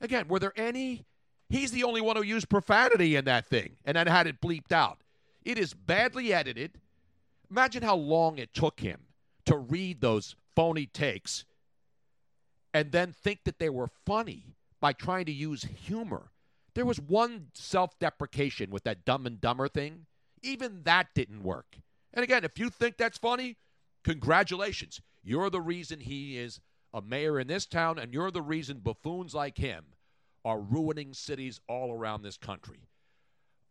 [0.01, 1.05] again, were there any?
[1.49, 4.73] He's the only one who used profanity in that thing and then had it bleeped
[4.73, 4.99] out.
[5.45, 6.79] It is badly edited.
[7.51, 9.01] Imagine how long it took him
[9.47, 11.45] to read those phony takes
[12.75, 16.31] and then think that they were funny by trying to use humor.
[16.75, 20.07] There was one self deprecation with that dumb and dumber thing.
[20.43, 21.79] Even that didn't work.
[22.13, 23.57] And again, if you think that's funny,
[24.05, 25.01] congratulations.
[25.23, 26.61] You're the reason he is
[26.93, 29.85] a mayor in this town, and you're the reason buffoons like him
[30.45, 32.89] are ruining cities all around this country.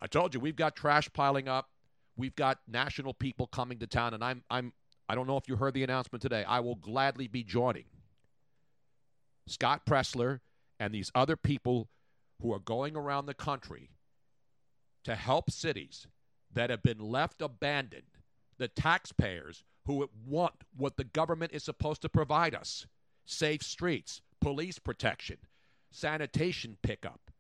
[0.02, 1.70] I told you we've got trash piling up.
[2.16, 4.74] We've got national people coming to town, and I'm I'm
[5.10, 6.44] I don't know if you heard the announcement today.
[6.44, 7.86] I will gladly be joining
[9.48, 10.42] Scott Presler
[10.80, 11.90] and these other people
[12.42, 13.90] who are going around the country
[15.04, 16.08] to help cities
[16.54, 18.04] that have been left abandoned,
[18.58, 22.86] the taxpayers who want what the government is supposed to provide us
[23.26, 25.38] safe streets, police protection,
[25.92, 27.32] sanitation pickup,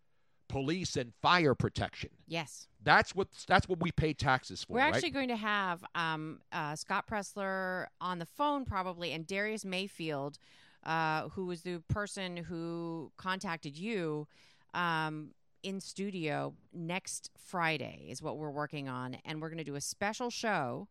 [0.47, 2.09] police and fire protection.
[2.25, 2.67] Yes.
[2.81, 4.73] That's what that's what we pay taxes for.
[4.73, 4.95] We're right?
[4.95, 10.39] actually going to have um, uh, Scott Presler on the phone probably, and Darius Mayfield,
[10.85, 14.27] uh, who was the person who contacted you,
[14.73, 15.31] um,
[15.63, 19.81] in studio next Friday is what we're working on, and we're going to do a
[19.81, 20.87] special show,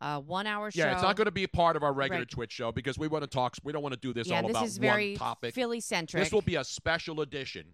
[0.00, 0.78] uh, one hour show.
[0.80, 2.28] Yeah, it's not going to be a part of our regular Right.
[2.28, 3.56] Twitch show because we want to talk.
[3.62, 5.54] We don't want to do this Yeah, all this about is very one topic.
[5.54, 6.22] Philly-centric.
[6.22, 7.66] This will be a special edition,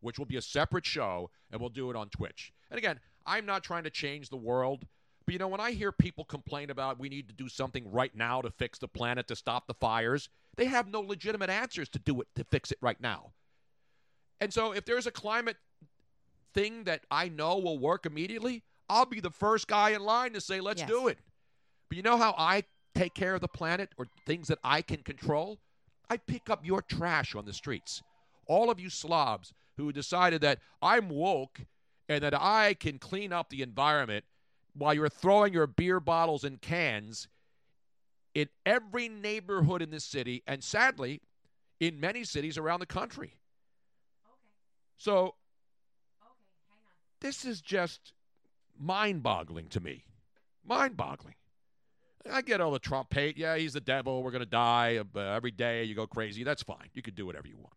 [0.00, 2.52] which will be a separate show, and we'll do it on Twitch.
[2.70, 4.84] And again, I'm not trying to change the world,
[5.26, 8.14] but you know, when I hear people complain about we need to do something right
[8.14, 11.98] now to fix the planet to stop the fires, they have no legitimate answers to
[11.98, 13.32] do it to fix it right now.
[14.40, 15.56] And so, if there's a climate
[16.52, 20.40] thing that I know will work immediately, I'll be the first guy in line to
[20.40, 20.88] say, let's Yes.
[20.88, 21.18] do it.
[21.88, 25.02] But you know how I take care of the planet or things that I can
[25.02, 25.58] control?
[26.08, 28.02] I pick up your trash on the streets.
[28.46, 31.60] All of you slobs who decided that I'm woke
[32.08, 34.24] and that I can clean up the environment
[34.74, 37.28] while you're throwing your beer bottles and cans
[38.34, 41.20] in every neighborhood in this city and sadly
[41.80, 43.38] in many cities around the country.
[44.26, 44.34] Okay.
[44.96, 45.34] So okay,
[47.20, 48.12] this is just
[48.78, 50.04] mind boggling to me.
[50.64, 51.34] Mind boggling.
[52.30, 53.36] I get all the Trump hate.
[53.36, 54.22] Yeah, he's the devil.
[54.22, 55.84] We're going to die uh, every day.
[55.84, 56.44] You go crazy.
[56.44, 56.88] That's fine.
[56.94, 57.74] You can do whatever you want.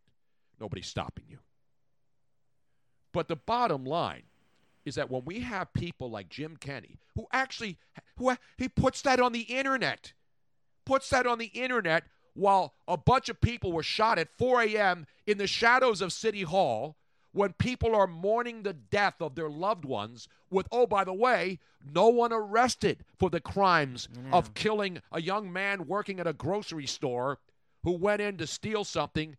[0.59, 1.39] Nobody's stopping you.
[3.13, 4.23] But the bottom line
[4.85, 7.77] is that when we have people like Jim Kenney, who actually
[8.17, 10.13] who he puts that on the internet,
[10.85, 15.05] puts that on the internet while a bunch of people were shot at 4 a.m.
[15.25, 16.95] in the shadows of City Hall
[17.37, 21.59] when people are mourning the death of their loved ones with, oh, by the way,
[21.93, 24.33] no one arrested for the crimes mm.
[24.33, 27.37] of killing a young man working at a grocery store
[27.83, 29.37] who went in to steal something,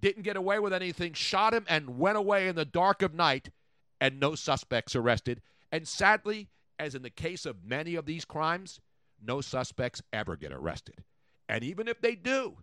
[0.00, 3.50] didn't get away with anything, shot him, and went away in the dark of night,
[4.00, 5.42] and no suspects arrested.
[5.70, 6.48] And sadly,
[6.78, 8.80] as in the case of many of these crimes,
[9.22, 11.04] no suspects ever get arrested.
[11.46, 12.56] And even if they do,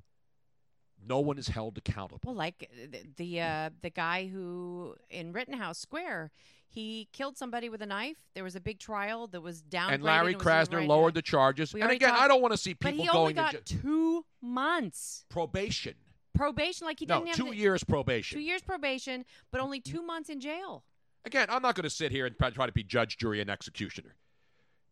[1.08, 2.20] no one is held accountable.
[2.26, 6.32] Well, like uh, the the, uh, the guy who in Rittenhouse Square,
[6.68, 8.18] he killed somebody with a knife.
[8.34, 9.94] There was a big trial that was down.
[9.94, 10.88] and Larry Krasner overridden.
[10.88, 11.74] lowered the charges.
[11.74, 13.66] We And again, talked- I don't want to see but people he only going got
[13.66, 15.96] to two months probation.
[16.34, 16.86] probation.
[16.88, 18.38] Like he No, didn't have two years probation.
[18.38, 20.84] Two years probation, but only two months in jail.
[21.26, 23.50] Again, I'm not going to sit here and try try to be judge, jury, and
[23.50, 24.16] executioner.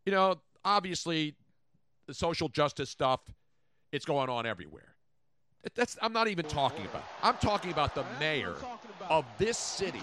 [0.06, 1.34] You know, obviously,
[2.06, 3.20] the social justice stuff,
[3.92, 4.94] it's going on everywhere.
[5.62, 7.04] That- That's I'm not even talking about.
[7.22, 8.54] I'm talking about the mayor
[9.08, 10.02] of this city,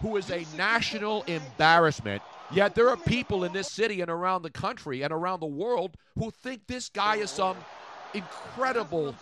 [0.00, 2.22] who is a national embarrassment.
[2.50, 5.96] Yet there are people in this city and around the country and around the world
[6.18, 7.56] who think this guy is some
[8.12, 9.14] incredible,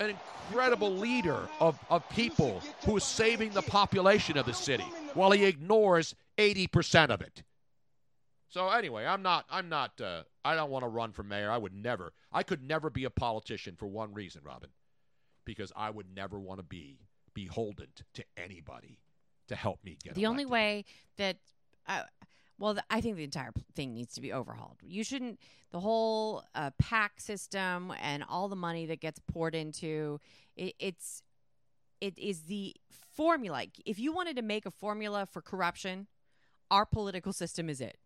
[0.00, 0.14] an
[0.50, 4.84] incredible leader of, of people who is saving the population of the city
[5.14, 7.42] while he ignores 80% of it.
[8.48, 9.44] So anyway, I'm not.
[9.50, 10.00] I'm not.
[10.00, 11.50] Uh, I don't want to run for mayor.
[11.50, 12.12] I would never.
[12.32, 14.70] I could never be a politician for one reason, Robin,
[15.44, 16.98] because I would never want to be
[17.34, 18.98] beholden to anybody
[19.48, 20.14] to help me get.
[20.14, 20.84] the only way
[21.18, 21.36] that
[21.86, 22.02] uh,
[22.58, 25.38] well th- i think the entire thing needs to be overhauled you shouldn't
[25.70, 30.18] the whole uh, pac system and all the money that gets poured into
[30.56, 31.22] it, it's
[32.00, 32.74] it is the
[33.14, 36.08] formula if you wanted to make a formula for corruption
[36.70, 37.96] our political system is it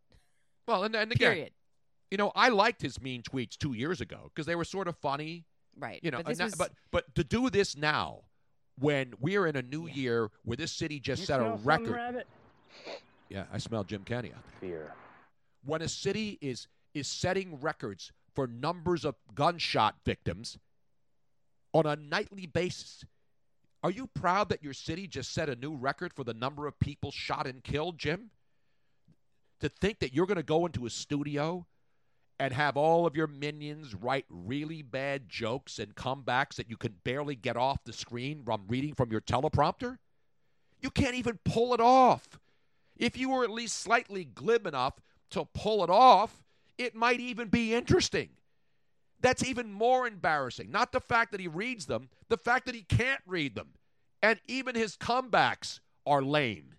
[0.66, 1.52] Well, and, and again, period
[2.10, 4.96] You know, I liked his mean tweets two years ago because they were sort of
[4.98, 5.44] funny.
[5.78, 6.00] Right.
[6.02, 8.20] You know, But this and was- but but to do this now,
[8.78, 12.24] when we're in a new year where this city just set a record.
[13.28, 14.70] Yeah, I smell Jim Kenney out there.
[14.70, 14.94] Fear.
[15.64, 20.58] When a city is is setting records for numbers of gunshot victims
[21.72, 23.04] on a nightly basis,
[23.82, 26.78] are you proud that your city just set a new record for the number of
[26.78, 28.30] people shot and killed, Jim?
[29.62, 31.66] To think that you're going to go into a studio
[32.40, 36.96] and have all of your minions write really bad jokes and comebacks that you can
[37.04, 39.98] barely get off the screen from reading from your teleprompter?
[40.80, 42.40] You can't even pull it off.
[42.96, 44.94] If you were at least slightly glib enough
[45.30, 46.42] to pull it off,
[46.76, 48.30] it might even be interesting.
[49.20, 50.72] That's even more embarrassing.
[50.72, 53.74] Not the fact that he reads them, the fact that he can't read them.
[54.20, 56.74] And even his comebacks are lame.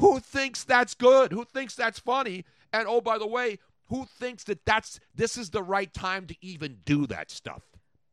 [0.00, 1.32] Who thinks that's good?
[1.32, 2.44] Who thinks that's funny?
[2.72, 6.36] And oh, by the way, who thinks that that's this is the right time to
[6.40, 7.62] even do that stuff?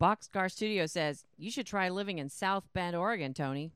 [0.01, 3.72] Boxcar Studio says you should try living in South Bend, Oregon, Tony.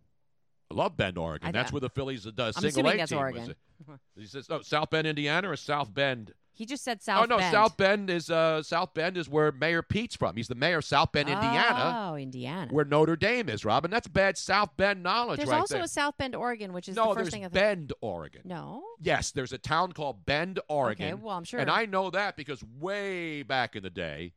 [0.69, 1.47] I love Bend, Oregon.
[1.47, 3.33] I that's where the Phillies uh, I'm single A that's team was.
[3.33, 3.55] Oregon.
[4.15, 7.31] He says, "Oh, South Bend, Indiana, or South Bend." He just said South Bend.
[7.31, 7.51] oh no, Bend.
[7.51, 10.35] South Bend is uh, South Bend is where Mayor Pete's from.
[10.35, 12.71] He's the mayor of South Bend, Indiana, Oh, Indiana.
[12.71, 13.65] where Notre Dame is.
[13.65, 15.83] Robin, that's bad South Bend knowledge There's right also there.
[15.85, 17.53] a South Bend, Oregon, which is no, the first there's thing I thought.
[17.53, 18.41] Bend, Oregon.
[18.45, 18.83] No.
[19.01, 21.13] Yes, there's a town called Bend, Oregon.
[21.13, 21.59] Okay, well, I'm sure.
[21.59, 24.33] And I know that because way back in the day,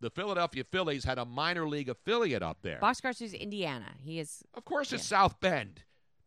[0.00, 2.78] the Philadelphia Phillies had a minor league affiliate up there.
[2.80, 3.94] Boxcar Studio's Indiana.
[4.04, 4.44] He is.
[4.54, 5.82] Of course, it's South Bend.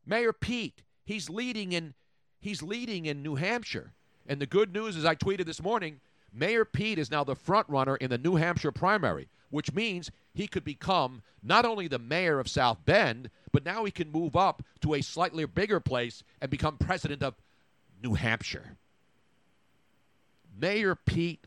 [0.06, 1.94] Mayor Pete, he's leading in
[2.42, 3.94] he's leading in New Hampshire.
[4.28, 6.00] And the good news is I tweeted this morning,
[6.34, 10.48] Mayor Pete is now the front runner in the New Hampshire primary, which means he
[10.48, 14.64] could become not only the mayor of South Bend, but now he can move up
[14.82, 17.36] to a slightly bigger place and become president of
[18.02, 18.78] New Hampshire.
[20.58, 21.46] Mayor Pete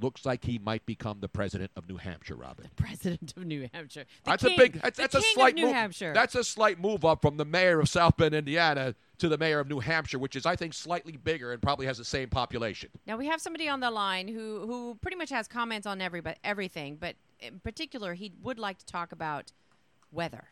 [0.00, 2.68] looks like he might become the president of New Hampshire, Robin.
[2.76, 4.04] The President of New Hampshire.
[4.24, 4.82] The That's king- a big.
[4.82, 5.72] That's, that's a slight move.
[5.72, 6.12] Hampshire.
[6.12, 9.60] That's a slight move up from the mayor of South Bend, Indiana, to the mayor
[9.60, 12.90] of New Hampshire, which is, I think, slightly bigger and probably has the same population.
[13.06, 16.20] Now we have somebody on the line who who pretty much has comments on every
[16.20, 19.52] but everything, but in particular, he would like to talk about
[20.12, 20.44] weather.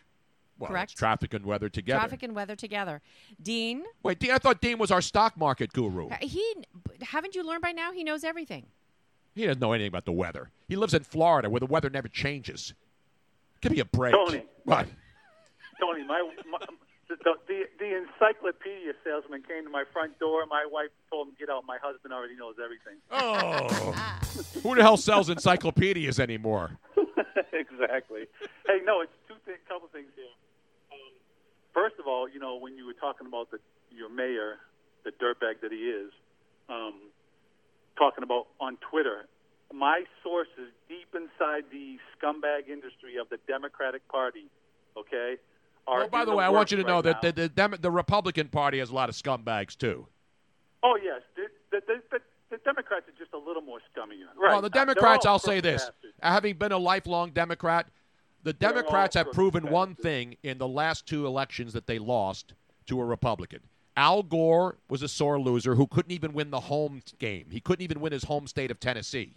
[0.59, 0.93] Well, Correct.
[0.93, 1.99] it's traffic and weather together.
[1.99, 3.03] Traffic and weather together.
[3.43, 6.09] Dean, Wait, Dean, I thought Dean was our stock market guru.
[6.09, 6.55] Uh, he
[7.03, 7.91] haven't you learned by now?
[7.93, 8.67] He knows everything.
[9.35, 10.51] He doesn't know anything about the weather.
[10.69, 12.73] He lives in Florida, where the weather never changes.
[13.61, 14.15] Give me a break.
[14.15, 14.45] Tony.
[14.63, 14.87] What?
[15.81, 16.59] Tony, my, my
[17.09, 17.17] the,
[17.47, 20.47] the the encyclopedia salesman came to my front door.
[20.47, 21.65] My wife told him get out.
[21.67, 22.99] My husband already knows everything.
[23.11, 23.93] Oh,
[24.63, 26.79] who the hell sells encyclopedias anymore?
[27.53, 28.27] exactly.
[28.67, 30.33] Hey, no, it's two th- couple things here.
[30.93, 31.13] Um,
[31.73, 33.59] first of all, you know, when you were talking about the
[33.91, 34.57] your mayor,
[35.05, 36.11] the dirtbag that he is,
[36.69, 36.95] um,
[37.97, 39.27] talking about on Twitter,
[39.73, 44.47] my sources deep inside the scumbag industry of the Democratic Party,
[44.97, 45.37] okay,
[45.87, 46.05] are.
[46.05, 47.77] Oh, by in the way, I want you to right know that the, the, Dem-
[47.81, 50.07] the Republican Party has a lot of scumbags, too.
[50.83, 52.19] Oh yes, the the, the, the,
[52.51, 54.27] the Democrats are just a little more scummier.
[54.39, 54.53] Right.
[54.53, 55.83] Well, the Democrats, I'll say this.
[55.85, 56.15] bastards.
[56.23, 57.89] Having been a lifelong Democrat,
[58.43, 62.55] the Democrats have proven one thing in the last two elections that they lost
[62.87, 63.61] to a Republican.
[63.97, 67.47] Al Gore was a sore loser who couldn't even win the home game.
[67.51, 69.37] He couldn't even win his home state of Tennessee.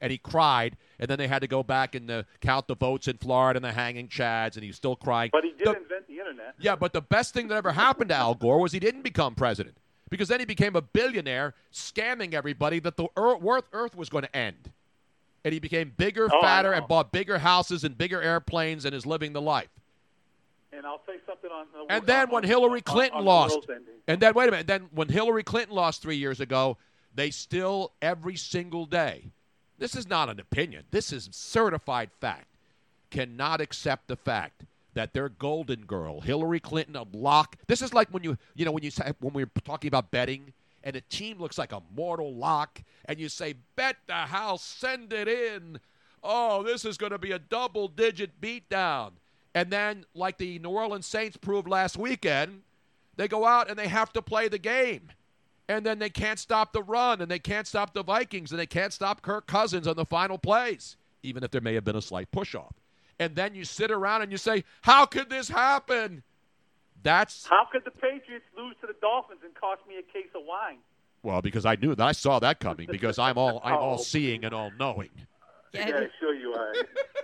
[0.00, 3.08] And he cried, and then they had to go back and uh, count the votes
[3.08, 5.30] in Florida and the hanging chads, and he was still crying.
[5.32, 6.54] But he did The- invent the internet.
[6.58, 9.34] yeah, but the best thing that ever happened to Al Gore was he didn't become
[9.34, 9.76] president
[10.10, 14.36] because then he became a billionaire scamming everybody that the earth, earth was going to
[14.36, 14.72] end.
[15.44, 19.06] And he became bigger, Oh, fatter, and bought bigger houses and bigger airplanes and is
[19.06, 19.68] living the life.
[20.72, 21.66] And I'll say something on.
[21.72, 23.58] The, And then when Hillary Clinton on the lost,
[24.06, 26.76] and then wait a minute, then when Hillary Clinton lost three years ago,
[27.14, 29.30] they still every single day.
[29.78, 30.84] This is not an opinion.
[30.90, 32.56] This is certified fact.
[33.10, 34.64] Cannot accept the fact
[34.94, 37.56] that their golden girl, Hillary Clinton, a lock.
[37.68, 40.10] This is like when you, you know, when you say when we were talking about
[40.10, 40.52] betting,
[40.84, 45.12] and a team looks like a mortal lock, and you say, "Bet the house, send
[45.12, 45.80] it in."
[46.22, 49.12] Oh, this is going to be a double-digit beatdown.
[49.54, 52.62] And then, like the New Orleans Saints proved last weekend,
[53.16, 55.10] they go out and they have to play the game.
[55.68, 58.66] And then they can't stop the run, and they can't stop the Vikings, and they
[58.66, 62.00] can't stop Kirk Cousins on the final plays, even if there may have been a
[62.02, 62.74] slight push off.
[63.18, 66.22] And then you sit around and you say, How could this happen?
[67.02, 70.42] That's, How could the Patriots lose to the Dolphins and cost me a case of
[70.46, 70.78] wine?
[71.22, 72.04] well, because I knew that.
[72.06, 74.02] I saw that coming because I'm all, I'm all Oh.
[74.02, 75.10] seeing and all knowing.
[75.72, 76.74] Yeah, sure you are.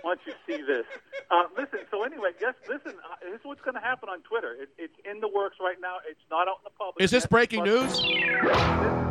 [0.03, 0.85] Once you see this,
[1.31, 1.79] uh, listen.
[1.91, 2.99] So anyway, guess listen.
[2.99, 4.53] Uh, this is what's going to happen on Twitter.
[4.53, 5.97] It, it's in the works right now.
[6.07, 7.03] It's not out in the public.
[7.03, 7.91] Is this yet, breaking news?
[7.97, 8.01] This,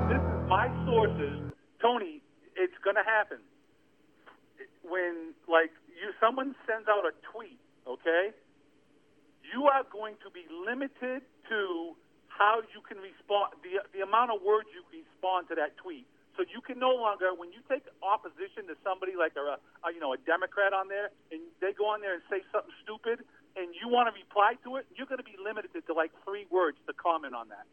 [0.08, 1.40] this is my sources.
[1.80, 2.22] Tony,
[2.56, 3.38] It's going to happen
[4.82, 8.30] when like you someone sends out a tweet, okay?
[9.52, 11.94] You are going to be limited to
[12.28, 16.06] how you can respond, the the amount of words you can respond to that tweet.
[16.36, 20.00] So you can no longer, when you take opposition to somebody like a, a you
[20.00, 23.22] know a Democrat on there, and they go on there and say something stupid,
[23.56, 26.46] and you want to reply to it, you're going to be limited to like three
[26.50, 27.66] words to comment on that.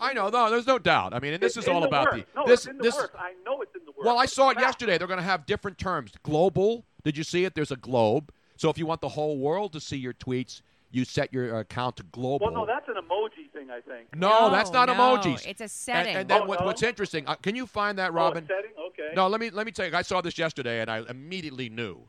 [0.00, 1.14] I know, no, there's no doubt.
[1.14, 2.82] I mean, and this It's is all the about the No, this it's in the
[2.82, 2.96] this.
[2.96, 3.14] works.
[3.16, 4.04] I know it's in the works.
[4.04, 4.98] Well, I saw it yesterday.
[4.98, 6.10] They're going to have different terms.
[6.24, 6.84] Global.
[7.04, 7.54] Did you see it?
[7.54, 8.32] There's a globe.
[8.56, 10.62] So if you want the whole world to see your tweets,
[10.92, 12.46] you set your account to global.
[12.46, 14.14] Well, no, that's an emoji thing, I think.
[14.14, 15.46] No, that's not no, emojis.
[15.46, 16.14] it's a setting.
[16.14, 16.66] And, then Oh, what, no?
[16.66, 17.26] what's interesting?
[17.26, 18.46] Uh, can you find that, Oh, a Robin?
[18.46, 18.70] setting?
[18.88, 19.10] Okay.
[19.16, 19.96] No, let me let me tell you.
[19.96, 22.02] I saw this yesterday, and I immediately knew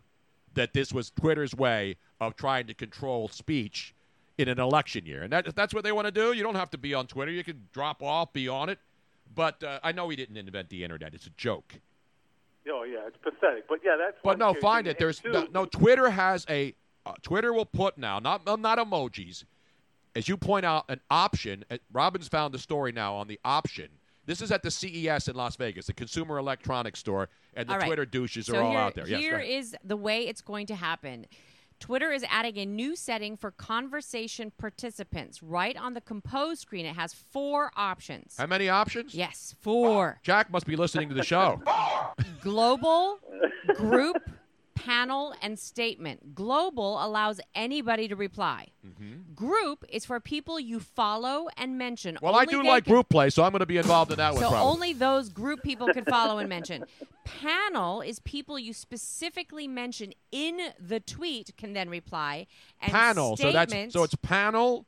[0.53, 3.95] that this was Twitter's way of trying to control speech
[4.37, 6.33] in an election year, and that, if that's what they want to do.
[6.33, 7.31] You don't have to be on Twitter.
[7.31, 8.79] You can drop off, be on it.
[9.35, 11.13] But uh, I know he didn't invent the internet.
[11.13, 11.73] It's a joke.
[12.69, 13.67] Oh yeah, it's pathetic.
[13.67, 14.17] But yeah, that's.
[14.23, 14.97] But no, find it.
[14.97, 15.65] There's no, no.
[15.65, 16.75] Twitter has a.
[17.05, 19.43] Uh, Twitter will put now, not not emojis,
[20.15, 21.65] as you point out, an option.
[21.69, 23.89] Uh, Robin's found the story now on the option.
[24.25, 27.85] This is at the CES in Las Vegas, the Consumer Electronics Store, and the right.
[27.85, 29.07] Twitter douches so are all here, out there.
[29.07, 31.25] Yes, Here is the way it's going to happen.
[31.83, 35.43] Twitter is adding a new setting for conversation participants.
[35.43, 38.35] Right on the compose screen, it has four options.
[38.37, 39.13] How many options?
[39.13, 40.21] Yes, four.
[40.23, 41.61] Jack must be listening to the show.
[42.41, 43.19] Global,
[43.75, 44.15] group,
[44.75, 46.35] panel, and statement.
[46.35, 48.67] Global allows anybody to reply.
[48.85, 49.33] Mm-hmm.
[49.33, 52.17] Group is for people you follow and mention.
[52.21, 54.17] Well, I Only do like can- group play, so I'm going to be involved in
[54.17, 54.43] that one.
[54.43, 56.85] So only those group people can follow and mention.
[57.25, 62.47] Panel is people you specifically mention in the tweet can then reply.
[62.81, 63.37] And panel.
[63.37, 64.85] So that's so it's panel.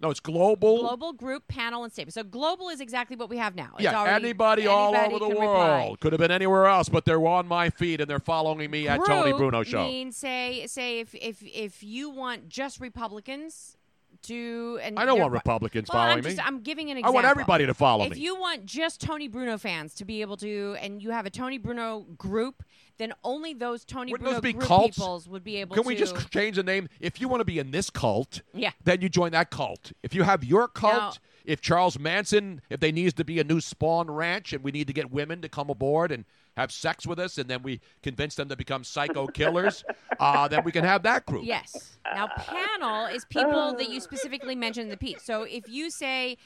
[0.00, 0.78] No, it's global.
[0.78, 2.14] global group panel and statement.
[2.14, 3.70] So global is exactly what we have now.
[3.74, 5.94] It's yeah, already- anybody, all over the world reply.
[6.00, 9.04] could have been anywhere else, but they're on my feed and they're following me at
[9.04, 9.84] Tony Bruno Show.
[9.84, 13.76] Means say say if if if you want just Republicans
[14.22, 16.42] to and I don't want Republicans well, following I'm just, me.
[16.44, 17.18] I'm giving an example.
[17.18, 18.16] I want everybody to follow if me.
[18.16, 21.30] If you want just Tony Bruno fans to be able to, and you have a
[21.30, 22.62] Tony Bruno group,
[22.98, 24.96] then only those Tony Wouldn't Bruno those be group cults?
[24.98, 25.82] peoples would be able to.
[25.82, 25.88] Can to.
[25.88, 26.88] we just change the name?
[27.00, 28.72] If you want to be in this cult, Yeah.
[28.84, 29.92] then you join that cult.
[30.02, 31.12] If you have your cult, Now-
[31.44, 34.86] if Charles Manson, if they needs to be a new Spahn Ranch and we need
[34.88, 36.26] to get women to come aboard and
[36.58, 39.84] have sex with us, and then we convince them to become psycho killers,
[40.20, 41.44] uh, then we can have that group.
[41.46, 41.96] Yes.
[42.12, 45.22] Now, panel is people that you specifically mentioned in the piece.
[45.22, 46.36] So if you say,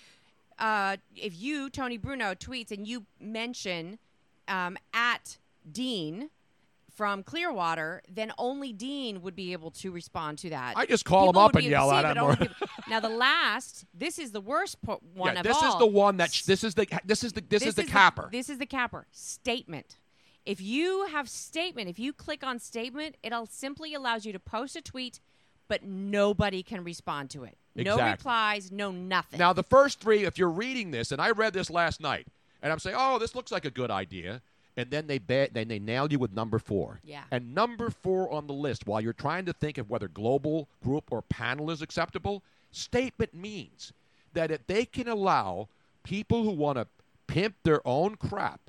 [0.58, 3.98] uh, if you, Tony Bruno, tweets and you mention
[4.46, 5.38] um, at
[5.70, 6.28] Dean
[6.94, 10.76] from Clearwater, then only Dean would be able to respond to that.
[10.76, 13.08] I just call him up and yell at him but or- only people- now, the
[13.08, 15.62] last, this is the worst po- one yeah, of this all.
[15.62, 17.84] This is the one that sh- this is the this is the this, is the
[17.84, 18.28] capper.
[18.30, 19.06] this is the capper.
[19.12, 19.96] Statement.
[20.44, 24.74] If you have statement, if you click on statement, it'll simply allows you to post
[24.74, 25.20] a tweet,
[25.68, 27.56] but nobody can respond to it.
[27.76, 29.38] No replies, no nothing.
[29.38, 32.26] Now, the first three, if you're reading this, and I read this last night,
[32.60, 34.42] and I'm saying, oh, this looks like a good idea,
[34.76, 37.00] and then they bet, then they nail you with number four.
[37.04, 37.24] Yeah.
[37.30, 41.04] And number four on the list, while you're trying to think of whether global, group,
[41.10, 43.92] or panel is acceptable, statement means
[44.32, 45.68] that if they can allow
[46.04, 46.86] people who want to
[47.26, 48.60] pimp their own crap,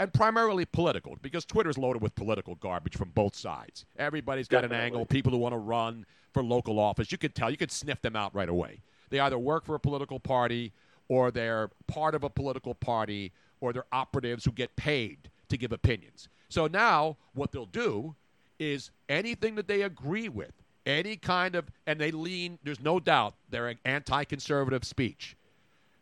[0.00, 3.84] and primarily political, because Twitter's loaded with political garbage from both sides.
[3.98, 5.04] Everybody's got an angle.
[5.04, 8.14] People who want to run for local office, you could tell, you could sniff them
[8.14, 8.80] out right away.
[9.10, 10.72] They either work for a political party,
[11.08, 15.18] or they're part of a political party, or they're operatives who get paid
[15.48, 16.28] to give opinions.
[16.48, 18.14] So now what they'll do
[18.58, 20.52] is anything that they agree with,
[20.86, 25.36] any kind of, and they lean, there's no doubt they're an anti conservative speech.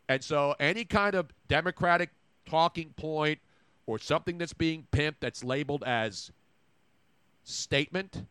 [0.09, 2.10] And so any kind of Democratic
[2.47, 3.40] talking point
[3.86, 6.31] or something that's being pimped that's labeled as
[7.44, 8.24] statement,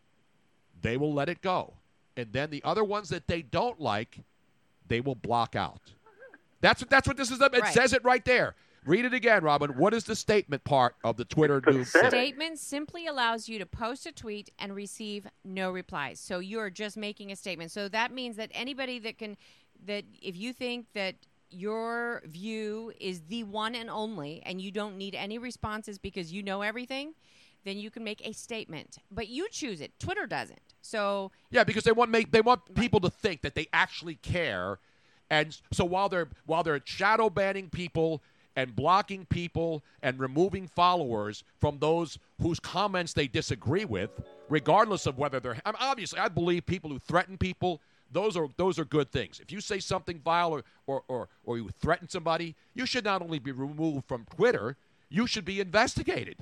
[0.81, 1.73] they will let it go.
[2.17, 4.19] And then the other ones that they don't like,
[4.87, 5.81] they will block out.
[6.61, 7.41] That's what that's what this is.
[7.41, 7.73] It Right.
[7.73, 8.55] says it right there.
[8.85, 9.71] Read it again, Robin.
[9.71, 11.91] What is the statement part of the Twitter news?
[11.91, 12.09] thing?
[12.09, 16.19] Statement simply allows you to post a tweet and receive no replies.
[16.19, 17.71] So you're just making a statement.
[17.71, 19.37] So that means that anybody that can,
[19.85, 21.15] that if you think that
[21.49, 26.43] your view is the one and only and you don't need any responses because you
[26.43, 27.15] know everything,
[27.63, 28.97] then you can make a statement.
[29.09, 29.97] But you choose it.
[29.99, 30.59] Twitter doesn't.
[30.81, 34.77] So Yeah, because they want make they want people to think that they actually care,
[35.31, 38.21] and so while they're while they're shadow banning people
[38.55, 44.09] and blocking people and removing followers from those whose comments they disagree with,
[44.49, 47.81] regardless of whether they're I mean, obviously I believe people who threaten people.
[48.11, 49.39] Those are those are good things.
[49.39, 53.21] If you say something vile or, or, or, or you threaten somebody, you should not
[53.21, 54.77] only be removed from Twitter,
[55.09, 56.37] you should be investigated.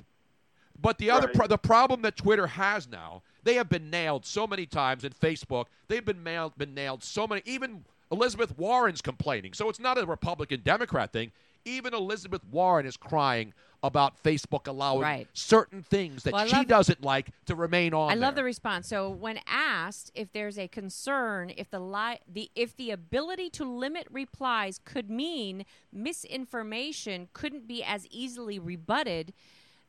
[0.80, 1.36] But the other Right.
[1.36, 5.12] pro- the problem that Twitter has now, they have been nailed so many times in
[5.12, 5.66] Facebook.
[5.88, 9.54] They've been nailed been nailed so many even Elizabeth Warren's complaining.
[9.54, 11.32] So it's not a Republican Democrat thing.
[11.64, 15.28] Even Elizabeth Warren is crying about Facebook allowing Right.
[15.34, 18.10] certain things that Well, she love- doesn't like to remain on.
[18.10, 18.88] I love the response.
[18.88, 23.64] So when asked if there's a concern if the li- the if the ability to
[23.64, 29.34] limit replies could mean misinformation couldn't be as easily rebutted,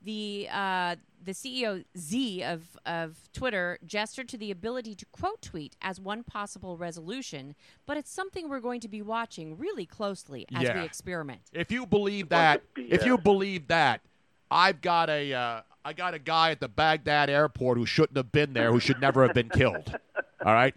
[0.05, 5.75] the uh, the CEO Z of of Twitter gestured to the ability to quote tweet
[5.81, 7.55] as one possible resolution,
[7.85, 10.79] but it's something we're going to be watching really closely as Yeah.
[10.79, 11.41] we experiment.
[11.51, 14.01] If you believe that, if you believe that,
[14.49, 18.31] I've got a uh, I got a guy at the Baghdad airport who shouldn't have
[18.31, 19.95] been there, who should never have been killed.
[20.45, 20.75] All right,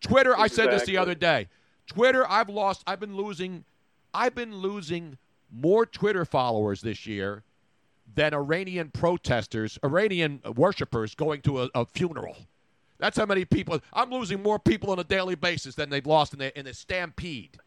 [0.00, 0.38] Twitter.
[0.38, 1.48] I said this the other day.
[1.86, 2.28] Twitter.
[2.30, 2.82] I've lost.
[2.86, 3.64] I've been losing.
[4.12, 5.18] I've been losing
[5.50, 7.42] more Twitter followers this year
[8.14, 12.36] than Iranian protesters, Iranian worshippers going to a, a funeral.
[12.98, 13.80] That's how many people.
[13.92, 16.72] I'm losing more people on a daily basis than they've lost in the in the
[16.74, 17.58] stampede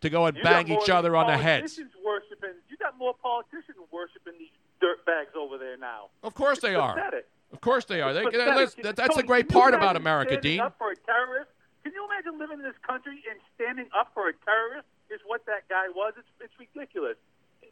[0.00, 1.80] to go and You bang each other on the heads.
[2.04, 2.54] Worshiping.
[2.70, 4.48] You got more politicians worshiping these
[4.80, 6.06] dirt bags over there now.
[6.22, 6.94] Of course they It's are.
[6.94, 7.26] pathetic.
[7.52, 8.12] Of course they are.
[8.14, 10.60] They, that- that's, that- that's the Tony, great part about America, Dean.
[10.60, 11.50] Up for a terrorist?
[11.82, 14.86] Can you imagine living in this country and standing up for a terrorist?
[15.10, 16.12] Is what that guy was.
[16.18, 17.16] It's it's ridiculous.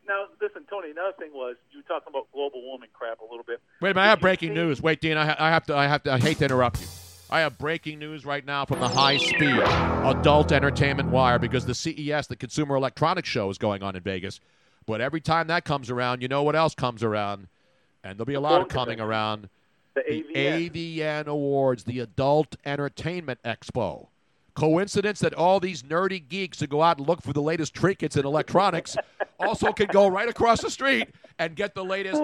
[0.09, 0.91] Now, listen, Tony.
[0.91, 3.61] Another thing was you were talking about global warming crap a little bit.
[3.81, 4.81] Wait a minute, I have breaking news.
[4.81, 5.77] Wait, Dean, I, ha- I have to.
[5.77, 6.13] I have to.
[6.13, 6.87] I hate to interrupt you.
[7.29, 11.75] I have breaking news right now from the high speed adult entertainment wire because the
[11.75, 14.39] CES, the Consumer Electronics Show, is going on in Vegas.
[14.87, 17.49] But every time that comes around, you know what else comes around,
[18.05, 19.49] and there'll be a lot of coming around.
[19.95, 20.71] The the AVN.
[20.71, 24.07] AVN Awards, the Adult Entertainment Expo.
[24.57, 28.17] Coincidence that all these nerdy geeks who go out and look for the latest trinkets
[28.17, 28.97] in electronics
[29.39, 31.09] also can go right across the street
[31.39, 32.23] and get the latest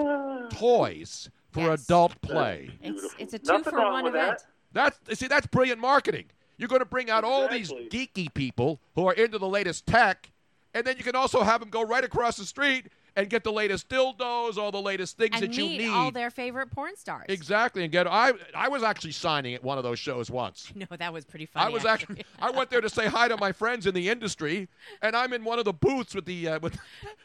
[0.57, 2.71] toys for adult play.
[2.81, 4.39] It's it's a two Nothing for one with event.
[4.71, 6.25] That's see, that's brilliant marketing.
[6.57, 10.31] You're going to bring out all these geeky people who are into the latest tech,
[10.73, 13.51] and then you can also have them go right across the street and get the
[13.51, 15.89] latest dildos, all the latest things And that you need.
[15.89, 17.25] all their favorite porn stars.
[17.29, 18.07] Exactly, and get.
[18.07, 20.71] I I was actually signing at one of those shows once.
[20.75, 21.67] No, that was pretty funny.
[21.67, 24.67] I was actually I went there to say hi to my friends in the industry,
[25.01, 26.77] and I'm in one of the booths with the uh, with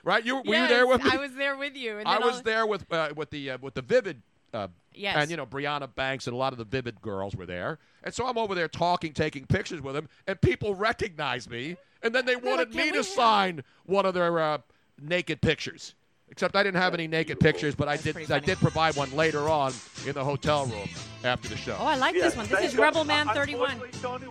[0.04, 0.24] right.
[0.24, 1.10] You were you there with me?
[1.12, 1.98] I was there with you.
[1.98, 4.22] And I was all- there with uh, with the uh, with the Vivid.
[4.52, 5.14] Uh, Yes.
[5.16, 8.12] And you know Briana Banks and a lot of the Vivid girls were there, and
[8.12, 12.26] so I'm over there talking, taking pictures with them, and people recognize me, and then
[12.26, 14.58] they wanted me to sign one of their uh,
[15.00, 15.94] naked pictures.
[16.30, 18.30] Except I didn't have any naked pictures, but I did.
[18.30, 19.72] I did provide one later on
[20.06, 20.86] in the hotel room
[21.24, 21.74] after the show.
[21.80, 22.46] Oh, I like Yeah, this one.
[22.48, 23.70] This is Rebel Man Uh, 31.
[23.70, 24.28] unfortunately, Tony,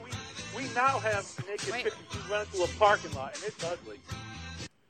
[0.56, 1.94] we, we now have naked pictures.
[2.14, 3.98] You run into a parking lot, and it's ugly.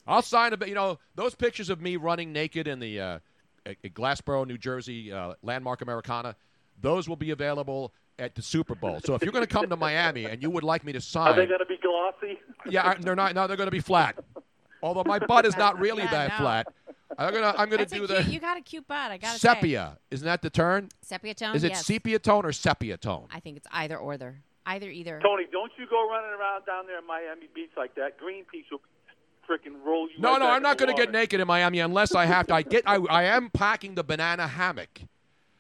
[0.06, 0.68] I'll sign a bit.
[0.68, 3.20] You know, those pictures of me running naked in the uh,
[3.66, 6.36] at at Glassboro, New Jersey, uh, Landmark Americana,
[6.82, 9.00] those will be available at the Super Bowl.
[9.06, 11.28] So if you're going to come to Miami and you would like me to sign
[11.32, 12.40] Are they sign, going to be glossy?
[12.70, 13.34] yeah, I- they're not.
[13.34, 14.18] No, they're going to be flat.
[14.84, 16.38] Although my butt is not really Yeah, that no.
[16.38, 16.68] flat.
[17.18, 17.48] I'm gonna.
[17.58, 19.12] I'm gonna That's a do cute, the You got a cute butt.
[19.12, 19.98] I gotta sepia.
[20.12, 20.90] Isn't that the turn?
[21.02, 21.56] Sepia tone.
[21.56, 21.86] Is it yes.
[21.86, 23.28] sepia tone or sepia tone?
[23.34, 24.18] I think it's either or.
[24.18, 24.42] There.
[24.68, 25.20] Either either.
[25.24, 28.20] Tony, don't you go running around down there in Miami Beach like that.
[28.20, 28.82] Greenpeace will
[29.50, 30.16] freaking roll you.
[30.20, 32.48] No, right no, back I'm not going to get naked in Miami unless I have
[32.48, 32.54] to.
[32.54, 32.84] I get.
[32.86, 35.00] I, I am packing the banana hammock.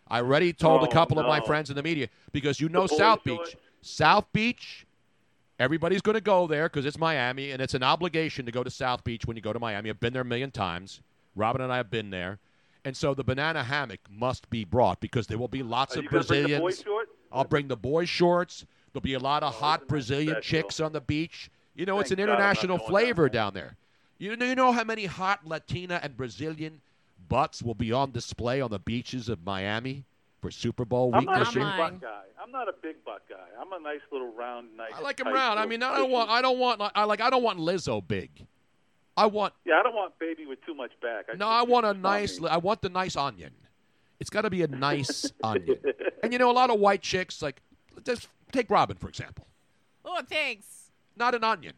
[0.09, 2.81] I already told a Oh, couple of my friends in the media because you know
[2.87, 3.45] The South short.
[3.45, 3.55] Beach.
[3.81, 4.85] South Beach.
[5.59, 8.69] Everybody's going to go there because it's Miami, and it's an obligation to go to
[8.69, 9.89] South Beach when you go to Miami.
[9.89, 11.01] I've been there a million times.
[11.35, 12.39] Robin and I have been there,
[12.85, 16.05] and so the banana hammock must be brought because there will be lots Are of
[16.07, 16.83] gonna bring Brazilians.
[17.31, 18.65] I'll bring the boy shorts.
[18.93, 20.41] There'll be a lot of oh, hot Brazilian special.
[20.41, 21.49] chicks on the beach.
[21.75, 23.75] You know, it's an Thank God international flavor down there.
[24.17, 26.81] You know, you know how many hot Latina and Brazilian
[27.29, 30.05] butts will be on display on the beaches of Miami
[30.41, 31.73] for Super Bowl week, I'm week not a big year?
[31.77, 32.23] butt guy.
[32.41, 33.35] I'm not a big butt guy.
[33.59, 34.91] I'm a nice little round, nice.
[34.95, 35.59] I like him round.
[35.59, 36.29] I mean, I don't want.
[36.29, 36.81] I don't want.
[36.95, 37.21] I like.
[37.21, 38.45] I don't want Lizzo big.
[39.15, 39.53] I want.
[39.65, 41.25] Yeah, I don't want baby with too much back.
[41.31, 42.39] I No, I want a nice.
[42.43, 43.51] I want the nice onion.
[44.19, 45.77] It's got to be a nice onion.
[46.23, 47.61] And you know, a lot of white chicks like.
[48.05, 49.47] Just take Robin for example.
[50.05, 50.91] Oh, thanks.
[51.17, 51.73] Not an onion.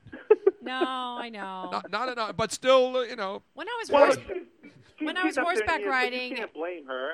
[0.62, 1.70] No, I know.
[1.72, 2.36] Not, not an.
[2.36, 3.42] But still, uh, you know.
[3.54, 6.36] When I was Well, horse, she- when I was up there in horseback riding, You
[6.38, 7.14] can't blame her.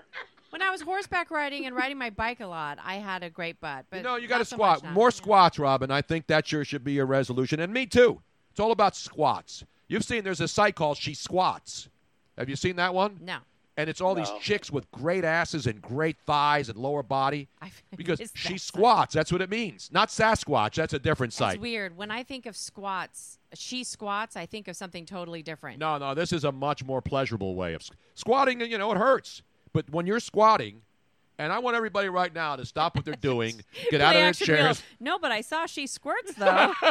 [0.55, 3.59] When I was horseback riding and riding my bike a lot, I had a great
[3.59, 3.87] butt.
[3.89, 4.77] But No, you got to so squat.
[4.77, 4.91] much now.
[4.93, 5.91] More squats, Robin.
[5.91, 7.59] I think that sure should be your resolution.
[7.59, 8.21] And me too.
[8.51, 9.65] It's all about squats.
[9.89, 11.89] You've seen there's a site called She Squats.
[12.37, 13.19] Have you seen that one?
[13.21, 13.39] No.
[13.75, 17.49] And it's all these chicks with great asses and great thighs and lower body.
[17.97, 19.13] Because she that squats.
[19.13, 19.89] That's what it means.
[19.91, 20.75] Not Sasquatch.
[20.75, 21.55] That's a different site.
[21.55, 21.97] It's weird.
[21.97, 25.79] When I think of squats, she squats, I think of something totally different.
[25.79, 28.61] No, no, this is a much more pleasurable way of s- squatting.
[28.61, 29.41] You know, it hurts,
[29.75, 30.81] but when you're squatting,
[31.37, 33.61] and I want everybody right now to stop what they're doing,
[33.91, 34.63] get out of Play their action reel.
[34.63, 34.83] chairs.
[35.01, 36.71] No, but I saw she squirts though.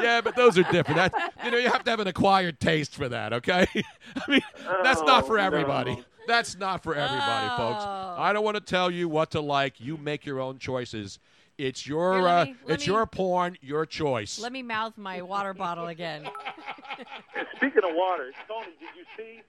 [0.00, 0.96] Yeah, but those are different.
[1.12, 3.32] That you know, you have to have an acquired taste for that.
[3.34, 3.66] Okay,
[4.16, 4.40] I mean,
[4.82, 5.96] that's not for Oh, everybody.
[5.96, 6.04] no.
[6.26, 7.82] That's not for everybody, folks.
[7.84, 8.14] Oh.
[8.16, 9.80] I don't want to tell you what to like.
[9.80, 11.18] You make your own choices.
[11.60, 14.38] It's your Here, let uh, me- it's me- your porn, your choice.
[14.38, 16.24] Let me mouth my water bottle again.
[17.56, 19.42] Speaking of water, Tony, did you see?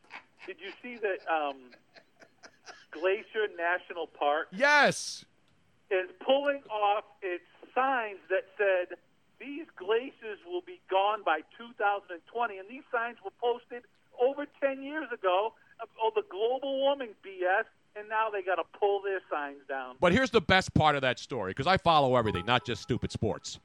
[0.46, 1.56] Did you see that um,
[2.92, 5.24] Glacier National Park yes.
[5.90, 8.98] is pulling off its signs that said
[9.40, 13.84] these glaciers will be gone by 2020, and these signs were posted
[14.20, 17.64] over 10 years ago of oh, the global warming BS,
[17.96, 19.96] and now they got to pull their signs down.
[20.00, 23.12] But here's the best part of that story because I follow everything, not just stupid
[23.12, 23.60] sports.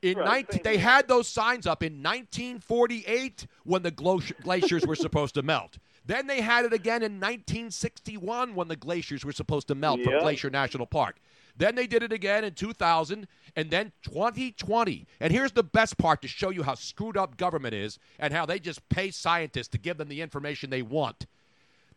[0.00, 4.94] In Right, 19, they had those signs up in 1948 when the glacier, glaciers were
[4.96, 5.78] supposed to melt.
[6.06, 10.20] Then they had it again in 1961 when the glaciers were supposed to melt from
[10.20, 11.20] Glacier National Park.
[11.54, 13.26] Then they did it again in 2000
[13.56, 15.06] and then 2020.
[15.20, 18.46] And here's the best part to show you how screwed up government is and how
[18.46, 21.26] they just pay scientists to give them the information they want.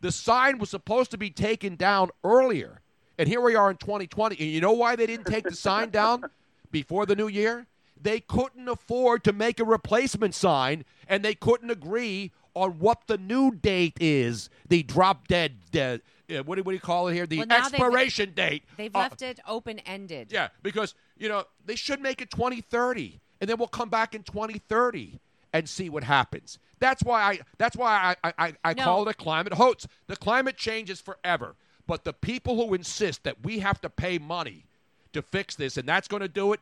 [0.02, 2.80] The sign was supposed to be taken down earlier.
[3.18, 4.36] And here we are in 2020.
[4.38, 6.24] And you know why they didn't take the sign down
[6.70, 7.66] before the new year?
[8.00, 13.16] They couldn't afford to make a replacement sign, and they couldn't agree on what the
[13.16, 14.50] new date is.
[14.68, 17.26] The drop dead, uh, uh, what, do, what do you call it here?
[17.26, 18.64] The Well, now they've- expiration date.
[18.76, 20.32] They've Uh, left it open ended.
[20.32, 24.24] yeah, because you know they should make it 2030, and then we'll come back in
[24.24, 25.20] 2030
[25.52, 26.58] and see what happens.
[26.82, 27.38] That's why I.
[27.58, 28.28] That's why I.
[28.28, 28.82] I, I, I No.
[28.82, 29.86] call it a climate hoax.
[30.08, 31.54] The climate change is forever,
[31.86, 34.64] but the people who insist that we have to pay money
[35.12, 36.58] to fix this, and that's going to do it,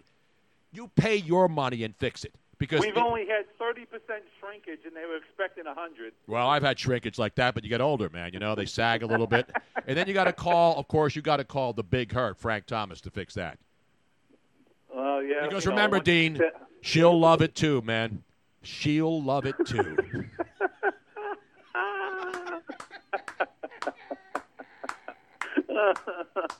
[0.72, 2.34] you pay your money and fix it.
[2.58, 3.86] Because We've only had 30%
[4.38, 6.12] shrinkage, and they were expecting 100.
[6.26, 8.34] well, I've had shrinkage like that, but you get older, man.
[8.34, 9.48] You know, they sag a little bit,
[9.86, 10.76] and then you got to call.
[10.78, 13.58] Of course, you got to call the big hurt, Frank Thomas, to fix that.
[14.94, 15.46] Well, yeah.
[15.46, 16.38] Because you know, remember, Dean,
[16.82, 18.22] she'll love it too, man.
[18.62, 19.96] She'll love it too.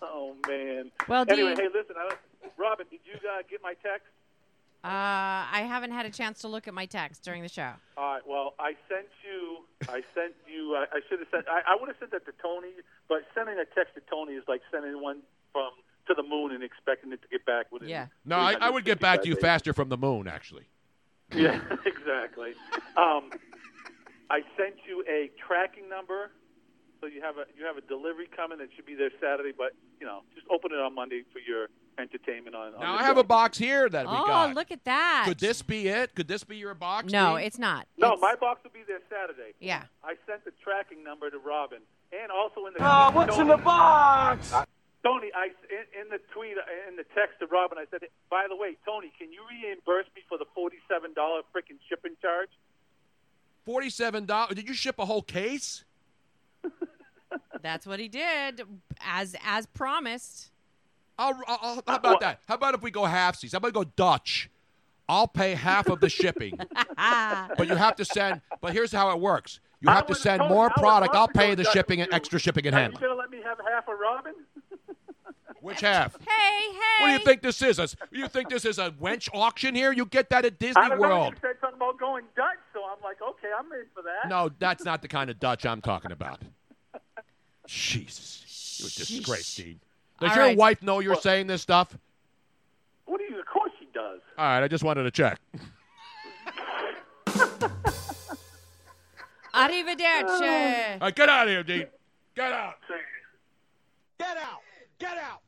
[0.03, 0.91] oh man.
[1.09, 2.15] Well, anyway, Dean- hey, listen, I,
[2.57, 4.09] Robin, did you uh, get my text?
[4.83, 7.73] Uh, I haven't had a chance to look at my text during the show.
[7.99, 8.23] All right.
[8.27, 9.59] Well, I sent you.
[9.91, 10.75] I sent you.
[10.75, 11.47] I, I should have sent.
[11.49, 12.73] I, I would have sent that to Tony,
[13.07, 15.19] but sending a text to Tony is like sending one
[15.53, 15.69] from
[16.09, 17.89] to the moon and expecting it to get back within.
[17.91, 18.07] Yeah.
[18.25, 19.43] No, I, I would get back to you days.
[19.43, 20.65] faster from the moon, actually.
[21.35, 22.53] Yeah, exactly.
[22.97, 23.31] Um,
[24.31, 26.31] I sent you a tracking number,
[27.01, 29.53] so you have a you have a delivery coming that should be there Saturday.
[29.57, 32.75] But you know, just open it on Monday for your entertainment on.
[32.75, 33.21] on Now I have show.
[33.21, 34.51] a box here that we oh, got.
[34.51, 35.25] Oh, look at that.
[35.27, 36.15] Could this be it?
[36.15, 37.13] Could this be your box?
[37.13, 37.47] No, Dean?
[37.47, 37.87] it's not.
[37.99, 39.55] No, It's- my box will be there Saturday.
[39.61, 39.85] Yeah.
[40.05, 41.81] I sent the tracking number to Robin,
[42.13, 42.79] and also in the.
[42.81, 44.53] Oh, what's in the box?
[45.03, 46.57] Tony, I in, in the tweet
[46.89, 48.01] in the text to Robin, I said,
[48.31, 52.51] by the way, Tony, can you reimburse me for the forty-seven dollar freaking shipping charge?
[53.65, 54.55] Forty-seven dollars.
[54.55, 55.85] Did you ship a whole case?
[57.63, 58.63] That's what he did,
[59.01, 60.51] as as promised.
[61.19, 62.41] I'll, I'll, I'll- how uh, about that?
[62.47, 63.53] How about if we go halfsies?
[63.53, 64.51] How about we go Dutch?
[65.09, 66.57] I'll pay half of the shipping,
[66.97, 68.43] but you have to send.
[68.61, 71.15] But here's how it works: you have to send more product.
[71.17, 73.03] I'll pay the shipping and extra shipping and Are you handling.
[73.03, 74.35] gonna let me have half of Robin?
[75.61, 76.17] Which half?
[76.21, 76.79] Hey, hey.
[77.01, 77.79] What do you think this is?
[77.79, 79.93] A, you think this is a wench auction here?
[79.93, 81.19] You get that at Disney I Disney don't know.
[81.21, 81.35] World.
[81.35, 84.29] You said something about going Dutch, so I'm like, okay, I'm in for that.
[84.29, 86.41] No, that's not the kind of Dutch I'm talking about.
[87.67, 89.81] Jesus, you're a disgrace, Dean.
[90.19, 90.57] Does All your right.
[90.57, 91.97] wife know you're saying this stuff?
[93.05, 93.39] What do you?
[93.41, 94.21] Of course she does.
[94.39, 95.41] All right, I just wanted to check.
[99.55, 100.93] Arrivederci.
[100.95, 101.87] All right, get out of here, Dean.
[102.35, 102.75] Get out.
[104.19, 104.61] Get out!
[104.99, 105.41] Get out!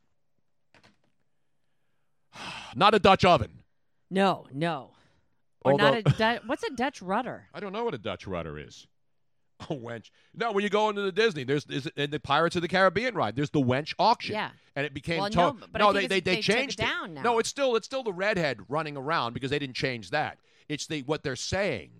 [2.76, 3.62] Not a Dutch oven.
[4.10, 4.90] No, no.
[5.64, 6.02] Or Although- not a
[6.38, 7.48] Du- what's a Dutch rudder?
[7.54, 8.86] I don't know what a Dutch rudder is.
[9.70, 10.10] A wench.
[10.34, 13.14] No, when you go into the Disney, there's, there's in the Pirates of the Caribbean
[13.14, 13.36] ride.
[13.36, 14.34] There's the wench auction.
[14.34, 14.50] Yeah.
[14.74, 17.22] and it became Well, to- no, I they they, they took it changed down now.
[17.22, 20.38] No, it's still it's still the redhead running around because they didn't change that.
[20.68, 21.90] It's the what they're saying.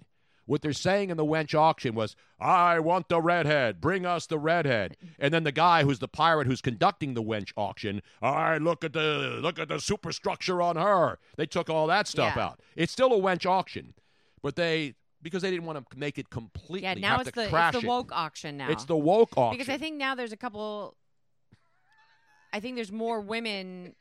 [0.45, 3.81] What they're saying in the wench auction was, "I want the redhead.
[3.81, 7.53] Bring us the redhead." And then the guy who's the pirate who's conducting the wench
[7.57, 12.09] auction, "I look at the look at the superstructure on her." They took all that
[12.09, 12.45] stuff Yeah.
[12.47, 12.61] out.
[12.75, 13.95] It's still a wench auction,
[14.43, 17.45] but they because they didn't want to make it completely Yeah, now have it's the
[17.45, 17.85] it's the it.
[17.85, 18.69] woke auction now.
[18.71, 19.57] It's the woke auction.
[19.57, 20.97] Because I think now there's a couple.
[22.53, 23.95] I think there's more women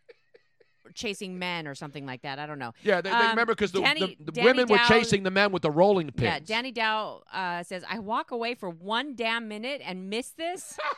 [0.91, 2.39] chasing men or something like that.
[2.39, 2.73] I don't know.
[2.83, 5.51] Yeah, they, they Um, remember because the, Danny- the, the women were chasing the men
[5.51, 6.23] with the rolling pins.
[6.23, 10.77] Yeah, Danny Dow uh, says, I walk away for one damn minute and miss this.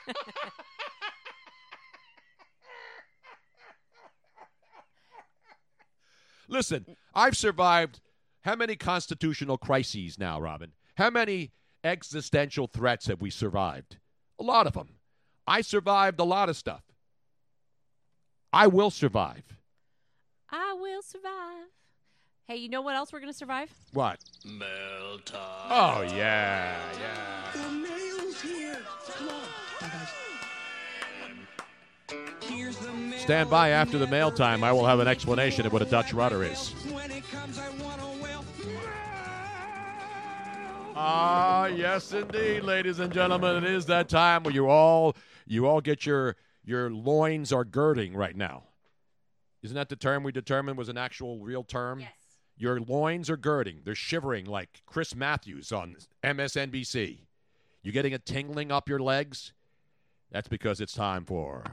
[6.48, 8.02] Listen, I've survived
[8.41, 10.74] how many constitutional crises now, Robin?
[10.95, 11.52] How many
[11.84, 13.98] existential threats have we survived?
[14.40, 14.90] A lot of them.
[15.48, 16.84] I survived a lot of stuff.
[18.52, 19.44] I will survive.
[20.56, 21.66] I will survive.
[22.48, 23.72] Hey, you know what else we're going to survive?
[23.92, 24.20] What?
[24.46, 25.40] Mail time.
[25.72, 27.52] Oh, yeah, yeah.
[27.56, 28.78] The mail's here.
[29.08, 29.44] Come on.
[32.42, 33.18] Here's the mail.
[33.18, 34.64] Stand by after the mail time.
[34.64, 36.70] I will have an explanation of what a Dutch rudder is.
[36.92, 38.46] When it comes, I want a well.
[40.96, 43.64] Ah, yes, indeed, ladies and gentlemen.
[43.64, 45.16] It is that time where you all
[45.48, 48.66] you all get your your loins are girding right now.
[49.64, 52.02] Isn't that the term we determined was an actual real term?
[52.02, 52.10] Yes.
[52.57, 53.80] Your loins are girding.
[53.84, 57.19] They're shivering like Chris Matthews on MSNBC.
[57.81, 59.53] You're getting a tingling up your legs?
[60.31, 61.64] That's because it's time for.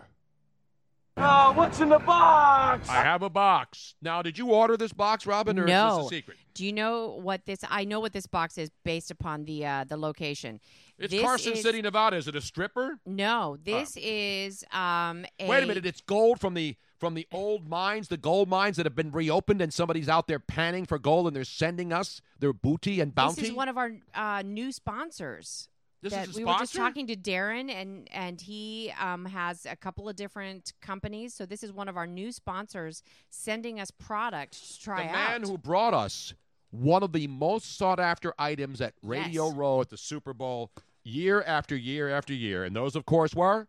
[1.16, 2.88] Oh, what's in the box?
[2.88, 3.94] I have a box.
[4.00, 5.90] Now, did you order this box, Robin, or no.
[5.90, 6.36] is this a secret?
[6.54, 7.60] Do you know what this?
[7.68, 10.60] I know what this box is based upon the uh, the location.
[10.98, 12.16] It's This Carson is- City, Nevada.
[12.16, 12.98] Is it a stripper?
[13.04, 15.26] No, this is um.
[15.38, 18.76] A, Wait a minute, it's gold from the from the old mines, the gold mines
[18.76, 22.20] that have been reopened, and somebody's out there panning for gold, and they're sending us
[22.38, 23.40] their booty and bounty.
[23.40, 25.68] This is one of our uh, new sponsors.
[26.02, 29.66] This that is a we were just talking to Darren, and and he um, has
[29.66, 31.34] a couple of different companies.
[31.34, 35.40] So this is one of our new sponsors sending us product to try the out.
[35.40, 36.32] man who brought us
[36.70, 39.56] one of the most sought after items at Radio Yes.
[39.56, 40.70] Row at the Super Bowl
[41.02, 43.68] year after year after year, and those, of course, were.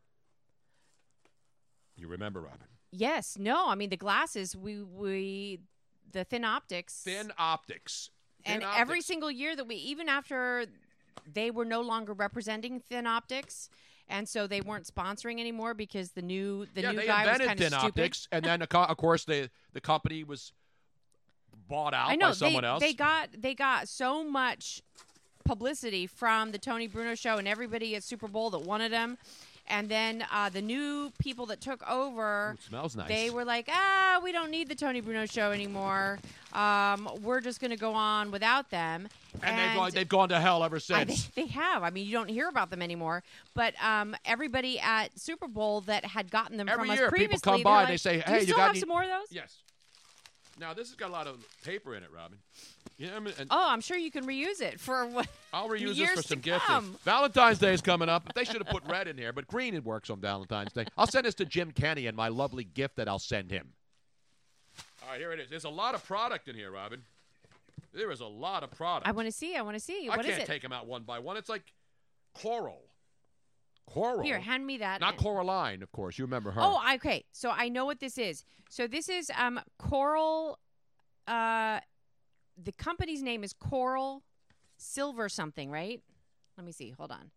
[1.97, 2.67] You remember, Robin?
[2.91, 4.55] Yes, no, I mean the glasses.
[4.55, 5.59] We we
[6.11, 7.01] the thin optics.
[7.03, 8.09] Thin optics.
[8.45, 10.65] Thin and every single year that we, even after
[11.31, 13.69] they were no longer representing Thin Optics,
[14.07, 17.59] and so they weren't sponsoring anymore because the new the yeah, new guy was kind
[17.59, 18.01] thin of stupid.
[18.01, 20.53] optics, and then of of course the the company was
[21.67, 22.81] bought out I know by someone they, else.
[22.81, 24.81] they got they got so much
[25.45, 29.17] publicity from the Tony Bruno show and everybody at Super Bowl that wanted them.
[29.71, 33.07] And then uh, the new people that took over, Ooh, smells nice.
[33.07, 36.19] they were like, ah, we don't need the Tony Bruno show anymore.
[36.51, 39.07] Um, we're just going to go on without them.
[39.41, 41.23] and they've gone, they've gone to hell ever since.
[41.25, 41.83] think they have.
[41.83, 43.23] I mean, you don't hear about them anymore.
[43.53, 47.17] But um, everybody at Super Bowl that had gotten them Every from year, us people
[47.17, 48.89] previously, come they're by and they say, "Hey, you you still got have any-" some
[48.89, 49.55] more of those?" Yes.
[50.61, 52.37] Now this has got a lot of paper in it, Robin.
[52.99, 55.27] Yeah, I mean, and Oh, I'm sure you can reuse it for what?
[55.51, 56.67] I'll reuse this years for to some gifting.
[56.67, 56.95] come.
[57.03, 58.31] Valentine's Day is coming up.
[58.35, 60.85] They should have put red in here, but green it works on Valentine's Day.
[60.97, 63.69] I'll send this to Jim Kenney and my lovely gift that I'll send him.
[65.03, 65.49] All right, here it is.
[65.49, 67.01] There's a lot of product in here, Robin.
[67.91, 69.07] There is a lot of product.
[69.07, 69.55] I want to see.
[69.55, 70.07] I want to see.
[70.09, 70.45] I What is can't it?
[70.45, 71.37] take them out one by one.
[71.37, 71.63] It's like
[72.35, 72.83] coral.
[73.93, 74.21] Coral.
[74.21, 75.01] Here, hand me that.
[75.01, 76.17] Not Coraline, of course.
[76.17, 76.61] You remember her.
[76.63, 77.25] Oh, okay.
[77.31, 78.43] So I know what this is.
[78.69, 80.59] So this is um Coral.
[81.27, 81.79] Uh,
[82.61, 84.23] the company's name is Coral
[84.77, 86.01] Silver something, right?
[86.57, 86.91] Let me see.
[86.91, 87.31] Hold on.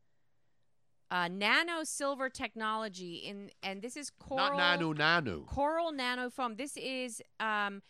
[1.10, 4.56] Uh, nano silver technology in, and this is coral.
[4.56, 5.46] Not nano Nanu.
[5.46, 6.56] Coral nano foam.
[6.56, 7.82] This is um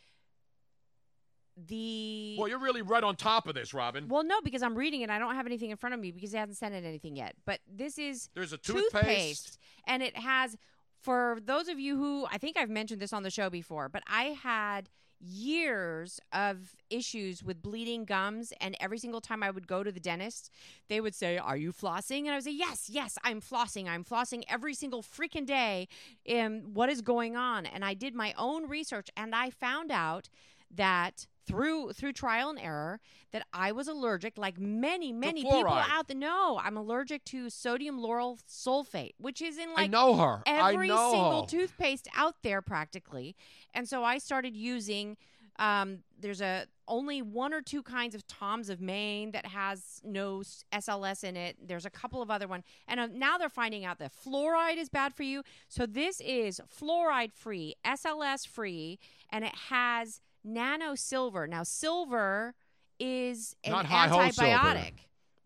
[1.57, 2.37] the.
[2.39, 4.09] Well, you're really right on top of this, Robin.
[4.09, 5.11] Well, no, because I'm reading it.
[5.11, 7.35] I don't have anything in front of me because he hasn't sent it anything yet.
[7.45, 9.59] But this is There's a toothpaste.
[9.87, 10.57] and it has.
[11.01, 14.03] For those of you who I think I've mentioned this on the show before, but
[14.07, 14.89] I had
[15.21, 20.01] years of issues with bleeding gums and every single time I would go to the
[20.01, 20.51] dentist
[20.89, 24.05] they would say are you flossing and I would say yes yes I'm flossing I'm
[24.05, 25.89] flossing every single freaking day
[26.27, 30.29] and what is going on and I did my own research and I found out
[30.71, 33.01] that through through trial and error
[33.33, 37.99] that I was allergic like many many people out there know I'm allergic to sodium
[38.01, 40.43] lauryl sulfate which is in I like know her.
[40.47, 41.49] I every know single her.
[41.49, 43.37] toothpaste out there practically
[43.75, 45.17] and so I started using
[45.57, 50.43] um, there's a only one or two kinds of Tom's of Maine that has no
[50.73, 51.57] SLS in it.
[51.65, 54.89] There's a couple of other one, and uh, now they're finding out that fluoride is
[54.89, 55.43] bad for you.
[55.69, 58.99] So this is fluoride free, SLS free,
[59.31, 61.47] and it has nano silver.
[61.47, 62.55] Now silver
[63.01, 64.93] is an Not antibiotic.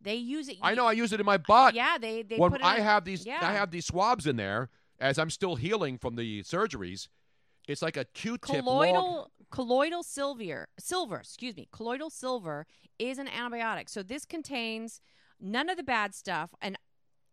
[0.01, 0.59] They use it.
[0.63, 0.87] I know.
[0.87, 1.75] I use it in my butt.
[1.75, 3.39] Yeah, they they when put it I in- have these, Yeah.
[3.43, 4.71] I have these swabs in there
[5.01, 7.09] as I'm still healing from the surgeries.
[7.67, 8.49] It's like a Q-tip.
[8.49, 12.67] long- colloidal colloidal silver silver excuse me colloidal silver
[12.99, 15.01] is an antibiotic so this contains
[15.41, 16.77] none of the bad stuff and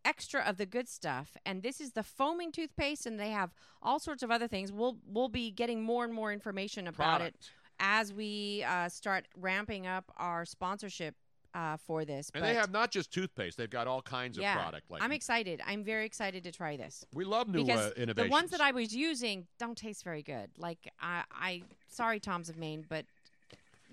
[0.06, 4.00] extra of the good stuff, and this is the foaming toothpaste, and they have all
[4.00, 4.72] sorts of other things.
[4.72, 7.36] We'll we'll be getting more and more information about it
[7.80, 11.16] as we uh, start ramping up our sponsorship
[11.54, 12.30] uh, for this.
[12.34, 14.92] And but they have not just toothpaste; they've got all kinds yeah, of product.
[14.92, 15.62] Like I'm excited.
[15.66, 17.06] I'm very excited to try this.
[17.14, 18.30] we love new because uh, innovations.
[18.30, 20.52] the ones that I was using don't taste very good.
[20.58, 23.06] Like I, I sorry, Tom's of Maine, but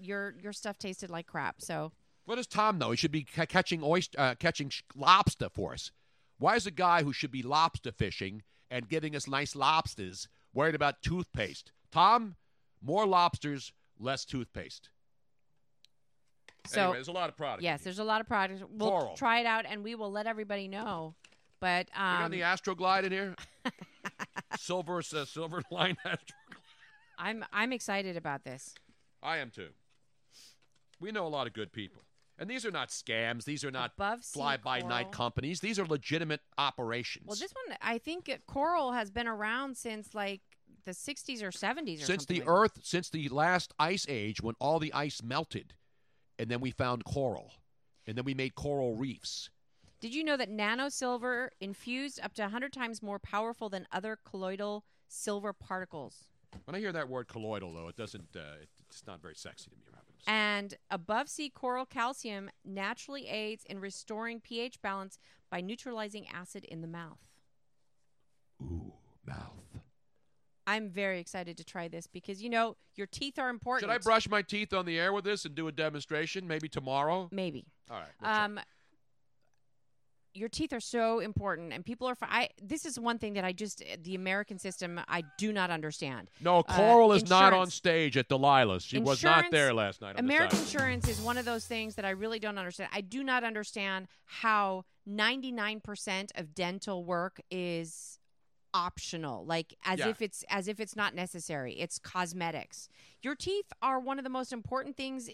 [0.01, 1.61] your your stuff tasted like crap.
[1.63, 1.93] So
[2.27, 2.91] What does Tom know?
[2.91, 5.91] He should be ca- catching oyster, uh, catching sh- lobster for us.
[6.43, 10.75] Why is a guy who should be lobster fishing and giving us nice lobsters worried
[10.75, 11.71] about toothpaste?
[11.93, 12.35] Tom,
[12.83, 14.91] more lobsters, less toothpaste.
[16.67, 17.63] so anyway, there's a lot of product.
[17.63, 18.61] yes, there's a lot of products.
[18.69, 19.15] We'll Coral.
[19.15, 21.15] try it out and we will let everybody know.
[21.61, 23.37] But We got um, the Astroglide in here.
[24.59, 26.37] silver, uh, silver line Astro.
[27.19, 28.75] I'm I'm excited about this.
[29.23, 29.69] I am too.
[30.99, 32.03] We know a lot of good people.
[32.43, 33.45] And these are not scams.
[33.45, 35.61] These are not fly by night companies.
[35.61, 37.27] These are legitimate operations.
[37.29, 40.41] Well, this one I think coral has been around since like
[40.85, 42.51] the 60s or 70s or since the like that.
[42.51, 45.75] Earth, since the last ice age, when all the ice melted,
[46.37, 47.53] and then we found coral,
[48.09, 49.49] and then we made coral reefs.
[50.01, 54.19] Did you know that nano silver infused up to 100 times more powerful than other
[54.29, 56.25] colloidal silver particles?
[56.65, 58.35] When I hear that word colloidal, though, it doesn't.
[58.35, 59.92] Uh, it's not very sexy to me.
[60.27, 65.19] And above sea coral calcium naturally aids in restoring pH balance
[65.51, 67.19] by neutralizing acid in the mouth.
[68.63, 68.93] Ooh,
[69.27, 69.63] mouth.
[70.67, 73.91] I'm very excited to try this because you know your teeth are important.
[73.91, 76.47] Should I brush my teeth on the air with this and do a demonstration?
[76.47, 77.29] Maybe tomorrow.
[77.33, 77.67] Maybe.
[77.91, 78.09] All right.
[78.21, 78.31] we'll.
[78.31, 78.61] Um,
[80.35, 82.15] your teeth are so important, and people are.
[82.15, 85.71] fi- I this is one thing that I just the American system I do not
[85.71, 86.31] understand.
[86.41, 88.85] no, Uh, Coral is not on stage at Delilah's.
[88.85, 90.19] She was not there last night.
[90.19, 92.91] American insurance is one of those things that I really don't understand.
[92.95, 98.19] I do not understand how 99% of dental work is
[98.75, 100.09] optional like as Yeah.
[100.09, 102.89] if it's as if it's not necessary it's cosmetics
[103.21, 105.29] your teeth are one of the most important things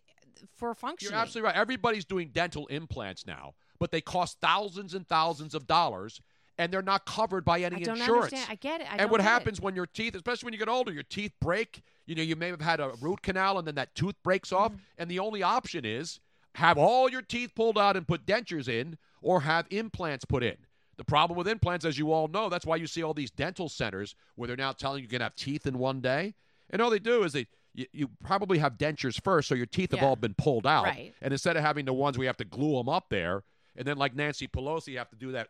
[0.56, 1.56] for functioning You're absolutely right.
[1.56, 6.20] Everybody's doing dental implants now, but they cost thousands and thousands of dollars,
[6.58, 8.32] and they're not covered by any I don't insurance.
[8.32, 8.46] understand.
[8.50, 8.92] I get it.
[8.92, 9.28] I and what get it.
[9.30, 11.82] happens when your teeth, especially when you get older, your teeth break.
[12.06, 14.72] You know, you may have had a root canal, and then that tooth breaks off,
[14.72, 14.80] Mm-hmm.
[14.98, 16.20] and the only option is
[16.54, 20.56] have all your teeth pulled out and put dentures in, or have implants put in.
[20.96, 23.68] The problem with implants, as you all know, that's why you see all these dental
[23.68, 26.34] centers where they're now telling you you can have teeth in one day.
[26.70, 29.92] And all they do is they you, you probably have dentures first, so your teeth
[29.92, 30.84] have all been pulled out.
[30.86, 31.14] Right.
[31.22, 33.44] And instead of having the ones we have to glue them up there,
[33.78, 35.48] and then like Nancy Pelosi, you have to do that,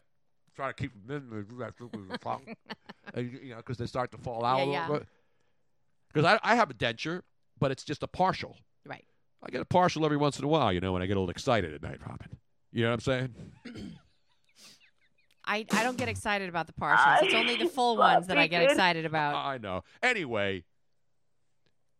[0.55, 1.47] try to keep them in,
[3.43, 4.81] you know, because they start to fall out Yeah, a yeah.
[4.83, 5.09] little bit.
[6.13, 7.23] Because I, I have a denture,
[7.59, 8.57] but it's just a partial.
[8.87, 9.05] Right.
[9.43, 11.21] I get a partial every once in a while, you know, when I get a
[11.21, 12.29] little excited at night, Robin.
[12.71, 13.35] You know what I'm saying?
[15.47, 18.47] I, I don't get excited about the partials it's only the full ones that i
[18.47, 19.83] get excited about I know.
[20.03, 20.65] Anyway,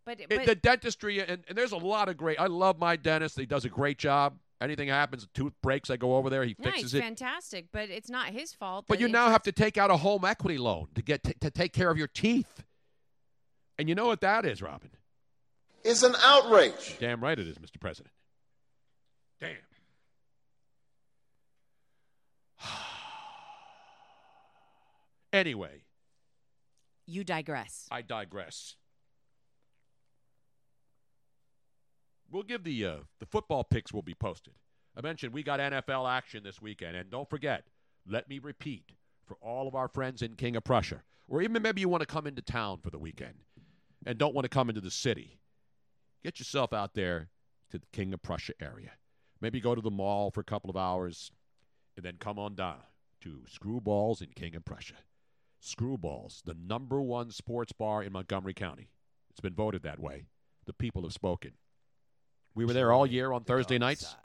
[0.05, 2.39] but, it, the dentistry, and, and there's a lot of great.
[2.39, 3.39] I love my dentist.
[3.39, 4.39] He does a great job.
[4.61, 6.43] Anything happens, a tooth breaks, I go over there.
[6.45, 7.01] He no, fixes it's it.
[7.01, 9.97] fantastic but it's not his fault But you it's- now have to take out a
[9.97, 12.65] home equity loan to get t- to take care of your teeth.
[13.79, 14.91] And you know what that is, Robin?
[15.85, 16.97] It's an outrage.
[16.99, 17.79] Damn right it is, Mr.
[17.81, 18.13] President.
[19.41, 19.55] Damn.
[25.33, 25.83] anyway,
[27.07, 28.77] you digress I digress.
[32.31, 34.55] We'll give the uh, the football picks will be posted.
[34.97, 37.65] I mentioned we got NFL action this weekend, and don't forget.
[38.07, 38.93] Let me repeat
[39.27, 42.07] for all of our friends in King of Prussia, or even maybe you want to
[42.07, 43.35] come into town for the weekend
[44.07, 45.39] and don't want to come into the city.
[46.25, 47.29] Get yourself out there
[47.71, 48.93] to the King of Prussia area.
[49.41, 51.31] Maybe go to the mall for a couple of hours,
[51.97, 52.79] and then come on down
[53.21, 54.95] to Screwballs in King of Prussia.
[55.63, 58.89] Screwballs, the number one sports bar in Montgomery County.
[59.31, 60.25] It's been voted that way.
[60.67, 61.53] The people have spoken.
[62.59, 64.17] We were there all year on Thursday nights.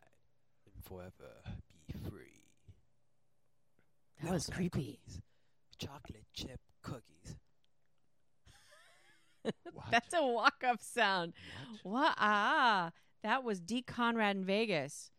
[0.85, 1.11] Forever
[1.85, 2.41] be free.
[4.23, 4.99] That was creepy.
[5.77, 7.35] Chocolate chip cookies.
[9.91, 11.33] That's a walk up sound.
[11.83, 12.15] What?
[12.17, 12.89] Ah,
[13.21, 13.83] that was D.
[13.83, 15.11] Conrad in Vegas.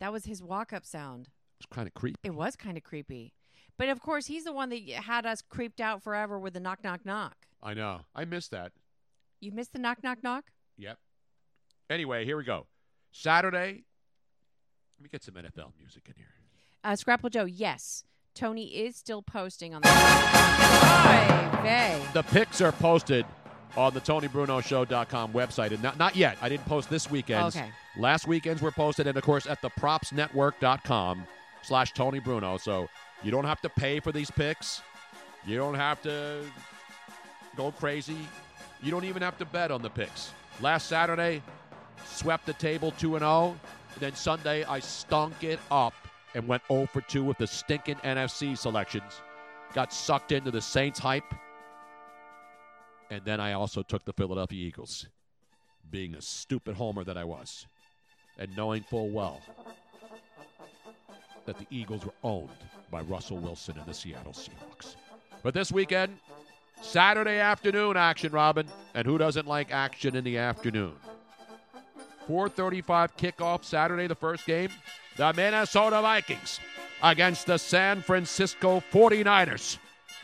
[0.00, 1.28] That was his walk up sound.
[1.60, 2.18] It's kind of creepy.
[2.24, 3.32] It was kind of creepy.
[3.76, 6.82] But of course, he's the one that had us creeped out forever with the knock,
[6.82, 7.36] knock, knock.
[7.62, 8.00] I know.
[8.12, 8.72] I missed that.
[9.40, 10.46] You missed the knock, knock, knock?
[10.78, 10.98] Yep.
[11.90, 12.66] Anyway, here we go.
[13.12, 13.84] Saturday.
[14.98, 16.26] Let me get some NFL music in here.
[16.84, 18.04] Uh, Scrapple Joe, yes.
[18.34, 19.88] Tony is still posting on the.
[22.12, 23.26] The picks are posted
[23.76, 25.72] on the TonyBrunoShow.com website.
[25.72, 26.38] And not, not yet.
[26.40, 27.56] I didn't post this weekend's.
[27.56, 27.68] Okay.
[27.96, 31.26] Last weekend's were posted, and of course at the PropsNetwork.com.
[31.62, 32.56] slash Tony Bruno.
[32.56, 32.88] So
[33.22, 34.82] you don't have to pay for these picks.
[35.46, 36.42] You don't have to
[37.56, 38.16] go crazy.
[38.82, 40.32] You don't even have to bet on the picks.
[40.60, 41.42] Last Saturday,
[42.06, 43.56] swept the table 2 and 0.
[43.98, 45.94] Then Sunday, I stunk it up
[46.34, 49.20] and went 0 for 2 with the stinking NFC selections.
[49.74, 51.34] Got sucked into the Saints hype.
[53.10, 55.06] And then I also took the Philadelphia Eagles,
[55.90, 57.66] being a stupid homer that I was,
[58.38, 59.40] and knowing full well
[61.46, 62.50] that the Eagles were owned
[62.90, 64.96] by Russell Wilson and the Seattle Seahawks.
[65.42, 66.18] But this weekend,
[66.82, 68.66] Saturday afternoon action, Robin.
[68.94, 70.94] And who doesn't like action in the afternoon?
[72.28, 74.70] 4:35 kickoff Saturday, the first game.
[75.16, 76.60] The Minnesota Vikings
[77.02, 79.78] against the San Francisco 49ers.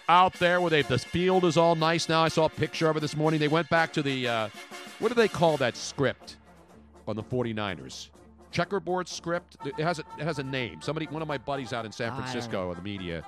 [0.08, 2.22] Out there where they the field is all nice now.
[2.22, 3.40] I saw a picture of it this morning.
[3.40, 4.48] They went back to the uh,
[4.98, 6.36] what do they call that script
[7.08, 8.10] on the 49ers?
[8.50, 9.56] Checkerboard script.
[9.64, 10.80] It has a, it has a name.
[10.82, 13.24] Somebody, one of my buddies out in San Francisco in the media,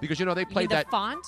[0.00, 1.24] because you know they played the that font?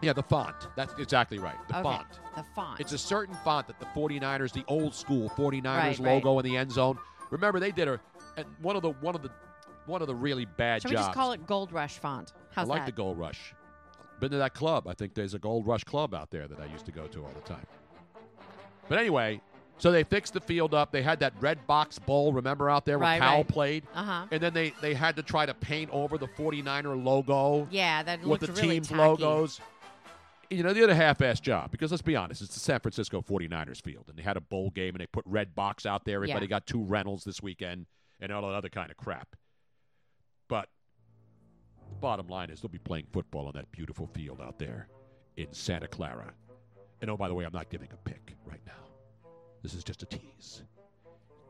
[0.00, 0.54] Yeah, the font.
[0.76, 1.56] That's exactly right.
[1.68, 2.06] The Okay, font.
[2.36, 2.80] The font.
[2.80, 6.56] It's a certain font that the 49ers, the old school 49ers Right, logo in the
[6.56, 6.98] end zone.
[7.30, 8.00] Remember they did a
[8.62, 9.30] one of the one of the
[9.86, 12.32] one of the really bad Should we just call it Gold Rush font?
[12.52, 12.86] How's I like that?
[12.86, 13.54] the Gold Rush.
[14.20, 14.86] Been to that club.
[14.86, 17.20] I think there's a Gold Rush club out there that I used to go to
[17.24, 17.66] all the time.
[18.88, 19.40] But anyway,
[19.78, 20.90] so they fixed the field up.
[20.92, 23.48] They had that Redbox Bowl, remember out there where Right, Cal right.
[23.48, 23.84] played?
[23.94, 24.26] Uh-huh.
[24.30, 28.22] And then they, they had to try to paint over the 49er logo Yeah, that
[28.24, 29.00] with the really team's tacky.
[29.00, 29.60] logos
[30.50, 33.82] you know, the other half-ass job, because let's be honest, it's the San Francisco 49ers
[33.82, 36.16] field, and they had a bowl game, and they put Redbox out there.
[36.16, 36.50] Everybody yeah.
[36.50, 37.86] got two rentals this weekend
[38.20, 39.36] and all that other kind of crap.
[40.48, 40.68] But
[41.88, 44.88] the bottom line is they'll be playing football on that beautiful field out there
[45.36, 46.32] in Santa Clara.
[47.00, 48.72] And oh, by the way, I'm not giving a pick right now.
[49.62, 50.62] This is just a tease.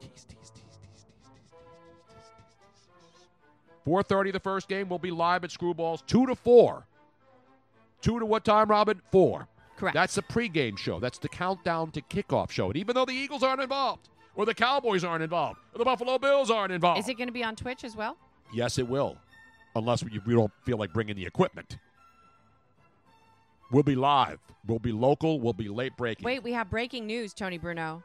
[0.01, 0.69] Tease, tease, tease.
[3.89, 6.87] 4.30 the first game will be live at screwballs 2 to 4
[8.03, 9.01] 2 to what time, Robin?
[9.12, 9.49] 4.
[9.77, 9.95] Correct.
[9.95, 10.99] That's the pregame show.
[10.99, 12.66] That's the countdown to kickoff show.
[12.66, 16.19] And even though the Eagles aren't involved, or the Cowboys aren't involved, or the Buffalo
[16.19, 17.01] Bills aren't involved.
[17.01, 18.16] Is it going to be on Twitch as well?
[18.53, 19.16] Yes, it will.
[19.77, 21.79] Unless we, we don't feel like bringing the equipment.
[23.70, 24.41] We'll be live.
[24.66, 25.41] We'll be local.
[25.41, 26.25] We'll be late breaking.
[26.25, 28.03] Wait, we have breaking news, Tony Bruno.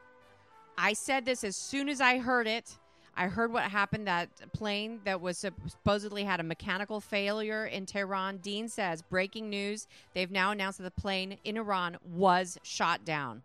[0.76, 2.76] I said this as soon as I heard it.
[3.16, 8.38] I heard what happened that plane that was supposedly had a mechanical failure in Tehran.
[8.38, 9.86] Dean says breaking news.
[10.14, 13.42] They've now announced that the plane in Iran was shot down.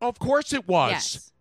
[0.00, 0.90] Of course it was.
[0.92, 1.32] Yes.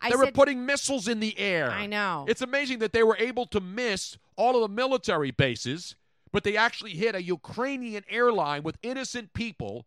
[0.00, 1.70] I they were said- putting missiles in the air.
[1.70, 2.24] I know.
[2.28, 5.96] It's amazing that they were able to miss all of the military bases,
[6.30, 9.86] but they actually hit a Ukrainian airline with innocent people,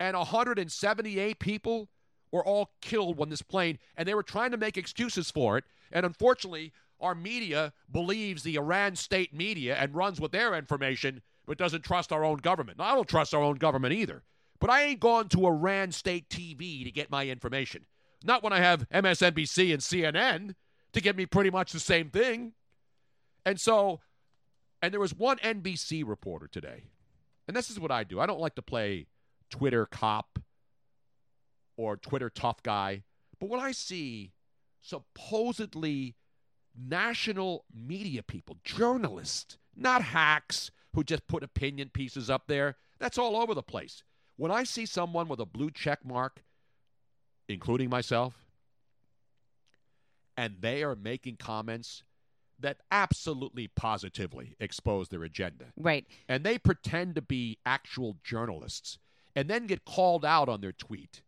[0.00, 1.88] and 178 people
[2.32, 5.64] were all killed when this plane, and they were trying to make excuses for it.
[5.92, 11.58] And unfortunately, our media believes the Iran state media and runs with their information, but
[11.58, 12.78] doesn't trust our own government.
[12.78, 14.22] Now, I don't trust our own government either.
[14.58, 17.84] But I ain't gone to Iran state TV to get my information.
[18.24, 20.54] Not when I have MSNBC and CNN
[20.92, 22.52] to give me pretty much the same thing.
[23.44, 24.00] And so,
[24.80, 26.84] and there was one NBC reporter today,
[27.48, 28.20] and this is what I do.
[28.20, 29.06] I don't like to play
[29.50, 30.38] Twitter cop
[31.76, 33.02] or Twitter tough guy,
[33.38, 34.32] but when I see
[34.80, 36.16] supposedly
[36.78, 43.36] national media people, journalists, not hacks who just put opinion pieces up there, that's all
[43.36, 44.02] over the place.
[44.36, 46.42] When I see someone with a blue check mark,
[47.48, 48.34] including myself,
[50.36, 52.02] and they are making comments
[52.58, 55.66] that absolutely positively expose their agenda.
[55.76, 56.06] Right.
[56.28, 58.98] And they pretend to be actual journalists
[59.34, 61.22] and then get called out on their tweet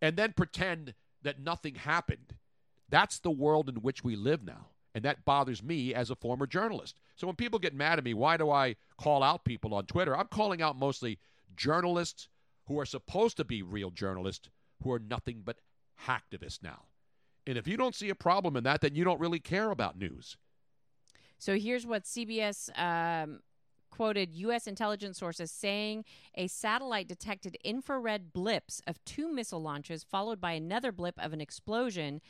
[0.00, 2.34] and then pretend that nothing happened.
[2.88, 4.68] That's the world in which we live now.
[4.94, 6.98] And that bothers me as a former journalist.
[7.14, 10.16] So when people get mad at me, why do I call out people on Twitter?
[10.16, 11.18] I'm calling out mostly
[11.54, 12.28] journalists
[12.66, 14.48] who are supposed to be real journalists
[14.82, 15.58] who are nothing but
[16.06, 16.84] hacktivists now.
[17.46, 19.98] And if you don't see a problem in that, then you don't really care about
[19.98, 20.36] news.
[21.38, 23.40] So here's what CBS um,
[23.90, 24.66] quoted U.S.
[24.66, 26.04] intelligence sources saying
[26.34, 31.40] a satellite detected infrared blips of two missile launches, followed by another blip of an
[31.40, 32.20] explosion.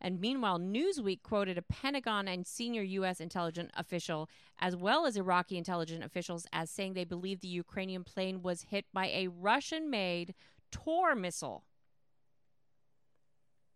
[0.00, 3.20] And meanwhile, Newsweek quoted a Pentagon and senior U.S.
[3.20, 4.28] intelligence official,
[4.58, 8.84] as well as Iraqi intelligence officials, as saying they believe the Ukrainian plane was hit
[8.92, 10.34] by a Russian made
[10.70, 11.64] Tor missile.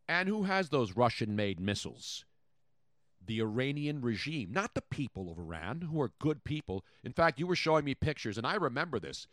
[0.08, 2.24] And who has those Russian made missiles?
[3.26, 6.84] The Iranian regime, not the people of Iran, who are good people.
[7.04, 9.26] In fact, you were showing me pictures, and I remember this.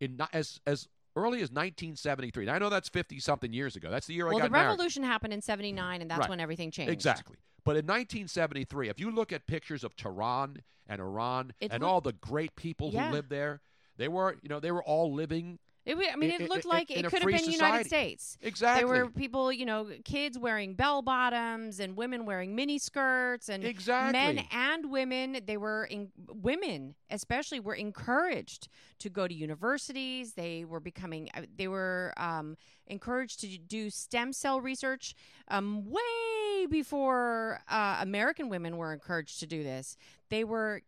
[0.00, 2.46] In, as, as early as 1973.
[2.46, 3.90] Now, I know that's 50 something years ago.
[3.90, 4.34] That's the year I got.
[4.34, 4.68] well, got the married.
[4.70, 6.30] revolution happened in 79 and that's Right.
[6.30, 6.92] when everything changed.
[6.92, 7.36] Exactly.
[7.64, 11.90] But in 1973, if you look at pictures of Tehran and Iran It and looked-
[11.90, 13.06] all the great people Yeah.
[13.08, 13.60] who lived there,
[13.96, 15.58] they were, you know, they were all living.
[15.84, 17.86] It, I mean, i- it looked i- like it could have been United.
[17.86, 18.38] States.
[18.40, 18.80] Exactly.
[18.88, 23.64] There were people, you know, kids wearing bell bottoms and women wearing mini skirts and
[23.64, 24.12] Exactly.
[24.12, 25.40] men and women.
[25.44, 28.68] They were in, women, especially, were encouraged
[29.00, 30.34] to go to universities.
[30.34, 31.28] They were becoming.
[31.34, 32.56] uh, They were um,
[32.86, 35.14] encouraged to do stem cell research
[35.48, 39.96] um, way before uh, American women were encouraged to do this.
[40.28, 40.82] They were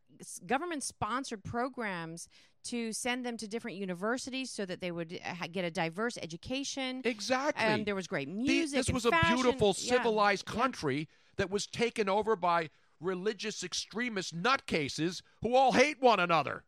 [0.46, 2.28] government sponsored programs
[2.65, 6.19] to send them to different universities so that they would uh, ha- get a diverse
[6.23, 7.03] education.
[7.05, 7.65] Exactly.
[7.65, 8.77] Um, there was great The- music.
[8.78, 9.35] this and was a fashion.
[9.36, 9.97] beautiful, Yeah.
[9.97, 12.70] civilized country that was taken over by
[13.01, 16.65] religious extremist nutcases who all hate one another.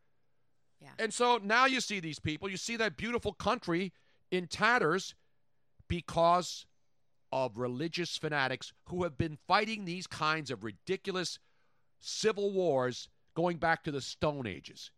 [0.79, 0.89] Yeah.
[0.99, 3.91] And so now you see these people, you see that beautiful country
[4.29, 5.15] in tatters
[5.87, 6.65] because
[7.31, 11.39] of religious fanatics who have been fighting these kinds of ridiculous
[11.99, 14.91] civil wars going back to the Stone Ages.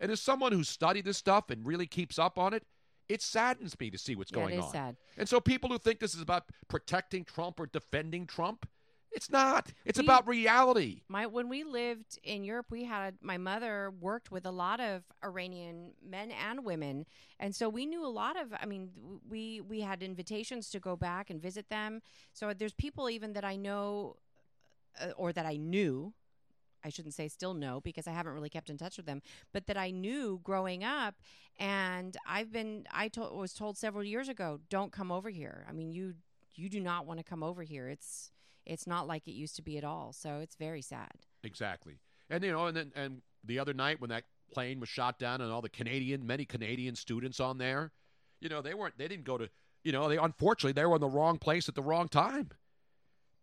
[0.00, 2.64] And as someone who studied this stuff and really keeps up on it,
[3.08, 4.70] it saddens me to see what's Yeah, going is on.
[4.70, 4.96] sad.
[5.16, 8.68] And so people who think this is about protecting Trump or defending Trump,
[9.12, 9.72] it's not.
[9.84, 11.02] It's We- about reality.
[11.08, 15.02] My when we lived in Europe, we had my mother worked with a lot of
[15.24, 17.04] Iranian men and women,
[17.40, 18.54] and so we knew a lot of.
[18.54, 18.90] I mean,
[19.28, 22.02] we we had invitations to go back and visit them.
[22.32, 24.16] So there's people even that I know,
[25.00, 26.14] uh, or that I knew.
[26.84, 29.66] I shouldn't say still know because I haven't really kept in touch with them, but
[29.66, 31.16] that I knew growing up,
[31.58, 35.66] and I've been I to- was told several years ago, don't come over here.
[35.68, 36.14] I mean, you
[36.54, 37.88] you do not want to come over here.
[37.88, 38.32] It's
[38.66, 40.12] it's not like it used to be at all.
[40.12, 41.12] So it's very sad.
[41.42, 41.98] Exactly.
[42.28, 45.40] And you know, and then and the other night when that plane was shot down
[45.40, 47.92] and all the Canadian, many Canadian students on there,
[48.40, 49.48] you know, they weren't they didn't go to
[49.82, 52.50] you know, they unfortunately they were in the wrong place at the wrong time.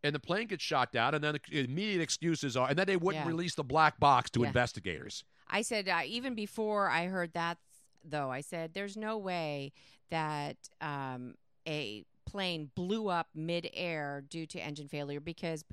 [0.08, 2.96] And the plane gets shot down, and then the immediate excuses are, and then they
[2.96, 3.30] wouldn't Yeah.
[3.30, 4.48] release the black box to Yeah.
[4.48, 5.26] investigators.
[5.50, 7.58] I said uh, even before I heard that
[8.06, 9.74] though, I said there's no way
[10.10, 11.36] that um,
[11.68, 15.66] a plane blew up midair due to engine failure because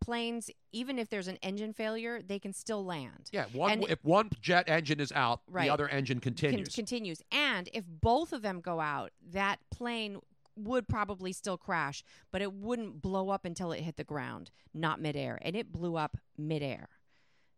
[0.00, 3.28] planes, even if there's an engine failure, they can still land.
[3.32, 5.64] Yeah, one And- if one jet engine is out, Right.
[5.66, 6.74] the other engine Con- continues.
[6.74, 7.22] continues.
[7.32, 10.20] And if both of them go out, that plane
[10.58, 15.00] would probably still crash, but it wouldn't blow up until it hit the ground, not
[15.00, 15.38] midair.
[15.42, 16.88] And it blew up midair.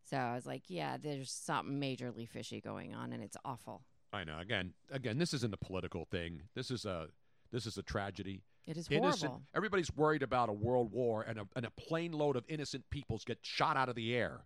[0.09, 3.83] So I was like, yeah, there's something majorly fishy going on, and it's awful.
[4.13, 4.39] I know.
[4.39, 6.41] Again, again, this isn't a political thing.
[6.53, 7.07] This is a
[7.51, 8.43] this is a tragedy.
[8.67, 9.45] It is innocent, horrible.
[9.55, 13.23] Everybody's worried about a world war and a, and a plane load of innocent peoples
[13.23, 14.41] get shot out of the air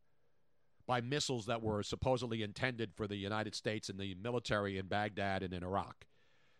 [0.88, 5.44] by missiles that were supposedly intended for the United States and the military in Baghdad
[5.44, 6.06] and in Iraq.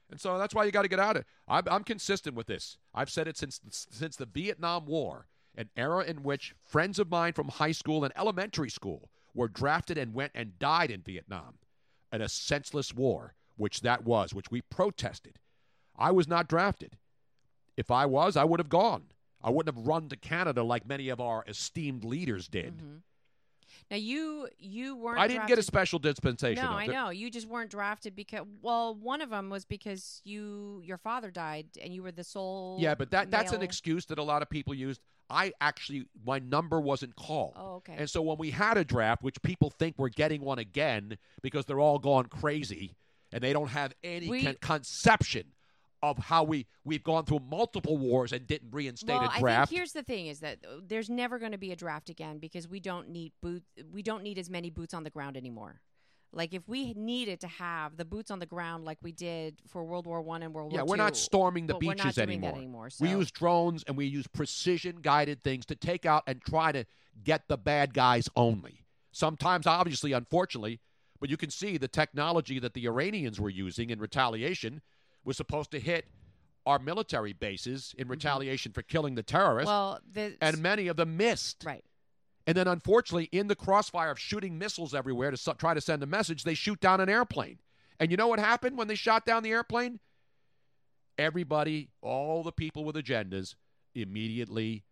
[0.10, 1.28] And so that's why you got to get out of it.
[1.48, 2.78] I'm, I'm consistent with this.
[2.94, 7.34] I've said it since since the Vietnam War, an era in which friends of mine
[7.34, 11.56] from high school and elementary school were drafted and went and died in Vietnam,
[12.14, 15.40] in a senseless war, which that was, which we protested.
[15.98, 16.98] I was not drafted.
[17.76, 19.06] If I was, I would have gone.
[19.44, 22.78] I wouldn't have run to Canada like many of our esteemed leaders did.
[22.78, 22.96] Mm-hmm.
[23.92, 25.20] Now you you weren't.
[25.20, 26.64] I didn't get a special dispensation.
[26.64, 26.72] No.
[26.72, 30.98] I know you just weren't drafted because well, one of them was because you your
[30.98, 32.78] father died and you were the sole.
[32.80, 35.02] Yeah, but that that's an excuse that a lot of people used.
[35.30, 37.54] I actually my number wasn't called.
[37.56, 37.96] Oh, okay.
[37.98, 41.66] And so when we had a draft, which people think we're getting one again because
[41.66, 42.96] they're all gone crazy
[43.32, 45.46] and they don't have any We- con- conception
[46.02, 49.64] of how we we've gone through multiple wars and didn't reinstate well, a draft.
[49.64, 52.10] I think here's the thing: is that uh, there's never going to be a draft
[52.10, 53.64] again because we don't need boot.
[53.92, 55.82] We don't need as many boots on the ground anymore.
[56.36, 59.86] Like if we needed to have the boots on the ground like we did for
[59.86, 62.56] World War One and World yeah, War we're not storming the beaches anymore.
[62.56, 66.74] Anymore We use drones and we use precision guided things to take out and try
[66.74, 66.86] to
[67.24, 68.86] get the bad guys only.
[69.14, 70.82] Sometimes, obviously, unfortunately,
[71.22, 74.82] but you can see the technology that the Iranians were using in retaliation
[75.26, 76.06] was supposed to hit
[76.66, 79.70] our military bases in retaliation for killing the terrorists.
[79.70, 79.92] Mm-hmm.
[79.92, 81.64] Well, the, and many of them missed.
[81.66, 81.84] Right.
[82.48, 86.04] And then, unfortunately, in the crossfire of shooting missiles everywhere to su- try to send
[86.04, 87.60] a message, they shoot down an airplane.
[88.00, 90.00] And you know what happened when they shot down the airplane?
[91.18, 93.56] Everybody, all the people with agendas,
[93.96, 94.84] immediately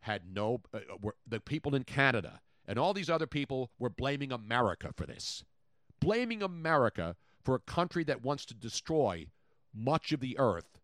[0.00, 0.60] had no.
[0.72, 5.06] Uh, were, the people in Canada and all these other people were blaming America for
[5.06, 5.44] this,
[6.00, 9.26] blaming America for a country that wants to destroy
[9.74, 10.78] much of the earth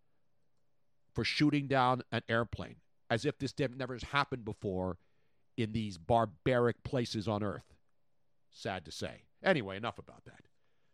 [1.15, 2.77] for shooting down an airplane,
[3.11, 4.99] as if this never has happened before
[5.57, 7.75] in these barbaric places on earth.
[8.51, 9.25] Sad to say.
[9.43, 10.41] Anyway, enough about that.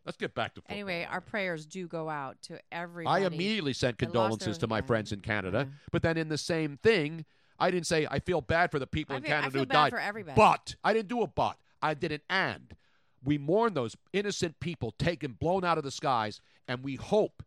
[0.05, 0.75] Let's get back to football.
[0.75, 3.25] Anyway, our prayers do go out to everybody.
[3.25, 4.85] I immediately sent condolences to my yeah.
[4.87, 7.25] friends in Canada, but then in the same thing,
[7.59, 9.63] I didn't say I feel bad for the people I in feel- I Canada feel
[9.63, 9.93] who bad died.
[9.93, 10.37] for everybody.
[10.37, 11.57] But I didn't do a but.
[11.81, 12.75] I did an and.
[13.23, 17.43] We mourn those innocent people taken, blown out of the skies, and we hope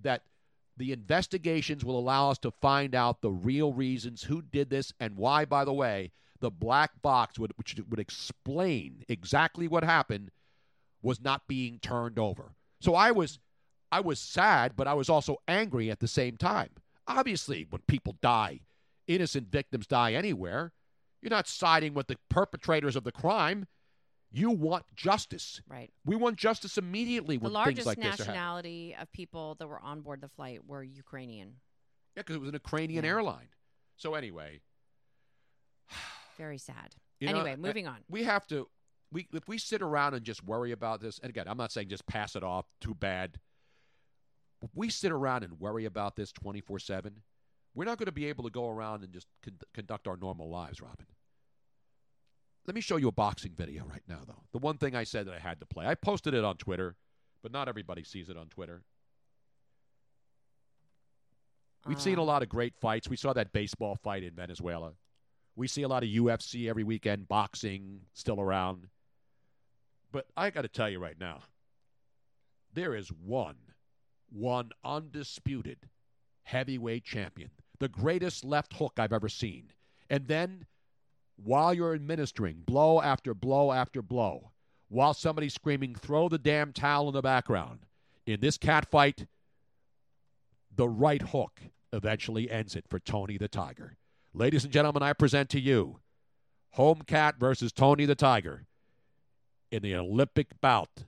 [0.00, 0.22] that
[0.76, 5.16] the investigations will allow us to find out the real reasons who did this and
[5.16, 5.44] why.
[5.44, 10.30] By the way, the black box would, which would explain exactly what happened
[11.02, 12.54] was not being turned over.
[12.80, 13.38] So I was
[13.90, 16.70] I was sad, but I was also angry at the same time.
[17.06, 18.60] Obviously, when people die,
[19.06, 20.72] innocent victims die anywhere.
[21.20, 23.66] You're not siding with the perpetrators of the crime.
[24.32, 25.60] You want justice.
[25.68, 25.90] Right.
[26.06, 28.26] We want justice immediately The when largest things like this are happening.
[28.28, 31.56] nationality of people that were on board the flight were Ukrainian.
[32.16, 33.48] Yeah, because it was an Ukrainian airline.
[33.96, 34.60] So anyway,
[36.38, 36.94] Very sad.
[37.20, 37.98] You know, anyway, moving on.
[38.08, 38.68] We have to.
[39.12, 41.88] We if we sit around and just worry about this, and again, I'm not saying
[41.88, 42.64] just pass it off.
[42.80, 43.38] Too bad.
[44.62, 47.22] If we sit around and worry about this 24 seven,
[47.74, 50.48] we're not going to be able to go around and just con- conduct our normal
[50.48, 51.06] lives, Robin.
[52.66, 54.42] Let me show you a boxing video right now, though.
[54.52, 55.86] The one thing I said that I had to play.
[55.86, 56.94] I posted it on Twitter,
[57.42, 58.82] but not everybody sees it on Twitter.
[61.86, 62.26] We've seen a uh-huh.
[62.26, 63.08] lot of great fights.
[63.08, 64.92] We saw that baseball fight in Venezuela.
[65.56, 68.86] We see a lot of UFC every weekend, boxing still around.
[70.12, 71.40] But I got to tell you right now,
[72.72, 73.56] there is one,
[74.30, 75.88] one undisputed
[76.44, 79.72] heavyweight champion, the greatest left hook I've ever seen.
[80.08, 80.66] And then,
[81.36, 84.52] while you're administering blow after blow after blow,
[84.88, 87.80] while somebody's screaming, throw the damn towel in the background,
[88.26, 89.26] in this cat fight,
[90.74, 91.60] the right hook
[91.92, 93.96] eventually ends it for Tony the Tiger.
[94.34, 96.00] Ladies and gentlemen, I present to you
[96.72, 98.64] Home Cat versus Tony the Tiger
[99.70, 101.04] in the Olympic bout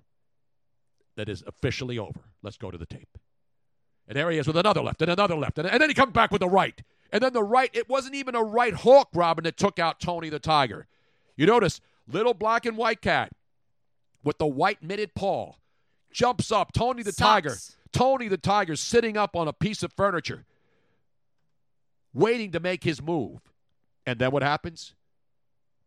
[1.16, 2.20] that is officially over.
[2.42, 3.18] Let's go to the tape.
[4.06, 5.58] And there he is with another left and another left.
[5.58, 6.82] And, and then he comes back with the right.
[7.14, 10.30] And then the right, it wasn't even a right hook, Robin, that took out Tony
[10.30, 10.88] the Tiger.
[11.36, 13.30] You notice, little black and white cat
[14.24, 15.52] with the white mitted paw
[16.12, 16.72] jumps up.
[16.72, 17.56] Tony the Tiger.
[17.92, 20.44] Tony the Tiger sitting up on a piece of furniture,
[22.12, 23.38] waiting to make his move.
[24.04, 24.94] And then what happens?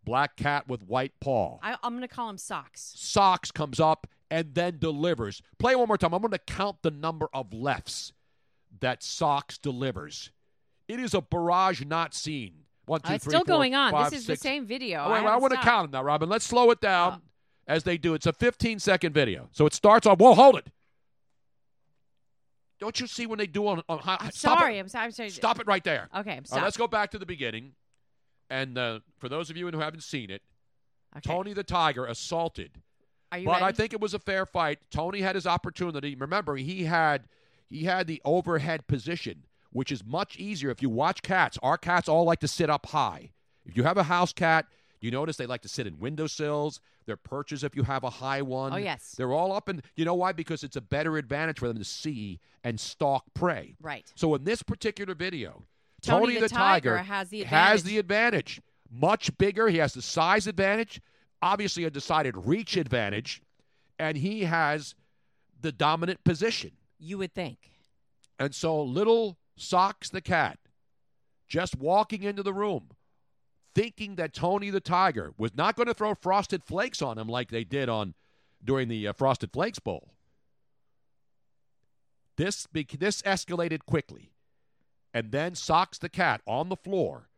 [0.05, 1.59] Black cat with white paw.
[1.61, 2.93] I, I'm going to call him Socks.
[2.95, 5.41] Socks comes up and then delivers.
[5.59, 6.13] Play one more time.
[6.13, 8.13] I'm going to count the number of lefts
[8.79, 10.31] that Socks delivers.
[10.87, 12.53] It is a barrage not seen.
[12.85, 13.91] One, two, Uh, it's three, still four, going on.
[13.91, 14.39] five, this is six.
[14.41, 15.03] the same video.
[15.03, 16.29] Oh, wait, I I want to count them now, Robin.
[16.29, 17.21] Let's slow it down
[17.67, 18.13] as they do.
[18.13, 19.49] It's a 15 second video.
[19.51, 20.17] So it starts on.
[20.17, 20.67] Whoa, hold it.
[22.79, 24.17] Don't you see when they do on, on high?
[24.19, 24.77] I'm sorry.
[24.77, 24.81] It.
[24.81, 25.05] I'm sorry.
[25.05, 25.29] I'm sorry.
[25.31, 26.09] Stop it right there.
[26.15, 26.63] Okay, I'm right, stopped.
[26.63, 27.73] let's go back to the beginning.
[28.49, 30.41] And uh, for those of you who haven't seen it,
[31.15, 31.33] Okay.
[31.33, 32.81] Tony the Tiger assaulted.
[33.31, 34.79] Are you but I think it was a fair fight.
[34.91, 36.15] Tony had his opportunity.
[36.15, 37.27] Remember, he had
[37.69, 41.57] he had the overhead position, which is much easier if you watch cats.
[41.61, 43.31] Our cats all like to sit up high.
[43.65, 44.65] If you have a house cat,
[44.99, 46.79] you notice they like to sit in windowsills.
[47.05, 48.73] Their perches, if you have a high one.
[48.73, 49.13] Oh, yes.
[49.17, 49.81] They're all up in.
[49.95, 50.33] You know why?
[50.33, 53.75] Because it's a better advantage for them to see and stalk prey.
[53.81, 54.11] Right.
[54.15, 55.63] So in this particular video,
[56.01, 57.69] Tony Tony, the Tiger has the advantage.
[57.69, 58.61] has the advantage.
[58.91, 59.67] Much bigger.
[59.67, 61.01] He has the size advantage,
[61.41, 63.41] obviously a decided reach advantage,
[63.99, 64.95] and he has
[65.59, 66.71] the dominant position.
[66.99, 67.71] You would think.
[68.39, 70.59] And so little Socks the cat
[71.47, 72.89] just walking into the room
[73.77, 77.51] thinking that Tony the Tiger was not going to throw frosted flakes on him like
[77.51, 78.15] they did on
[78.63, 80.13] during the uh, Frosted Flakes Bowl.
[82.37, 84.31] This this escalated quickly.
[85.13, 87.29] And then Socks the cat on the floor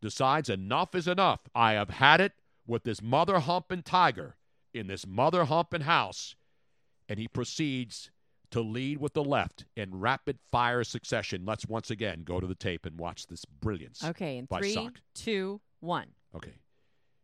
[0.00, 1.48] decides enough is enough.
[1.54, 2.32] I have had it
[2.66, 4.36] with this mother humping tiger
[4.72, 6.36] in this mother humping house.
[7.08, 8.10] And he proceeds
[8.50, 11.44] to lead with the left in rapid fire succession.
[11.44, 14.04] Let's once again go to the tape and watch this brilliance.
[14.04, 15.00] Okay, in three, Sock.
[15.14, 16.08] two, one.
[16.34, 16.54] Okay.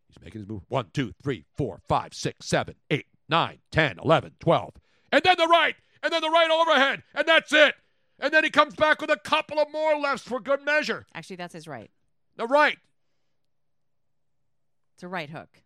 [0.07, 0.61] He's making his move.
[0.69, 4.73] One, two, three, four, five, six, seven, eight, nine, ten, eleven, twelve.
[5.11, 5.75] And then the right.
[6.01, 7.03] And then the right overhead.
[7.13, 7.75] And that's it.
[8.19, 11.05] And then he comes back with a couple of more lefts for good measure.
[11.13, 11.91] Actually, that's his right.
[12.35, 12.77] The right.
[14.95, 15.61] It's a right hook.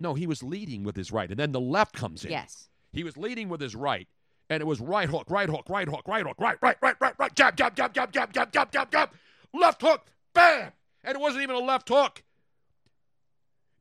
[0.00, 1.30] No, he was leading with his right.
[1.30, 2.30] And then the left comes in.
[2.30, 2.68] Yes.
[2.92, 4.08] He was leading with his right.
[4.50, 7.14] And it was right hook, right hook, right hook, right hook, right, right, right, right,
[7.18, 9.10] right, jab, jab, jab, jab, jab, jab, jab, jab, jab.
[9.54, 10.72] Left hook, bam!
[11.02, 12.22] And it wasn't even a left hook.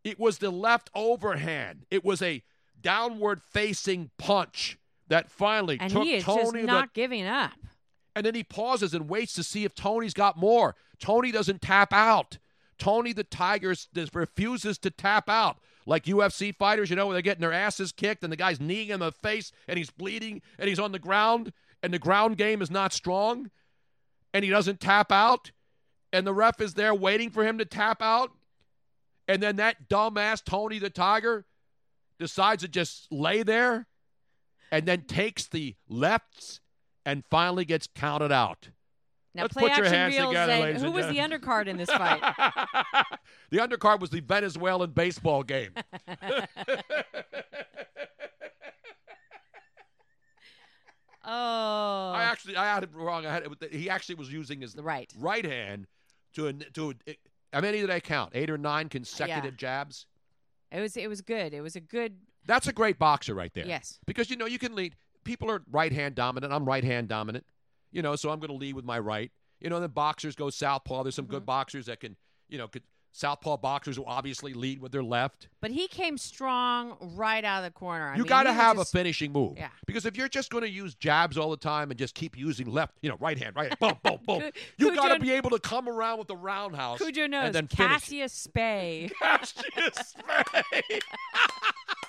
[0.04, 1.86] It was the left overhand.
[1.90, 2.44] It was a
[2.80, 4.78] downward facing punch
[5.08, 7.54] that finally And took he is Tony just the not giving up.
[8.16, 10.76] and then he pauses and waits to see if Tony's got more.
[11.00, 12.38] Tony doesn't tap out.
[12.78, 13.74] Tony the Tiger
[14.14, 15.60] refuses to tap out.
[15.86, 18.90] Like UFC fighters, you know, where they're getting their asses kicked and the guy's kneeing
[18.90, 22.62] in the face and he's bleeding and he's on the ground and the ground game
[22.62, 23.52] is not strong
[24.34, 25.52] and he doesn't tap out
[26.12, 28.32] and the ref is there waiting for him to tap out
[29.28, 31.46] and then that dumbass Tony the Tiger
[32.20, 33.88] decides to just lay there
[34.72, 36.60] and then takes the lefts
[37.06, 38.70] and finally gets counted out.
[39.36, 40.30] Now Let's play put your action hands reels.
[40.30, 41.42] together, and ladies who and was the gentlemen.
[41.42, 42.22] undercard in this fight?
[43.50, 45.72] the undercard was the Venezuelan baseball game.
[51.26, 52.12] oh.
[52.14, 53.26] I actually I had it wrong.
[53.26, 55.88] I had it, he actually was using his right right hand
[56.36, 56.94] to to.
[57.52, 58.34] How many did I count?
[58.36, 60.06] Eight or nine consecutive jabs.
[60.72, 61.56] It was it was good.
[61.56, 63.66] It was a good That's a great boxer right there.
[63.66, 64.00] Yes.
[64.06, 64.96] Because you know you can lead.
[65.24, 66.54] People are right hand dominant.
[66.54, 67.46] I'm right hand dominant.
[67.94, 69.32] You know, so I'm going to lead with my right.
[69.62, 71.04] You know, then boxers go southpaw.
[71.04, 71.36] There's some Mm-hmm.
[71.36, 72.18] good boxers that can,
[72.50, 72.84] you know, could
[73.16, 75.48] southpaw boxers will obviously lead with their left.
[75.62, 78.08] but he came strong right out of the corner.
[78.10, 79.54] I you got to have just- a finishing move.
[79.56, 79.70] Yeah.
[79.86, 82.66] Because if you're just going to use jabs all the time and just keep using
[82.72, 85.52] left, you know, right hand, right hand, boom, boom, boom, you got to be able
[85.52, 87.92] to come around with the roundhouse Cujo knows and then finish.
[87.92, 89.12] Cassius Spay.
[89.22, 91.00] Cassius Spay.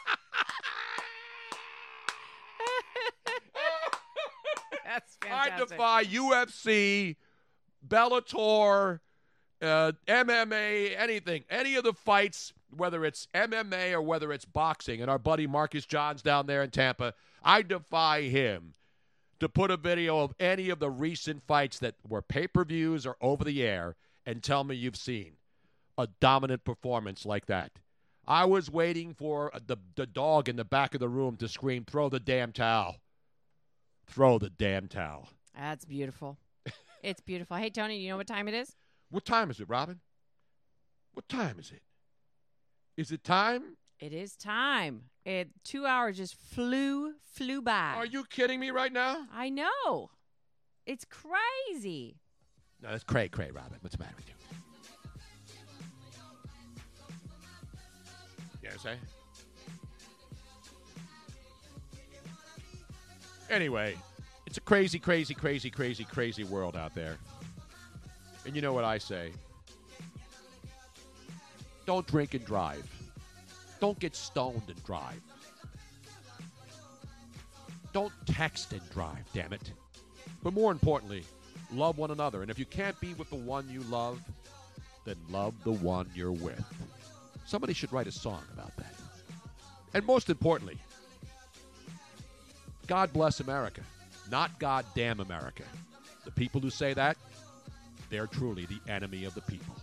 [4.95, 7.17] That's I defy UFC,
[7.87, 9.01] Bellator,
[9.61, 15.01] uh, MMA, anything, any of the fights, whether it's MMA or whether it's boxing.
[15.01, 18.75] And our buddy Marcus Johns down there in Tampa, I defy him
[19.41, 23.05] to put a video of any of the recent fights that were pay per views
[23.05, 25.33] or over the air and tell me you've seen
[25.99, 27.73] a dominant performance like that.
[28.27, 31.85] I was waiting for the, the dog in the back of the room to scream,
[31.85, 32.97] throw the damn towel.
[34.07, 35.29] Throw the damn towel.
[35.57, 36.39] That's beautiful.
[37.03, 37.59] It's beautiful.
[37.59, 38.77] Hey Tony, you know what time it is?
[39.11, 40.01] What time is it, Robin?
[41.13, 41.83] What time is it?
[42.97, 43.77] Is it time?
[44.01, 45.11] It is time.
[45.27, 47.93] It two hours just flew flew by.
[47.95, 49.27] Are you kidding me right now?
[49.31, 50.11] I know.
[50.87, 52.21] It's crazy.
[52.81, 53.77] No, that's cray cray, Robin.
[53.83, 54.35] What's the matter with you?
[58.63, 58.97] You know
[63.55, 63.95] Anyway,
[64.47, 67.19] it's a crazy, crazy, crazy, crazy, crazy world out there.
[68.45, 69.31] And you know what I say?
[71.87, 72.85] Don't drink and drive.
[73.79, 75.21] Don't get stoned and drive.
[77.93, 79.71] Don't text and drive, damn it.
[80.43, 81.23] But more importantly,
[81.73, 82.43] love one another.
[82.43, 84.21] And if you can't be with the one you love,
[85.05, 86.65] then love the one you're with.
[87.47, 88.95] Somebody should write a song about that.
[89.95, 90.81] And most importantly,
[92.87, 93.81] God bless America,
[94.31, 95.65] not God damn America.
[96.25, 97.17] The people who say that,
[98.11, 99.75] they're truly the enemy of the people.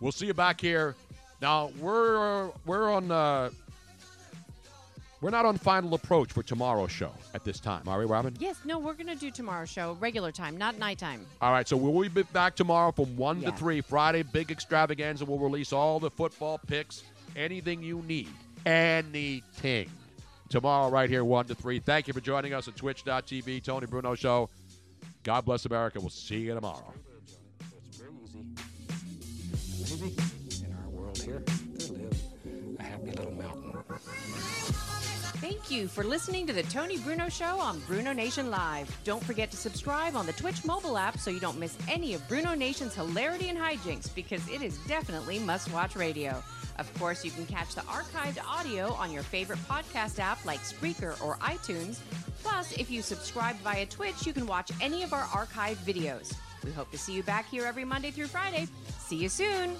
[0.00, 0.94] We'll see you back here.
[1.40, 3.50] Now we're we're on uh,
[5.20, 8.34] we're not on final approach for tomorrow's show at this time, are we, Robin?
[8.38, 11.26] Yes, no, we're gonna do tomorrow's show regular time, not nighttime.
[11.42, 13.50] All right, so we'll be back tomorrow from 1 Yeah.
[13.50, 13.80] to 3.
[13.82, 15.24] Friday, big extravaganza.
[15.26, 17.02] We'll release all the football picks,
[17.36, 18.28] anything you need.
[18.64, 19.90] Anything.
[20.50, 21.78] Tomorrow, right here, 1 to 3.
[21.78, 23.62] Thank you for joining us at twitch.tv.
[23.62, 24.50] Tony Bruno Show.
[25.22, 26.00] God bless America.
[26.00, 26.92] We'll see you tomorrow.
[30.00, 32.16] In our world here, there live
[32.78, 33.72] a happy little mountain.
[35.40, 38.94] Thank you for listening to the Tony Bruno Show on Bruno Nation Live.
[39.04, 42.26] Don't forget to subscribe on the Twitch mobile app so you don't miss any of
[42.28, 46.42] Bruno Nation's hilarity and hijinks because it is definitely must watch radio.
[46.80, 51.22] Of course, you can catch the archived audio on your favorite podcast app like Spreaker
[51.22, 51.98] or iTunes.
[52.42, 56.34] Plus, if you subscribe via Twitch, you can watch any of our archived videos.
[56.64, 58.66] We hope to see you back here every Monday through Friday.
[58.98, 59.76] See you soon.